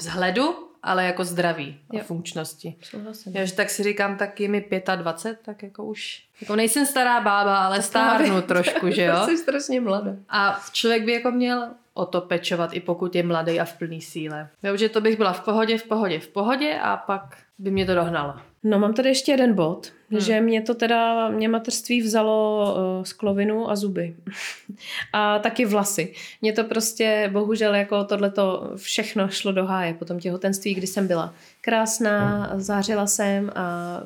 vzhledu, 0.00 0.68
ale 0.82 1.04
jako 1.04 1.24
zdraví 1.24 1.80
a 1.90 1.96
Jo. 1.96 2.04
funkčnosti. 2.04 2.76
Souhlasím. 2.82 3.36
Já, 3.36 3.44
že 3.44 3.52
tak 3.52 3.70
si 3.70 3.82
říkám, 3.82 4.16
tak 4.16 4.40
je 4.40 4.48
mi 4.48 4.66
25, 4.96 5.38
tak 5.44 5.62
jako 5.62 5.84
už, 5.84 6.24
jako 6.40 6.56
nejsem 6.56 6.86
stará 6.86 7.20
bába, 7.20 7.58
ale 7.58 7.82
stárnu 7.82 8.42
trošku, 8.42 8.90
že 8.90 9.02
jo? 9.04 9.14
Jsi 9.24 9.38
strašně 9.38 9.80
mladá. 9.80 10.10
A 10.28 10.60
člověk 10.72 11.04
by 11.04 11.12
jako 11.12 11.30
měl 11.30 11.68
o 11.94 12.06
to 12.06 12.20
pečovat, 12.20 12.70
i 12.72 12.80
pokud 12.80 13.14
je 13.14 13.22
mladý 13.22 13.60
a 13.60 13.64
v 13.64 13.78
plný 13.78 14.00
síle. 14.00 14.48
Jo, 14.62 14.76
že 14.76 14.88
to 14.88 15.00
bych 15.00 15.16
byla 15.16 15.32
v 15.32 15.40
pohodě, 15.40 15.78
v 15.78 15.82
pohodě, 15.82 16.20
v 16.20 16.28
pohodě 16.28 16.78
a 16.82 16.96
pak 16.96 17.36
by 17.58 17.70
mě 17.70 17.86
to 17.86 17.94
dohnalo. 17.94 18.34
No 18.62 18.78
mám 18.78 18.94
tady 18.94 19.08
ještě 19.08 19.32
jeden 19.32 19.54
bod, 19.54 19.92
Hmm. 20.14 20.20
hmm. 20.20 20.26
že 20.26 20.40
mě 20.40 20.62
to 20.62 20.74
teda, 20.74 21.28
mě 21.28 21.48
mateřství 21.48 22.02
vzalo 22.02 22.74
uh, 22.98 23.04
sklovinu 23.04 23.70
a 23.70 23.76
zuby. 23.76 24.16
a 25.12 25.38
taky 25.38 25.64
vlasy. 25.64 26.12
Mě 26.42 26.52
to 26.52 26.64
prostě, 26.64 27.30
bohužel, 27.32 27.74
jako 27.74 28.04
tohleto 28.04 28.72
všechno 28.76 29.28
šlo 29.28 29.52
do 29.52 29.64
háje 29.64 29.94
po 29.94 30.04
tom 30.04 30.18
těhotenství, 30.18 30.74
kdy 30.74 30.86
jsem 30.86 31.06
byla 31.06 31.34
krásná, 31.60 32.50
zářila 32.56 33.06
jsem 33.06 33.50
a 33.54 34.00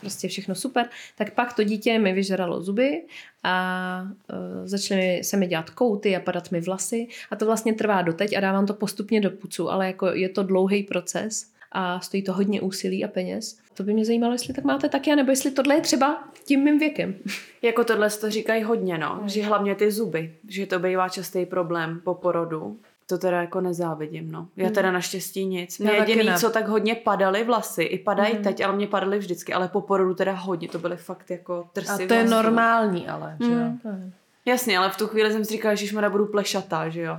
prostě 0.00 0.28
všechno 0.28 0.54
super. 0.54 0.88
Tak 1.16 1.34
pak 1.34 1.52
to 1.52 1.64
dítě 1.64 1.98
mi 1.98 2.12
vyžralo 2.12 2.62
zuby 2.62 3.02
a 3.42 4.02
uh, 4.02 4.66
začaly 4.66 5.24
se 5.24 5.36
mi 5.36 5.46
dělat 5.46 5.70
kouty 5.70 6.16
a 6.16 6.20
padat 6.20 6.50
mi 6.50 6.60
vlasy 6.60 7.08
a 7.30 7.36
to 7.36 7.46
vlastně 7.46 7.74
trvá 7.74 8.02
doteď 8.02 8.36
a 8.36 8.40
dávám 8.40 8.66
to 8.66 8.74
postupně 8.74 9.20
do 9.20 9.30
pucu, 9.30 9.70
ale 9.70 9.86
jako 9.86 10.06
je 10.06 10.28
to 10.28 10.42
dlouhý 10.42 10.82
proces 10.82 11.53
a 11.74 12.00
stojí 12.00 12.22
to 12.22 12.32
hodně 12.32 12.60
úsilí 12.60 13.04
a 13.04 13.08
peněz. 13.08 13.58
To 13.74 13.82
by 13.82 13.92
mě 13.92 14.04
zajímalo, 14.04 14.32
jestli 14.32 14.54
tak 14.54 14.64
máte 14.64 14.88
taky, 14.88 15.16
nebo 15.16 15.30
jestli 15.30 15.50
tohle 15.50 15.74
je 15.74 15.80
třeba 15.80 16.24
tím 16.44 16.60
mým 16.64 16.78
věkem. 16.78 17.14
Jako 17.62 17.84
tohle 17.84 18.10
to 18.10 18.30
říkají 18.30 18.62
hodně, 18.62 18.98
no. 18.98 19.22
Že 19.26 19.42
hlavně 19.44 19.74
ty 19.74 19.90
zuby, 19.90 20.34
že 20.48 20.66
to 20.66 20.78
bývá 20.78 21.08
častý 21.08 21.46
problém 21.46 22.00
po 22.04 22.14
porodu. 22.14 22.78
To 23.06 23.18
teda 23.18 23.40
jako 23.40 23.60
nezávidím, 23.60 24.32
no. 24.32 24.48
Já 24.56 24.70
teda 24.70 24.92
naštěstí 24.92 25.44
nic. 25.46 25.78
Mě 25.78 25.92
jediný, 25.92 26.24
ne. 26.26 26.38
co 26.38 26.50
tak 26.50 26.68
hodně 26.68 26.94
padaly 26.94 27.44
vlasy, 27.44 27.82
i 27.82 27.98
padají 27.98 28.34
Mhm. 28.34 28.42
teď, 28.42 28.64
ale 28.64 28.76
mě 28.76 28.86
padaly 28.86 29.18
vždycky, 29.18 29.52
ale 29.52 29.68
po 29.68 29.80
porodu 29.80 30.14
teda 30.14 30.32
hodně, 30.32 30.68
to 30.68 30.78
byly 30.78 30.96
fakt 30.96 31.30
jako 31.30 31.68
trsy 31.72 31.90
A 32.04 32.06
to 32.08 32.14
je 32.14 32.24
vlasů. 32.26 32.42
normální 32.42 33.08
ale, 33.08 33.36
že 33.46 33.52
jo? 33.52 33.58
Hmm. 33.84 34.12
Jasně, 34.46 34.78
ale 34.78 34.90
v 34.90 34.96
tu 34.96 35.06
chvíli 35.06 35.32
jsem 35.32 35.44
si 35.44 35.52
říkala, 35.52 35.74
že 35.74 36.08
budu 36.08 36.26
plešatá, 36.26 36.88
že 36.88 37.00
jo. 37.00 37.18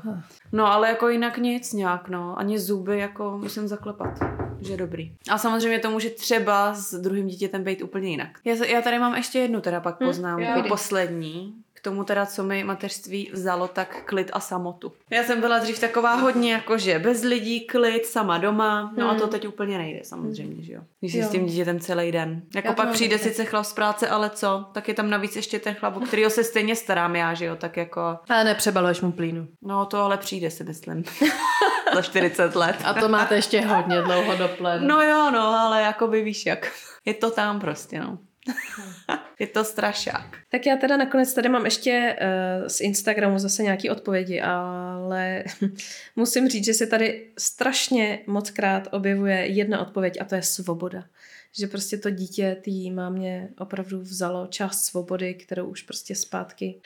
No 0.55 0.71
ale 0.73 0.89
jako 0.89 1.09
jinak 1.09 1.37
nic 1.37 1.73
nějak, 1.73 2.09
no. 2.09 2.39
Ani 2.39 2.59
zuby 2.59 2.99
jako 2.99 3.37
musím 3.37 3.67
zaklepat, 3.67 4.19
že 4.61 4.77
dobrý. 4.77 5.11
A 5.31 5.37
samozřejmě 5.37 5.79
to 5.79 5.91
může 5.91 6.09
třeba 6.09 6.73
s 6.73 6.93
druhým 6.93 7.27
dítětem 7.27 7.63
být 7.63 7.81
úplně 7.81 8.09
jinak. 8.09 8.29
Já, 8.45 8.65
já 8.65 8.81
tady 8.81 8.99
mám 8.99 9.15
ještě 9.15 9.39
jednu 9.39 9.61
teda 9.61 9.79
pak 9.79 9.97
poznám, 9.97 10.39
jo. 10.39 10.45
jako 10.45 10.67
poslední. 10.67 11.53
K 11.73 11.81
tomu 11.85 12.03
teda, 12.03 12.25
co 12.25 12.43
mi 12.43 12.63
mateřství 12.63 13.29
vzalo, 13.33 13.67
tak 13.67 14.03
klid 14.05 14.29
a 14.33 14.39
samotu. 14.39 14.91
Já 15.09 15.23
jsem 15.23 15.41
byla 15.41 15.59
dřív 15.59 15.79
taková 15.79 16.13
hodně 16.15 16.51
jakože 16.53 16.99
bez 16.99 17.23
lidí, 17.23 17.61
klid, 17.61 18.05
sama 18.05 18.37
doma. 18.37 18.93
No 18.97 19.09
a 19.09 19.15
to 19.15 19.27
teď 19.27 19.47
úplně 19.47 19.77
nejde 19.77 19.99
samozřejmě, 20.03 20.63
že 20.63 20.73
jo. 20.73 20.81
Když 20.99 21.11
jsi 21.11 21.17
Jo. 21.19 21.27
s 21.27 21.29
tím 21.31 21.45
dítětem 21.45 21.79
celý 21.79 22.11
den. 22.11 22.41
Jako 22.55 22.67
Já 22.67 22.73
pak 22.73 22.89
přijde 22.91 23.17
taky. 23.17 23.29
sice 23.29 23.45
chlap 23.45 23.65
z 23.65 23.73
práce, 23.73 24.07
ale 24.09 24.29
co? 24.29 24.65
Tak 24.71 24.87
je 24.87 24.93
tam 24.93 25.09
navíc 25.09 25.35
ještě 25.35 25.59
ten 25.59 25.73
chlap, 25.75 25.97
o 25.97 25.99
kterýho 25.99 26.29
se 26.29 26.43
stejně 26.43 26.75
starám 26.75 27.15
já, 27.15 27.33
že 27.33 27.45
jo. 27.45 27.55
Tak 27.55 27.77
jako 27.77 28.17
Ale 28.29 28.43
nepřebaluješ 28.43 29.01
mu 29.01 29.11
plínu. 29.11 29.47
No 29.61 29.85
to 29.85 29.97
ale 29.97 30.17
přijde 30.17 30.44
si 30.51 30.63
myslím. 30.63 31.03
Za 31.93 32.01
40 32.01 32.55
let. 32.55 32.75
A 32.83 32.93
to 32.93 33.09
máte 33.09 33.35
ještě 33.35 33.61
hodně 33.61 34.01
dlouho 34.01 34.35
do 34.35 34.47
plen. 34.47 34.87
No 34.87 35.01
jo, 35.01 35.31
no, 35.31 35.47
ale 35.47 35.81
jako 35.81 36.07
by 36.07 36.23
víš 36.23 36.45
jak. 36.45 36.71
Je 37.05 37.13
to 37.13 37.31
tam 37.31 37.59
prostě, 37.59 37.99
no. 37.99 38.17
je 39.39 39.47
to 39.47 39.63
strašák. 39.63 40.37
Tak 40.51 40.65
já 40.65 40.75
teda 40.75 40.97
nakonec 40.97 41.33
tady 41.33 41.49
mám 41.49 41.65
ještě 41.65 42.17
uh, 42.21 42.67
z 42.67 42.81
Instagramu 42.81 43.39
zase 43.39 43.63
nějaké 43.63 43.91
odpovědi, 43.91 44.41
ale 44.41 45.43
musím 46.15 46.49
říct, 46.49 46.65
že 46.65 46.73
se 46.73 46.87
tady 46.87 47.27
strašně 47.37 48.19
moc 48.27 48.49
krát 48.49 48.87
objevuje 48.91 49.45
jedna 49.45 49.81
odpověď 49.81 50.17
a 50.21 50.25
to 50.25 50.35
je 50.35 50.41
svoboda. 50.41 51.03
Že 51.59 51.67
prostě 51.67 51.97
to 51.97 52.09
dítě 52.09 52.57
tý 52.61 52.91
mámě 52.91 53.49
opravdu 53.59 54.01
vzalo 54.01 54.47
část 54.47 54.85
svobody, 54.85 55.33
kterou 55.33 55.65
už 55.65 55.81
prostě 55.81 56.15
zpátky, 56.15 56.79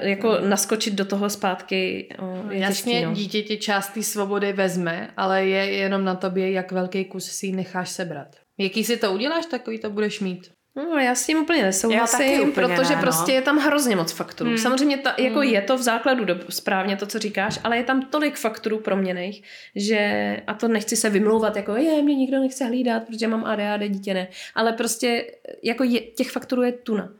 uh, 0.00 0.08
jako 0.08 0.40
naskočit 0.40 0.94
do 0.94 1.04
toho 1.04 1.30
zpátky 1.30 2.08
uh, 2.22 2.52
je 2.52 2.60
Jasně, 2.60 2.92
těžký, 2.92 3.06
no. 3.06 3.14
dítě 3.14 3.42
ti 3.42 3.56
část 3.56 3.88
té 3.88 4.02
svobody 4.02 4.52
vezme, 4.52 5.10
ale 5.16 5.46
je 5.46 5.64
jenom 5.66 6.04
na 6.04 6.14
tobě, 6.14 6.50
jak 6.50 6.72
velký 6.72 7.04
kus 7.04 7.24
si 7.24 7.46
ji 7.46 7.52
necháš 7.52 7.90
sebrat. 7.90 8.36
Jaký 8.58 8.84
si 8.84 8.96
to 8.96 9.12
uděláš, 9.12 9.46
takový 9.46 9.78
to 9.78 9.90
budeš 9.90 10.20
mít. 10.20 10.55
No, 10.76 10.98
já 10.98 11.14
s 11.14 11.26
tím 11.26 11.38
úplně 11.38 11.62
nesouhlasím, 11.62 12.52
protože 12.52 12.90
ne, 12.90 12.96
no. 12.96 13.02
prostě 13.02 13.32
je 13.32 13.42
tam 13.42 13.58
hrozně 13.58 13.96
moc 13.96 14.12
faktorů. 14.12 14.50
Hmm. 14.50 14.58
Samozřejmě 14.58 14.98
ta, 14.98 15.14
jako 15.18 15.38
hmm. 15.38 15.48
je 15.48 15.62
to 15.62 15.76
v 15.76 15.82
základu 15.82 16.24
do, 16.24 16.38
správně 16.48 16.96
to, 16.96 17.06
co 17.06 17.18
říkáš, 17.18 17.58
ale 17.64 17.76
je 17.76 17.84
tam 17.84 18.02
tolik 18.02 18.36
faktorů 18.36 18.78
proměných, 18.78 19.42
že, 19.74 20.36
a 20.46 20.54
to 20.54 20.68
nechci 20.68 20.96
se 20.96 21.10
vymlouvat, 21.10 21.56
jako 21.56 21.76
je, 21.76 22.02
mě 22.02 22.14
nikdo 22.14 22.40
nechce 22.40 22.64
hlídat, 22.64 23.02
protože 23.06 23.28
mám 23.28 23.44
ADHD, 23.44 23.88
dítě 23.88 24.14
ne, 24.14 24.28
ale 24.54 24.72
prostě 24.72 25.26
jako 25.62 25.84
je, 25.84 26.00
těch 26.00 26.30
faktorů 26.30 26.62
je 26.62 26.72
tuna. 26.72 27.04
Hmm. 27.04 27.14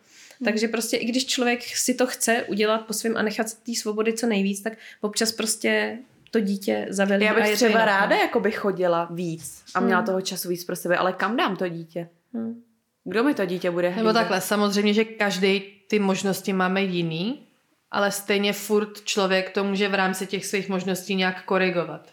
Takže 0.44 0.68
prostě 0.68 0.96
i 0.96 1.04
když 1.04 1.26
člověk 1.26 1.62
si 1.62 1.94
to 1.94 2.07
chce 2.07 2.42
udělat 2.42 2.78
po 2.86 2.92
svém 2.92 3.16
a 3.16 3.22
nechat 3.22 3.46
té 3.54 3.74
svobody 3.74 4.12
co 4.12 4.26
nejvíc, 4.26 4.62
tak 4.62 4.72
občas 5.00 5.32
prostě 5.32 5.98
to 6.30 6.40
dítě 6.40 6.86
zavelí 6.90 7.24
Já 7.24 7.32
a 7.32 7.34
bych 7.34 7.44
je 7.44 7.50
to 7.50 7.57
třeba 7.57 7.78
no. 7.78 7.86
ráda 7.86 8.16
jako 8.16 8.40
by 8.40 8.50
chodila 8.52 9.09
víc 9.11 9.62
a 9.74 9.80
měla 9.80 10.00
Hmm. 10.00 10.07
toho 10.07 10.20
času 10.20 10.48
víc 10.48 10.64
pro 10.64 10.76
sebe, 10.76 10.96
ale 10.96 11.12
kam 11.12 11.36
dám 11.36 11.57
to 11.57 11.68
dítě? 11.68 12.09
Hmm. 12.34 12.65
Kdo 13.09 13.24
mi 13.24 13.34
to 13.34 13.46
dítě 13.46 13.70
bude 13.70 13.88
hlídat? 13.88 14.04
Nebo 14.07 14.12
takhle, 14.12 14.40
samozřejmě, 14.40 14.94
že 14.94 15.04
každý 15.04 15.61
ty 15.88 15.98
možnosti 15.98 16.52
máme 16.52 16.82
jiný, 16.82 17.46
ale 17.90 18.12
stejně 18.12 18.52
furt 18.52 19.00
člověk 19.04 19.50
to 19.50 19.64
může 19.64 19.88
v 19.88 19.94
rámci 19.94 20.26
těch 20.26 20.46
svých 20.46 20.68
možností 20.68 21.14
nějak 21.14 21.44
korigovat. 21.44 22.09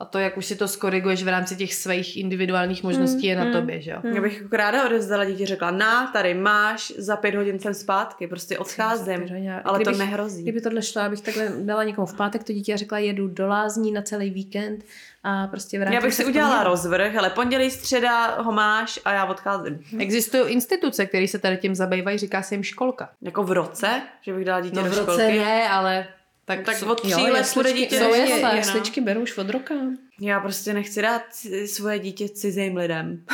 A 0.00 0.04
to, 0.04 0.18
jak 0.18 0.36
už 0.36 0.46
si 0.46 0.56
to 0.56 0.68
skoriguješ 0.68 1.22
v 1.22 1.28
rámci 1.28 1.56
těch 1.56 1.74
svých 1.74 2.16
individuálních 2.16 2.82
možností, 2.82 3.26
je 3.26 3.36
na 3.36 3.52
tobě, 3.52 3.80
že 3.80 3.90
jo? 3.90 3.98
Já 4.14 4.20
bych 4.20 4.40
jako 4.42 4.56
ráda 4.56 4.86
odevzdala 4.86 5.24
dítě, 5.24 5.46
řekla, 5.46 5.70
na, 5.70 6.06
tady 6.12 6.34
máš, 6.34 6.92
za 6.98 7.16
pět 7.16 7.34
hodin 7.34 7.58
jsem 7.58 7.74
zpátky, 7.74 8.26
prostě 8.26 8.58
odcházím, 8.58 9.20
hodin. 9.20 9.52
ale 9.64 9.78
to 9.78 9.82
Kdybych- 9.82 9.98
nehrozí. 9.98 10.42
Kdyby 10.42 10.60
tohle 10.60 10.82
šlo, 10.82 11.02
abych 11.02 11.20
takhle 11.20 11.52
dala 11.60 11.84
někomu 11.84 12.06
v 12.06 12.14
pátek 12.16 12.44
to 12.44 12.52
dítě 12.52 12.74
a 12.74 12.76
řekla, 12.76 12.98
jedu 12.98 13.28
do 13.28 13.46
lázní 13.46 13.92
na 13.92 14.02
celý 14.02 14.30
víkend 14.30 14.84
a 15.24 15.46
prostě 15.46 15.78
vrátím 15.78 15.94
Já 15.94 16.00
bych 16.00 16.14
si 16.14 16.24
udělala 16.24 16.62
rozvrh, 16.64 17.16
ale 17.16 17.30
pondělí, 17.30 17.70
středa 17.70 18.42
ho 18.42 18.52
máš 18.52 19.00
a 19.04 19.12
já 19.12 19.24
odcházím. 19.24 19.80
Existují 19.98 20.52
instituce, 20.52 21.06
které 21.06 21.28
se 21.28 21.38
tady 21.38 21.56
tím 21.56 21.74
zabývají, 21.74 22.18
říká 22.18 22.42
se 22.42 22.54
jim 22.54 22.62
školka. 22.62 23.08
Jako 23.22 23.42
v 23.44 23.52
roce, 23.52 24.02
že 24.22 24.32
bych 24.34 24.44
dala 24.44 24.60
dítě 24.60 24.76
No 24.76 24.82
do 24.82 24.88
v 24.90 24.98
roce 24.98 25.02
školky. 25.12 25.38
ne, 25.38 25.68
ale 25.68 26.06
tak, 26.46 26.62
Tak 26.64 26.78
co- 26.78 26.86
od 26.86 27.00
tří 27.00 27.10
Jo, 27.10 27.18
let 27.32 27.52
bude 27.54 27.72
dítě 27.72 27.98
jsou 27.98 28.08
do 28.08 28.14
jasle, 28.14 28.42
no. 28.42 28.56
jasličky 28.56 29.00
berou 29.00 29.20
už 29.22 29.38
od 29.38 29.50
roka. 29.50 29.74
Já 30.20 30.40
prostě 30.40 30.72
nechci 30.74 31.02
dát 31.02 31.22
svoje 31.66 31.98
dítě 31.98 32.28
cizím 32.28 32.76
lidem. 32.76 33.24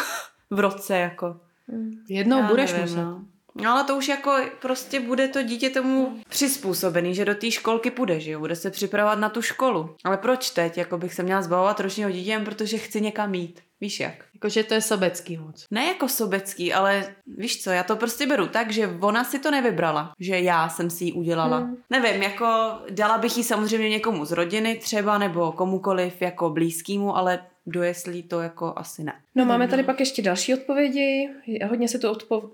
v 0.50 0.58
roce 0.60 0.96
jako. 0.96 1.40
jednou 2.08 2.38
Já 2.40 2.46
budeš 2.46 2.70
nevím, 2.72 2.86
muset. 2.86 2.96
No. 3.02 3.24
No 3.54 3.70
ale 3.70 3.84
to 3.84 3.96
už 3.96 4.08
jako 4.08 4.36
prostě 4.62 5.00
bude 5.00 5.28
to 5.28 5.42
dítě 5.42 5.70
tomu 5.70 6.18
přizpůsobený, 6.28 7.14
že 7.14 7.24
do 7.24 7.34
té 7.34 7.50
školky 7.50 7.90
půjde, 7.90 8.20
že 8.20 8.30
jo, 8.30 8.40
bude 8.40 8.56
se 8.56 8.70
připravovat 8.70 9.18
na 9.18 9.28
tu 9.28 9.42
školu. 9.42 9.96
Ale 10.04 10.16
proč 10.16 10.50
teď, 10.50 10.78
jako 10.78 10.98
bych 10.98 11.14
se 11.14 11.22
měla 11.22 11.42
zbavovat 11.42 11.80
ročního 11.80 12.10
dítěm, 12.10 12.44
protože 12.44 12.78
chci 12.78 13.00
někam 13.00 13.34
jít. 13.34 13.60
Víš 13.82 14.00
jak? 14.00 14.14
Jakože 14.34 14.64
to 14.64 14.74
je 14.74 14.80
sobecký 14.80 15.36
moc. 15.36 15.66
Ne 15.70 15.86
jako 15.86 16.08
sobecký, 16.08 16.72
ale 16.72 17.14
víš 17.26 17.62
co, 17.62 17.70
já 17.70 17.82
to 17.82 17.96
prostě 17.96 18.26
beru 18.26 18.46
tak, 18.46 18.72
že 18.72 18.96
ona 19.00 19.24
si 19.24 19.38
to 19.38 19.50
nevybrala, 19.50 20.12
že 20.20 20.38
já 20.38 20.68
jsem 20.68 20.90
si 20.90 21.04
ji 21.04 21.12
udělala. 21.12 21.58
Hmm. 21.58 21.76
Nevím, 21.90 22.22
jako 22.22 22.72
dala 22.90 23.18
bych 23.18 23.36
ji 23.36 23.44
samozřejmě 23.44 23.88
někomu 23.88 24.24
z 24.24 24.32
rodiny 24.32 24.74
třeba, 24.74 25.18
nebo 25.18 25.52
komukoliv 25.52 26.22
jako 26.22 26.50
blízkému, 26.50 27.16
ale 27.16 27.46
do 27.66 27.82
jeslí 27.82 28.22
to 28.22 28.40
jako 28.40 28.72
asi 28.76 29.04
ne. 29.04 29.12
No 29.34 29.44
máme 29.44 29.68
tady 29.68 29.82
pak 29.82 30.00
ještě 30.00 30.22
další 30.22 30.54
odpovědi. 30.54 31.28
Hodně 31.68 31.88
se 31.88 31.98
tu, 31.98 32.12
odpo- 32.12 32.50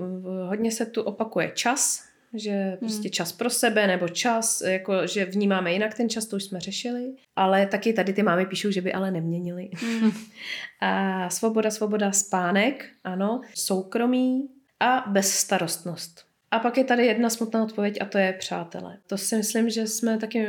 hodně 0.49 0.73
se 0.73 0.87
tu 0.87 1.03
opakuje 1.03 1.53
čas, 1.55 2.08
že 2.35 2.77
prostě 2.81 3.11
čas 3.11 3.33
pro 3.33 3.51
sebe 3.51 3.87
nebo 3.87 4.09
čas, 4.09 4.61
jako 4.61 5.07
že 5.07 5.25
vnímáme 5.25 5.73
jinak 5.73 5.95
ten 5.95 6.09
čas, 6.09 6.27
to 6.27 6.37
už 6.37 6.45
jsme 6.45 6.61
řešili. 6.61 7.15
Ale 7.37 7.67
taky 7.67 7.93
tady 7.93 8.13
ty 8.13 8.23
mámy 8.23 8.47
píšou, 8.47 8.71
že 8.71 8.81
by 8.81 8.93
ale 8.93 9.11
neměnili. 9.11 9.71
a 10.81 11.31
svoboda, 11.31 11.71
svoboda, 11.71 12.13
spánek, 12.13 12.89
ano, 13.05 13.41
soukromí 13.55 14.49
a 14.81 15.05
bezstarostnost. 15.09 16.29
A 16.51 16.59
pak 16.59 16.77
je 16.79 16.85
tady 16.85 17.07
jedna 17.07 17.31
smutná 17.31 17.63
odpověď 17.63 17.99
a 18.01 18.05
to 18.05 18.19
je 18.19 18.33
přátelé. 18.33 18.99
To 19.07 19.19
si 19.19 19.37
myslím, 19.37 19.71
že 19.71 19.87
jsme 19.87 20.19
taky, 20.19 20.47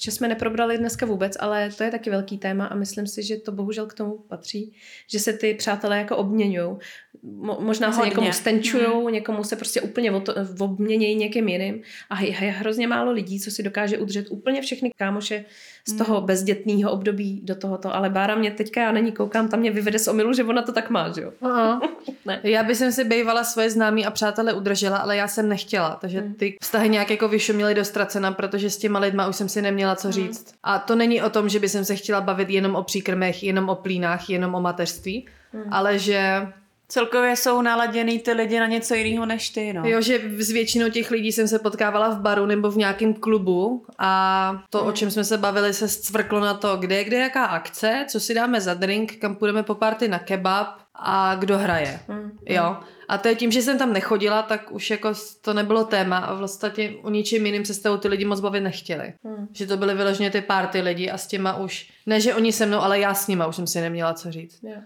že 0.00 0.10
jsme 0.10 0.28
neprobrali 0.28 0.78
dneska 0.78 1.06
vůbec, 1.06 1.36
ale 1.40 1.70
to 1.70 1.84
je 1.84 1.90
taky 1.90 2.10
velký 2.10 2.38
téma 2.38 2.66
a 2.66 2.74
myslím 2.74 3.06
si, 3.06 3.22
že 3.22 3.36
to 3.36 3.52
bohužel 3.52 3.86
k 3.86 3.94
tomu 3.94 4.18
patří, 4.18 4.76
že 5.10 5.18
se 5.18 5.32
ty 5.32 5.54
přátelé 5.54 5.98
jako 5.98 6.16
obměňují. 6.16 6.76
Mo- 7.24 7.60
možná 7.60 7.92
se 7.92 7.96
Hodně. 7.98 8.10
někomu 8.10 8.32
stenčujou, 8.32 9.08
někomu 9.08 9.44
se 9.44 9.56
prostě 9.56 9.80
úplně 9.80 10.12
od- 10.12 10.28
obměnějí 10.58 11.14
někým 11.16 11.48
jiným 11.48 11.82
a 12.10 12.20
je, 12.20 12.28
je 12.28 12.50
hrozně 12.50 12.88
málo 12.88 13.12
lidí, 13.12 13.40
co 13.40 13.50
si 13.50 13.62
dokáže 13.62 13.98
udržet 13.98 14.26
úplně 14.30 14.62
všechny 14.62 14.90
kámoše 14.98 15.44
z 15.88 15.92
toho 15.92 16.20
bezdětného 16.20 16.90
období 16.92 17.40
do 17.44 17.54
tohoto, 17.54 17.94
ale 17.94 18.10
Bára 18.10 18.34
mě 18.34 18.50
teďka, 18.50 18.80
já 18.82 18.92
na 18.92 19.00
ní 19.00 19.12
koukám, 19.12 19.48
tam 19.48 19.60
mě 19.60 19.70
vyvede 19.70 19.98
z 19.98 20.08
omylu, 20.08 20.32
že 20.32 20.44
ona 20.44 20.62
to 20.62 20.72
tak 20.72 20.90
má, 20.90 21.12
že 21.14 21.22
jo? 21.22 21.32
Aha. 21.42 21.80
Ne. 22.26 22.40
Já 22.42 22.62
bych 22.62 22.76
si 22.76 23.04
bývala 23.04 23.44
svoje 23.44 23.70
známí 23.70 24.06
a 24.06 24.10
přátele 24.10 24.52
udržela, 24.52 24.96
ale 24.98 25.16
já 25.16 25.28
jsem 25.28 25.48
nechtěla. 25.48 25.98
Takže 26.00 26.24
ty 26.38 26.56
vztahy 26.62 26.88
nějak 26.88 27.10
jako 27.10 27.28
vyšuměly 27.28 27.74
do 27.74 27.84
ztracena, 27.84 28.32
protože 28.32 28.70
s 28.70 28.76
těma 28.78 28.98
lidma 28.98 29.26
už 29.28 29.36
jsem 29.36 29.48
si 29.48 29.62
neměla 29.62 29.96
co 29.96 30.12
říct. 30.12 30.54
A 30.62 30.78
to 30.78 30.94
není 30.94 31.22
o 31.22 31.30
tom, 31.30 31.48
že 31.48 31.58
by 31.58 31.68
jsem 31.68 31.84
se 31.84 31.96
chtěla 31.96 32.20
bavit 32.20 32.50
jenom 32.50 32.74
o 32.74 32.82
příkrmech, 32.82 33.42
jenom 33.42 33.68
o 33.68 33.74
plínách, 33.74 34.30
jenom 34.30 34.54
o 34.54 34.60
mateřství, 34.60 35.26
ale 35.70 35.98
že 35.98 36.46
Celkově 36.94 37.36
jsou 37.36 37.62
naladěný 37.62 38.18
ty 38.18 38.32
lidi 38.32 38.60
na 38.60 38.66
něco 38.66 38.94
jiného 38.94 39.26
než 39.26 39.50
ty, 39.50 39.72
no. 39.72 39.82
Jo, 39.84 40.00
že 40.00 40.20
s 40.38 40.50
většinou 40.50 40.90
těch 40.90 41.10
lidí 41.10 41.32
jsem 41.32 41.48
se 41.48 41.58
potkávala 41.58 42.08
v 42.08 42.20
baru 42.20 42.46
nebo 42.46 42.70
v 42.70 42.76
nějakém 42.76 43.14
klubu 43.14 43.86
a 43.98 44.62
to, 44.70 44.84
o 44.84 44.92
čem 44.92 45.10
jsme 45.10 45.24
se 45.24 45.38
bavili, 45.38 45.74
se 45.74 45.88
scvrklo 45.88 46.40
na 46.40 46.54
to, 46.54 46.76
kde 46.76 46.96
je 46.96 47.04
kde 47.04 47.16
jaká 47.16 47.44
akce, 47.44 48.06
co 48.08 48.20
si 48.20 48.34
dáme 48.34 48.60
za 48.60 48.74
drink, 48.74 49.16
kam 49.16 49.36
půjdeme 49.36 49.62
po 49.62 49.74
party 49.74 50.08
na 50.08 50.18
kebab 50.18 50.68
a 50.94 51.34
kdo 51.34 51.58
hraje. 51.58 52.00
Jo. 52.46 52.76
A 53.08 53.18
to 53.18 53.28
je 53.28 53.34
tím, 53.34 53.52
že 53.52 53.62
jsem 53.62 53.78
tam 53.78 53.92
nechodila, 53.92 54.42
tak 54.42 54.72
už 54.72 54.90
jako 54.90 55.12
to 55.40 55.54
nebylo 55.54 55.84
téma 55.84 56.18
a 56.18 56.34
vlastně 56.34 56.70
o 57.02 57.10
ničem 57.10 57.46
jiným 57.46 57.64
se 57.64 57.74
s 57.74 57.78
tou 57.78 57.96
ty 57.96 58.08
lidi 58.08 58.24
moc 58.24 58.40
bavit 58.40 58.60
nechtěli. 58.60 59.12
Že 59.52 59.66
to 59.66 59.76
byly 59.76 59.94
vyloženě 59.94 60.30
ty 60.30 60.40
party 60.40 60.80
lidi 60.80 61.10
a 61.10 61.18
s 61.18 61.26
těma 61.26 61.56
už, 61.56 61.90
ne 62.06 62.20
že 62.20 62.34
oni 62.34 62.52
se 62.52 62.66
mnou, 62.66 62.78
ale 62.78 62.98
já 62.98 63.14
s 63.14 63.26
nima 63.26 63.46
už 63.46 63.56
jsem 63.56 63.66
si 63.66 63.80
neměla 63.80 64.14
co 64.14 64.32
říct. 64.32 64.58
Jo. 64.62 64.76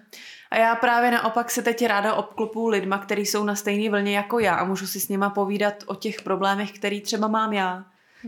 A 0.50 0.56
já 0.56 0.74
právě 0.74 1.10
naopak 1.10 1.50
se 1.50 1.62
teď 1.62 1.86
ráda 1.86 2.14
obklopu 2.14 2.68
lidma, 2.68 2.98
kteří 2.98 3.26
jsou 3.26 3.44
na 3.44 3.54
stejné 3.54 3.90
vlně 3.90 4.16
jako 4.16 4.38
já 4.38 4.54
a 4.54 4.64
můžu 4.64 4.86
si 4.86 5.00
s 5.00 5.08
nima 5.08 5.30
povídat 5.30 5.74
o 5.86 5.94
těch 5.94 6.22
problémech, 6.22 6.72
který 6.72 7.00
třeba 7.00 7.28
mám 7.28 7.52
já. 7.52 7.84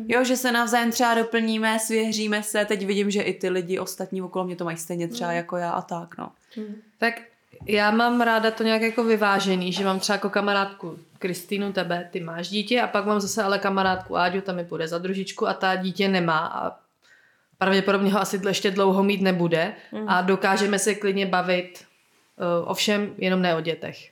Jo, 0.06 0.24
že 0.24 0.36
se 0.36 0.52
navzájem 0.52 0.90
třeba 0.90 1.14
doplníme, 1.14 1.78
svěříme 1.78 2.42
se, 2.42 2.64
teď 2.64 2.86
vidím, 2.86 3.10
že 3.10 3.22
i 3.22 3.34
ty 3.34 3.48
lidi 3.48 3.78
ostatní 3.78 4.22
okolo 4.22 4.44
mě 4.44 4.56
to 4.56 4.64
mají 4.64 4.76
stejně 4.76 5.08
třeba 5.08 5.32
jako 5.32 5.56
já 5.56 5.70
a 5.70 5.82
tak, 5.82 6.18
no. 6.18 6.32
Tak 6.98 7.14
já 7.66 7.90
mám 7.90 8.20
ráda 8.20 8.50
to 8.50 8.62
nějak 8.62 8.82
jako 8.82 9.04
vyvážený, 9.04 9.72
že 9.72 9.84
mám 9.84 10.00
třeba 10.00 10.14
jako 10.14 10.30
kamarádku 10.30 10.98
Kristýnu, 11.18 11.72
tebe, 11.72 12.08
ty 12.12 12.20
máš 12.20 12.48
dítě 12.48 12.80
a 12.80 12.86
pak 12.86 13.06
mám 13.06 13.20
zase 13.20 13.42
ale 13.42 13.58
kamarádku 13.58 14.16
Áďu, 14.16 14.40
ta 14.40 14.52
mi 14.52 14.64
půjde 14.64 14.88
za 14.88 14.98
družičku 14.98 15.48
a 15.48 15.54
ta 15.54 15.76
dítě 15.76 16.08
nemá 16.08 16.38
a 16.38 16.76
pravděpodobně 17.58 18.12
ho 18.12 18.20
asi 18.20 18.40
ještě 18.48 18.70
dlouho 18.70 19.02
mít 19.02 19.20
nebude. 19.20 19.74
A 20.06 20.20
dokážeme 20.22 20.78
se 20.78 20.94
klidně 20.94 21.26
bavit 21.26 21.84
ovšem 22.64 23.14
jenom 23.18 23.42
ne 23.42 23.54
o 23.54 23.60
dětech. 23.60 24.10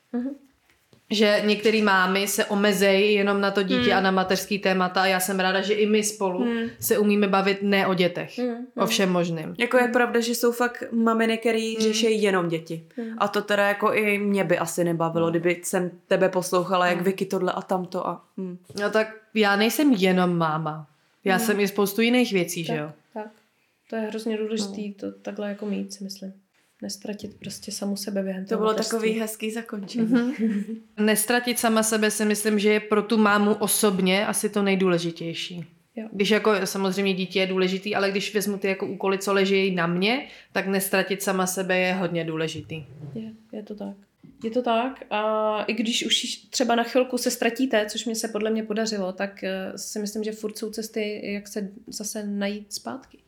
Že 1.10 1.42
některé 1.46 1.82
mámy 1.82 2.28
se 2.28 2.44
omezejí 2.44 3.14
jenom 3.14 3.40
na 3.40 3.50
to 3.50 3.62
dítě 3.62 3.92
a 3.92 4.00
na 4.00 4.10
mateřský 4.10 4.58
témata 4.58 5.02
a 5.02 5.06
já 5.06 5.20
jsem 5.20 5.40
ráda, 5.40 5.60
že 5.60 5.74
i 5.74 5.86
my 5.86 6.04
spolu 6.04 6.46
se 6.80 6.98
umíme 6.98 7.28
bavit 7.28 7.58
ne 7.62 7.86
o 7.86 7.94
dětech. 7.94 8.40
O 8.76 8.86
všem 8.86 9.12
možným. 9.12 9.54
Jako 9.58 9.78
je 9.78 9.88
pravda, 9.88 10.20
že 10.20 10.34
jsou 10.34 10.52
fakt 10.52 10.84
maminy, 10.92 11.38
který 11.38 11.76
řeší 11.80 12.22
jenom 12.22 12.48
děti. 12.48 12.84
A 13.18 13.28
to 13.28 13.42
teda 13.42 13.68
jako 13.68 13.92
i 13.92 14.18
mě 14.18 14.44
by 14.44 14.58
asi 14.58 14.84
nebavilo, 14.84 15.30
kdyby 15.30 15.60
jsem 15.62 15.90
tebe 16.08 16.28
poslouchala, 16.28 16.86
jak 16.86 17.00
Vicky 17.00 17.26
tohle 17.26 17.52
a 17.52 17.62
tamto 17.62 18.08
a... 18.08 18.24
Hm. 18.36 18.58
No 18.80 18.90
tak 18.90 19.16
já 19.34 19.56
nejsem 19.56 19.92
jenom 19.92 20.36
máma. 20.36 20.86
Já 21.24 21.38
jsem 21.38 21.60
i 21.60 21.68
spoustu 21.68 22.00
jiných 22.00 22.32
věcí, 22.32 22.64
že 22.64 22.76
jo? 22.76 22.92
Tak. 23.14 23.28
To 23.90 23.96
je 23.96 24.02
hrozně 24.02 24.36
důležitý 24.36 24.94
to 24.94 25.12
takhle 25.12 25.48
jako 25.48 25.66
mít, 25.66 25.92
si 25.92 26.04
myslím. 26.04 26.32
Nestratit 26.82 27.38
prostě 27.38 27.72
samu 27.72 27.96
sebe 27.96 28.22
během 28.22 28.44
To 28.44 28.56
bylo 28.56 28.68
mateřství. 28.68 28.96
takový 28.98 29.20
hezký 29.20 29.50
zakončení. 29.50 30.34
Nestratit 31.00 31.58
sama 31.58 31.82
sebe 31.82 32.10
si 32.10 32.24
myslím, 32.24 32.58
že 32.58 32.72
je 32.72 32.80
pro 32.80 33.02
tu 33.02 33.18
mámu 33.18 33.54
osobně 33.54 34.26
asi 34.26 34.48
to 34.48 34.62
nejdůležitější. 34.62 35.64
Jo. 35.96 36.08
Když 36.12 36.30
jako 36.30 36.52
samozřejmě 36.64 37.14
dítě 37.14 37.40
je 37.40 37.46
důležitý, 37.46 37.94
ale 37.94 38.10
když 38.10 38.34
vezmu 38.34 38.58
ty 38.58 38.68
jako 38.68 38.86
úkoly, 38.86 39.18
co 39.18 39.32
leží 39.32 39.74
na 39.74 39.86
mě, 39.86 40.28
tak 40.52 40.66
nestratit 40.66 41.22
sama 41.22 41.46
sebe 41.46 41.78
je 41.78 41.94
hodně 41.94 42.24
důležitý. 42.24 42.84
Je, 43.14 43.32
je 43.52 43.62
to 43.62 43.74
tak. 43.74 43.96
Je 44.44 44.50
to 44.50 44.62
tak 44.62 45.04
a 45.10 45.62
i 45.62 45.74
když 45.74 46.06
už 46.06 46.36
třeba 46.50 46.74
na 46.74 46.82
chvilku 46.82 47.18
se 47.18 47.30
ztratíte, 47.30 47.86
což 47.86 48.04
mě 48.04 48.14
se 48.14 48.28
podle 48.28 48.50
mě 48.50 48.62
podařilo, 48.62 49.12
tak 49.12 49.44
eh, 49.44 49.72
si 49.76 49.98
myslím, 49.98 50.24
že 50.24 50.32
furt 50.32 50.58
jsou 50.58 50.70
cesty, 50.70 51.32
jak 51.32 51.48
se 51.48 51.68
zase 51.86 52.26
najít 52.26 52.72
zpátky. 52.72 53.18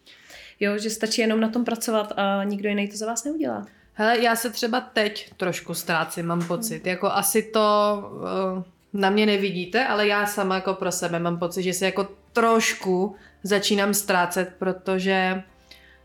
Jo, 0.61 0.79
že 0.79 0.91
stačí 0.91 1.21
jenom 1.21 1.41
na 1.41 1.49
tom 1.49 1.65
pracovat 1.65 2.13
a 2.17 2.45
nikdo 2.45 2.69
jiný 2.69 2.89
to 2.89 2.97
za 2.97 3.07
vás 3.07 3.25
neudělá. 3.25 3.67
Hele, 3.93 4.21
já 4.21 4.37
se 4.37 4.51
třeba 4.51 4.81
teď 4.81 5.31
trošku 5.37 5.75
ztrácím, 5.75 6.27
mám 6.27 6.47
pocit. 6.47 6.87
Jako 6.87 7.13
asi 7.13 7.43
to 7.43 7.61
uh, 8.13 8.63
na 8.93 9.11
mě 9.11 9.27
nevidíte, 9.27 9.87
ale 9.87 10.07
já 10.07 10.27
sama 10.27 10.55
jako 10.55 10.75
pro 10.75 10.93
sebe 10.93 11.19
mám 11.19 11.39
pocit, 11.39 11.63
že 11.63 11.73
se 11.73 11.85
jako 11.85 12.09
trošku 12.33 13.17
začínám 13.43 13.95
ztrácet, 13.95 14.55
protože 14.59 15.43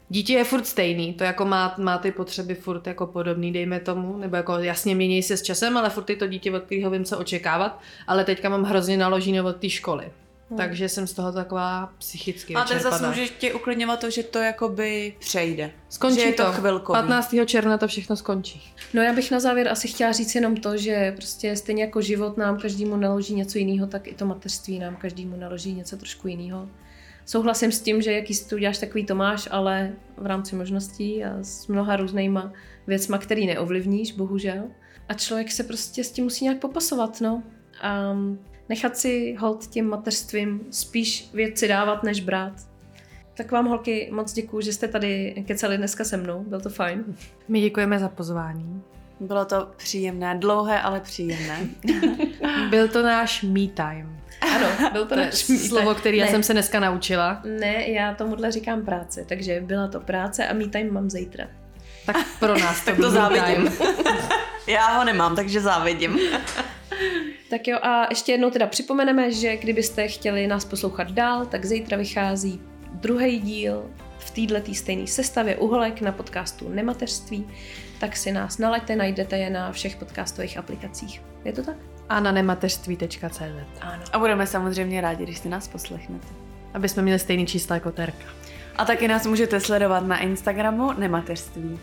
dítě 0.10 0.34
je 0.34 0.44
furt 0.44 0.68
stejný, 0.68 1.14
to 1.14 1.24
jako 1.24 1.46
má, 1.46 1.76
má 1.78 1.98
ty 1.98 2.12
potřeby 2.12 2.56
furt 2.56 2.88
jako 2.88 3.08
podobný, 3.08 3.54
dejme 3.54 3.80
tomu, 3.80 4.18
nebo 4.18 4.36
jako 4.36 4.54
jasně 4.58 4.96
mění 4.96 5.24
se 5.24 5.38
s 5.38 5.42
časem, 5.42 5.78
ale 5.78 5.90
furt 5.90 6.10
je 6.10 6.16
to 6.16 6.28
dítě, 6.28 6.52
od 6.52 6.64
kterého 6.64 6.92
vím, 6.92 7.06
co 7.06 7.18
očekávat, 7.18 7.80
ale 8.08 8.24
teďka 8.24 8.50
mám 8.50 8.64
hrozně 8.64 8.98
naloženo 8.98 9.46
od 9.46 9.56
té 9.56 9.70
školy. 9.70 10.12
Takže 10.58 10.90
jsem 10.90 11.08
z 11.08 11.14
toho 11.14 11.32
taková 11.32 11.94
psychicky 11.98 12.56
A 12.56 12.64
to 12.64 12.68
zase 12.68 12.78
vyčerpaná. 12.78 13.10
může 13.10 13.28
tě 13.28 13.54
uklidňovat 13.54 14.00
to, 14.00 14.10
že 14.10 14.24
to 14.24 14.40
jakoby 14.40 15.16
přejde. 15.20 15.72
Skončí 15.90 16.20
že 16.20 16.26
je 16.26 16.34
to, 16.34 16.44
to. 16.44 16.52
chvilkový. 16.52 17.00
15. 17.00 17.36
června 17.46 17.78
to 17.78 17.88
všechno 17.88 18.16
skončí. 18.16 18.74
No 18.94 19.02
já 19.02 19.14
bych 19.14 19.32
na 19.32 19.40
závěr 19.40 19.68
asi 19.68 19.88
chtěla 19.88 20.12
říct 20.12 20.36
jenom 20.36 20.58
to, 20.58 20.78
že 20.78 21.12
prostě 21.16 21.56
stejně 21.56 21.84
jako 21.84 22.02
život 22.02 22.38
nám 22.38 22.60
každému 22.60 22.98
naloží 22.98 23.36
něco 23.36 23.58
jiného, 23.58 23.88
tak 23.88 24.08
i 24.08 24.14
to 24.14 24.26
mateřství 24.26 24.80
nám 24.80 24.96
každému 24.96 25.38
naloží 25.38 25.74
něco 25.74 25.98
trošku 25.98 26.28
jiného. 26.28 26.70
Souhlasím 27.26 27.72
s 27.72 27.82
tím, 27.82 28.02
že 28.02 28.12
jaký 28.12 28.34
si 28.34 28.50
to 28.50 28.56
uděláš, 28.56 28.78
takový 28.78 29.06
to 29.06 29.16
máš, 29.16 29.48
ale 29.52 29.94
v 30.18 30.26
rámci 30.26 30.56
možností 30.56 31.24
a 31.24 31.38
s 31.44 31.68
mnoha 31.68 31.96
různýma 31.96 32.54
věcma, 32.88 33.18
který 33.18 33.46
neovlivníš, 33.48 34.12
bohužel. 34.12 34.64
A 35.10 35.14
člověk 35.14 35.52
se 35.52 35.64
prostě 35.64 36.04
s 36.04 36.12
tím 36.12 36.24
musí 36.24 36.44
nějak 36.44 36.60
popasovat, 36.60 37.22
no. 37.22 37.44
A 37.82 38.16
nechat 38.70 38.98
si 38.98 39.36
hold 39.40 39.68
tím 39.68 39.90
mateřstvím 39.90 40.62
spíš 40.72 41.30
věci 41.34 41.68
dávat, 41.68 42.04
než 42.04 42.22
brát. 42.22 42.54
Tak 43.38 43.52
vám, 43.52 43.66
holky, 43.68 44.10
moc 44.14 44.34
děkuju, 44.34 44.62
že 44.62 44.74
jste 44.74 44.88
tady 44.88 45.44
kecali 45.48 45.78
dneska 45.78 46.04
se 46.04 46.18
mnou, 46.18 46.44
byl 46.44 46.62
to 46.62 46.70
fajn. 46.70 47.04
My 47.48 47.62
děkujeme 47.62 48.00
za 48.00 48.10
pozvání. 48.10 48.82
Bylo 49.20 49.46
to 49.46 49.68
příjemné, 49.78 50.36
dlouhé, 50.36 50.82
ale 50.82 51.00
příjemné. 51.00 51.60
Byl 52.70 52.88
to 52.88 53.04
náš 53.04 53.44
me 53.44 53.68
time. 53.68 54.20
Ano, 54.42 54.68
byl 54.92 55.06
to 55.06 55.16
To 55.16 55.16
náš 55.16 55.36
slovo, 55.36 55.96
které 55.96 56.18
já 56.18 56.28
jsem 56.28 56.44
se 56.44 56.54
dneska 56.54 56.80
naučila. 56.80 57.42
Ne, 57.60 57.90
já 57.90 58.14
tomuhle 58.16 58.52
říkám 58.52 58.86
práce, 58.86 59.26
takže 59.30 59.62
byla 59.62 59.88
to 59.88 60.00
práce 60.00 60.48
a 60.48 60.54
me 60.54 60.68
time 60.68 60.94
mám 60.94 61.10
zítra. 61.10 61.48
Tak 62.06 62.16
pro 62.40 62.60
nás 62.60 62.80
to 62.86 62.86
Tak 62.86 62.96
to 62.96 63.02
me 63.02 63.10
závidím. 63.12 63.72
Já 64.68 64.98
ho 64.98 65.04
nemám, 65.04 65.36
takže 65.36 65.62
závidím. 65.62 66.20
Tak 67.50 67.68
jo, 67.68 67.78
a 67.82 68.08
ještě 68.10 68.32
jednou 68.32 68.50
teda 68.50 68.68
připomeneme, 68.68 69.32
že 69.32 69.58
kdybyste 69.58 70.08
chtěli 70.08 70.48
nás 70.48 70.66
poslouchat 70.66 71.12
dál, 71.12 71.46
tak 71.46 71.66
zítra 71.66 71.98
vychází 71.98 72.62
druhý 72.92 73.40
díl 73.40 73.92
v 74.18 74.32
této 74.32 74.74
stejné 74.74 75.08
sestavě 75.08 75.56
uholek 75.56 76.02
na 76.02 76.12
podcastu 76.12 76.70
Nemateřství, 76.70 77.48
tak 78.00 78.18
si 78.18 78.32
nás 78.32 78.58
nalaďte, 78.58 78.96
najdete 78.96 79.38
je 79.38 79.50
na 79.50 79.72
všech 79.72 79.96
podcastových 79.96 80.58
aplikacích. 80.58 81.22
Je 81.46 81.54
to 81.54 81.64
tak? 81.64 81.76
A 82.10 82.20
na 82.20 82.32
nemateřství.cz. 82.32 83.42
Ano. 83.82 84.04
A 84.14 84.20
budeme 84.20 84.48
samozřejmě 84.48 85.02
rádi, 85.02 85.24
když 85.24 85.38
si 85.38 85.50
nás 85.50 85.68
poslechnete. 85.68 86.28
Aby 86.74 86.90
jsme 86.90 87.04
měli 87.04 87.20
stejný 87.20 87.48
čísla 87.48 87.76
jako 87.76 87.92
Terka. 87.92 88.26
A 88.76 88.86
taky 88.86 89.08
nás 89.08 89.26
můžete 89.26 89.60
sledovat 89.60 90.08
na 90.08 90.20
Instagramu 90.20 90.92
Nemateřství. 90.92 91.80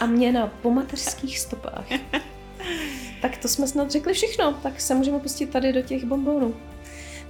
A 0.00 0.06
mě 0.06 0.32
na 0.32 0.46
pomateřských 0.46 1.38
stopách. 1.38 1.86
tak 3.24 3.36
to 3.36 3.48
jsme 3.48 3.66
snad 3.66 3.90
řekli 3.90 4.12
všechno, 4.12 4.52
tak 4.62 4.80
se 4.80 4.94
můžeme 4.94 5.18
pustit 5.18 5.46
tady 5.46 5.72
do 5.72 5.82
těch 5.82 6.04
bombónů. 6.04 6.54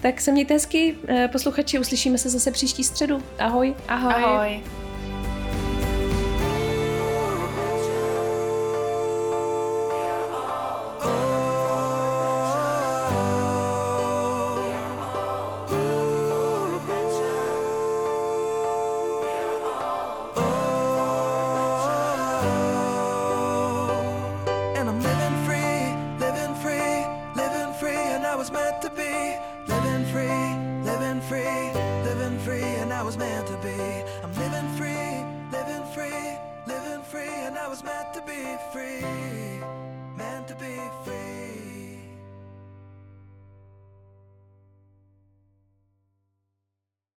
Tak 0.00 0.20
se 0.20 0.32
mějte 0.32 0.54
hezky, 0.54 0.96
eh, 1.08 1.28
posluchači, 1.28 1.78
uslyšíme 1.78 2.18
se 2.18 2.28
zase 2.30 2.50
příští 2.50 2.84
středu. 2.84 3.22
Ahoj. 3.38 3.74
Ahoj. 3.88 4.14
Ahoj. 4.14 4.83